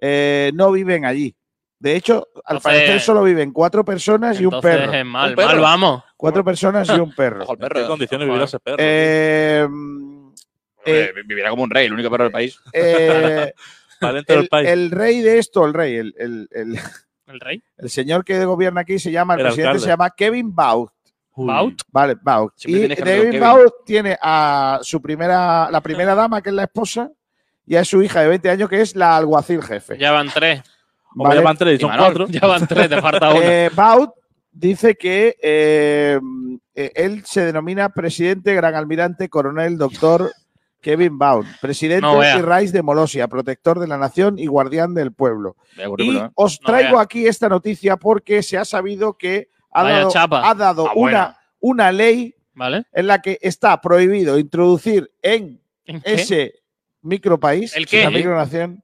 [0.00, 1.34] eh, no viven allí.
[1.80, 4.92] De hecho, al Entonces- parecer solo viven cuatro personas y un perro.
[4.92, 5.48] eh, mal, Un perro.
[5.48, 6.02] mal vamos.
[6.16, 7.44] Cuatro personas y un perro.
[7.44, 7.86] Ojo al ¿En qué perro.
[7.88, 8.76] condiciones vivirá ese perro?
[8.80, 12.58] Eh, Hombre, vivirá como un rey, el único perro del país.
[12.72, 13.52] eh,
[14.28, 14.68] el, país.
[14.68, 16.48] el rey de esto, el rey, el, el-
[17.28, 17.62] el- rey.
[17.76, 19.84] el señor que gobierna aquí se llama, el, El presidente alcalde.
[19.84, 20.90] se llama Kevin Baut.
[21.36, 21.82] Baut.
[21.92, 22.52] Vale, Baut.
[22.56, 23.40] Siempre Y Kevin.
[23.40, 27.10] Baut tiene a su primera, la primera dama, que es la esposa,
[27.64, 29.96] y a su hija de 20 años, que es la alguacil jefe.
[29.98, 30.62] Ya van tres.
[31.16, 32.06] Ya van tres, son Manol.
[32.06, 32.26] cuatro.
[32.28, 33.40] Ya van tres, te falta uno.
[33.42, 34.10] Eh, Baut
[34.50, 36.18] dice que eh,
[36.74, 40.32] eh, él se denomina presidente, gran almirante, coronel, doctor
[40.80, 45.56] Kevin Baut, presidente No y de Molosia, protector de la nación y guardián del pueblo.
[45.98, 50.48] Y os traigo aquí esta noticia porque se ha sabido que ha Vaya dado, chapa.
[50.48, 52.84] ha dado Ah, una, una ley ¿Vale?
[52.92, 55.60] en la que está prohibido introducir en
[56.04, 56.54] ese
[57.02, 58.00] micropaís, ¿El qué?
[58.02, 58.82] esa micronación,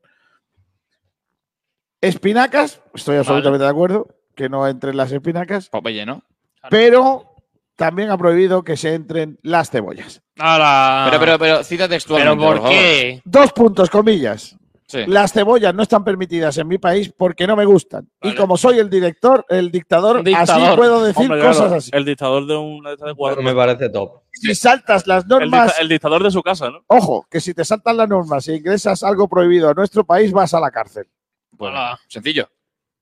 [2.00, 6.22] espinacas, estoy absolutamente de acuerdo, que no entren las espinacas, Popeye, ¿no?
[6.70, 7.36] pero
[7.76, 10.22] también ha prohibido que se entren las cebollas.
[10.38, 11.06] ¡Hala!
[11.10, 12.44] Pero, pero, pero, cita ¿Pero textualmente.
[12.44, 13.22] por qué?
[13.24, 14.56] Dos puntos, comillas.
[14.86, 15.04] Sí.
[15.06, 18.08] Las cebollas no están permitidas en mi país porque no me gustan.
[18.22, 21.90] Y como soy el director, el dictador, así puedo decir Hombre, claro, cosas así.
[21.92, 23.42] El dictador de una de estas de cuadros.
[23.44, 24.20] Me parece top.
[24.32, 26.84] Si saltas las El, normas, dicta- el dictador de su casa, ¿no?
[26.88, 30.52] ojo, que si te saltas las normas e ingresas algo prohibido a nuestro país, vas
[30.54, 31.06] a la cárcel.
[31.52, 31.98] Bueno, Hola.
[32.08, 32.48] sencillo.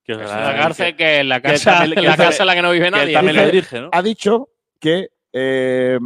[0.04, 2.70] Que La cárcel que la que casa, también- que la casa en la que no
[2.70, 3.12] vive nadie.
[3.12, 3.88] también lo dirige, ¿no?
[3.92, 4.48] Ha dicho
[4.80, 5.98] que eh,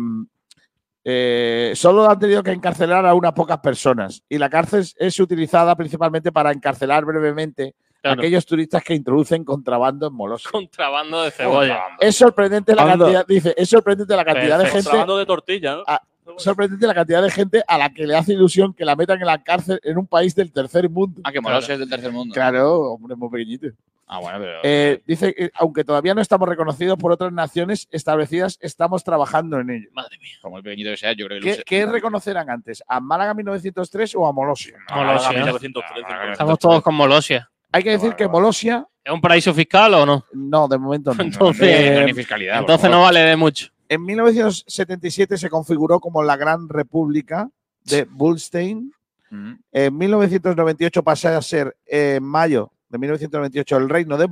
[1.09, 5.77] eh, solo han tenido que encarcelar a unas pocas personas y la cárcel es utilizada
[5.77, 8.21] principalmente para encarcelar brevemente Claro.
[8.21, 10.51] aquellos turistas que introducen contrabando en Molossia.
[10.51, 11.81] Contrabando de cebolla.
[12.01, 15.83] Es sorprendente la cantidad, dice, es sorprendente la cantidad de gente, Contrabando de tortilla, ¿no?
[15.87, 16.03] Ah,
[16.39, 19.27] sorprendente la cantidad de gente a la que le hace ilusión que la metan en
[19.27, 21.21] la cárcel en un país del tercer mundo.
[21.25, 22.33] Ah, que Molossia es del tercer mundo.
[22.33, 23.69] Claro, hombre, muy pequeñito.
[24.09, 24.61] Ah, bueno, pero.
[24.63, 29.71] Eh, dice que aunque todavía no estamos reconocidos por otras naciones establecidas, estamos trabajando en
[29.71, 29.89] ello.
[29.93, 30.37] Madre mía.
[30.41, 31.57] Como el pequeñito que sea, yo creo que.
[31.57, 32.83] ¿Qué, qué reconocerán antes?
[32.87, 34.79] ¿A Málaga 1903 o a Molossia?
[34.95, 35.29] Molossia.
[35.31, 37.51] Ah, 1903, Estamos todos con Molossia.
[37.73, 40.25] Hay que decir que Molossia, ¿Es un paraíso fiscal o no?
[40.33, 41.23] no, de momento no.
[41.25, 42.61] Entonces- Eh, No ni fiscalidad.
[42.61, 43.69] Entonces no vale de mucho.
[43.89, 47.49] en 1977 se configuró como la Gran República
[47.85, 48.93] de Bullstein.
[49.31, 49.53] Mm.
[49.73, 54.27] En 1998 pasa a ser, eh, en mayo de 1998, el reino de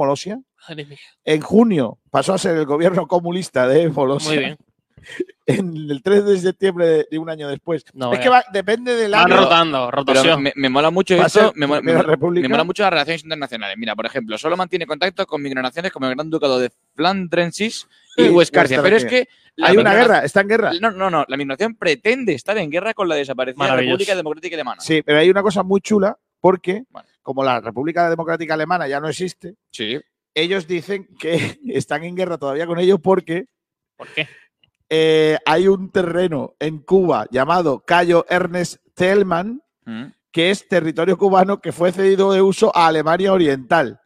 [0.86, 0.99] mía.
[1.24, 3.89] En junio pasó a ser el gobierno comunista de.
[3.89, 4.57] Muy bien.
[5.47, 7.85] En el 3 de septiembre de, de un año después.
[7.93, 9.43] No, es que va- depende del Van año.
[9.43, 10.43] rotando, rotación.
[10.43, 11.53] me, me mola mucho esto.
[11.57, 12.49] Me, mola- me Primera mola- República.
[12.49, 13.77] me mola mucho las relaciones internacionales.
[13.78, 17.86] Mira, por ejemplo, solo mantiene contacto con migraciones como el Gran Ducado de Flandrensis
[18.16, 18.81] y Huescarcia.
[18.82, 19.28] Pero es que.
[19.57, 20.73] la Hay una guerra, está en guerra.
[20.81, 21.27] No, no, no.
[21.28, 23.77] La migración pretende estar en guerra con la desaparecida.
[23.77, 24.81] República Democrática Alemana.
[24.81, 27.09] Sí, pero hay una cosa muy chula porque, Vale.
[27.24, 29.98] Como la República Democrática Alemana ya no existe, Sí.
[30.34, 33.46] ellos dicen que están en guerra todavía con ellos porque
[33.96, 34.28] ¿Por qué?
[34.90, 40.05] eh, hay un terreno en Cuba llamado Cayo Ernest Thälmann, Mm.
[40.32, 44.01] que es territorio cubano que fue cedido de uso a Alemania Oriental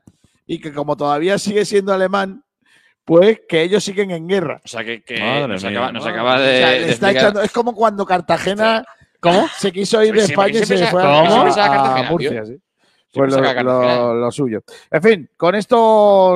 [0.47, 2.43] y que como todavía sigue siendo alemán,
[3.05, 4.61] pues que ellos siguen en guerra.
[4.65, 5.03] O sea, que,
[5.49, 6.59] nos, acaba, nos O de.
[6.59, 8.85] sea, le de está explicar- echando- es como cuando Cartagena
[9.21, 9.47] ¿Cómo?
[9.57, 11.13] se quiso ir de España y se saca- fue ¿Cómo?
[11.15, 12.45] a, a Cartagena, Murcia.
[12.45, 12.57] sí.
[13.13, 14.61] Pues lo, suyo.
[14.91, 15.77] En fin, con esto,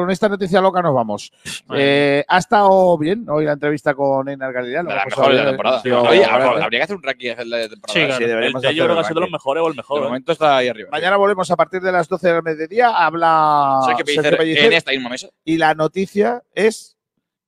[0.01, 1.31] con esta noticia loca nos vamos.
[1.75, 4.83] Eh, ha estado bien hoy la entrevista con Einar Galilea.
[4.83, 5.83] lo De hemos las pasado mejores de la bien, temporada.
[5.83, 7.93] sí, Oye, ahora- habría habría que hacer un ranking de la temporada.
[8.01, 8.23] Sí, claro.
[8.25, 9.77] El deberíamos de hacer yo creo que ha sido de los mejores o el De
[9.77, 9.99] mejor.
[10.01, 10.05] ¿eh?
[10.05, 10.89] momento está ahí arriba.
[10.91, 12.89] Mañana volvemos a partir de las 12 del mediodía.
[12.89, 15.29] Habla Sergio Sergio Pellicer Pellicer, en esta misma mesa.
[15.45, 16.97] y la noticia es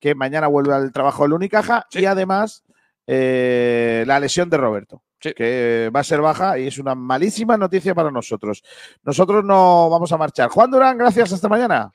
[0.00, 2.00] que mañana vuelve al trabajo el Unicaja Sí.
[2.00, 2.62] y además
[3.06, 5.34] eh, la lesión de Roberto, Sí.
[5.34, 8.62] que va a ser baja y es una malísima noticia para nosotros.
[9.02, 10.50] Nosotros no vamos a marchar.
[10.50, 11.32] Juan Durán, gracias.
[11.32, 11.90] Hasta mañana.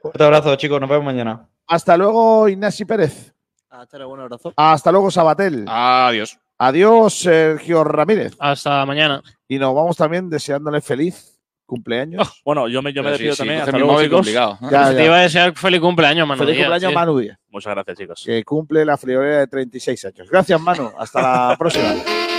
[0.00, 0.80] Fuerte abrazo, chicos.
[0.80, 1.46] Nos vemos mañana.
[1.66, 3.34] Hasta luego, Ignasi Pérez.
[3.68, 4.52] Hasta luego, un abrazo.
[4.56, 5.66] Hasta luego, Sabatel.
[5.68, 6.38] Adiós.
[6.56, 8.34] Adiós, Sergio Ramírez.
[8.38, 9.22] Hasta mañana.
[9.46, 12.40] Y nos vamos también deseándole feliz cumpleaños.
[12.46, 13.60] Bueno, yo me, yo me sí, despido sí, también.
[13.60, 14.16] Hasta luego, chicos.
[14.16, 14.58] complicado.
[14.70, 16.94] Ya, Te iba a desear feliz cumpleaños, Manu Feliz cumpleaños, sí.
[16.94, 18.22] Manu Díaz, Muchas gracias, chicos.
[18.24, 20.30] que cumple la friolera de 36 años.
[20.30, 20.90] Gracias, Manu.
[20.98, 21.94] Hasta la próxima.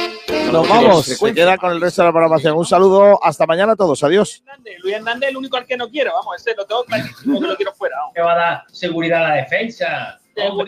[0.51, 1.05] Nos vamos.
[1.05, 2.57] Se queda con el resto de la programación.
[2.57, 3.19] Un saludo.
[3.23, 4.03] Hasta mañana a todos.
[4.03, 4.43] Adiós.
[4.81, 7.55] Luis Hernández el único al que no quiero, vamos, ese lo tengo clarísimo que lo
[7.55, 7.95] quiero fuera.
[8.13, 10.19] que va a dar seguridad a la defensa.
[10.35, 10.67] Seguridad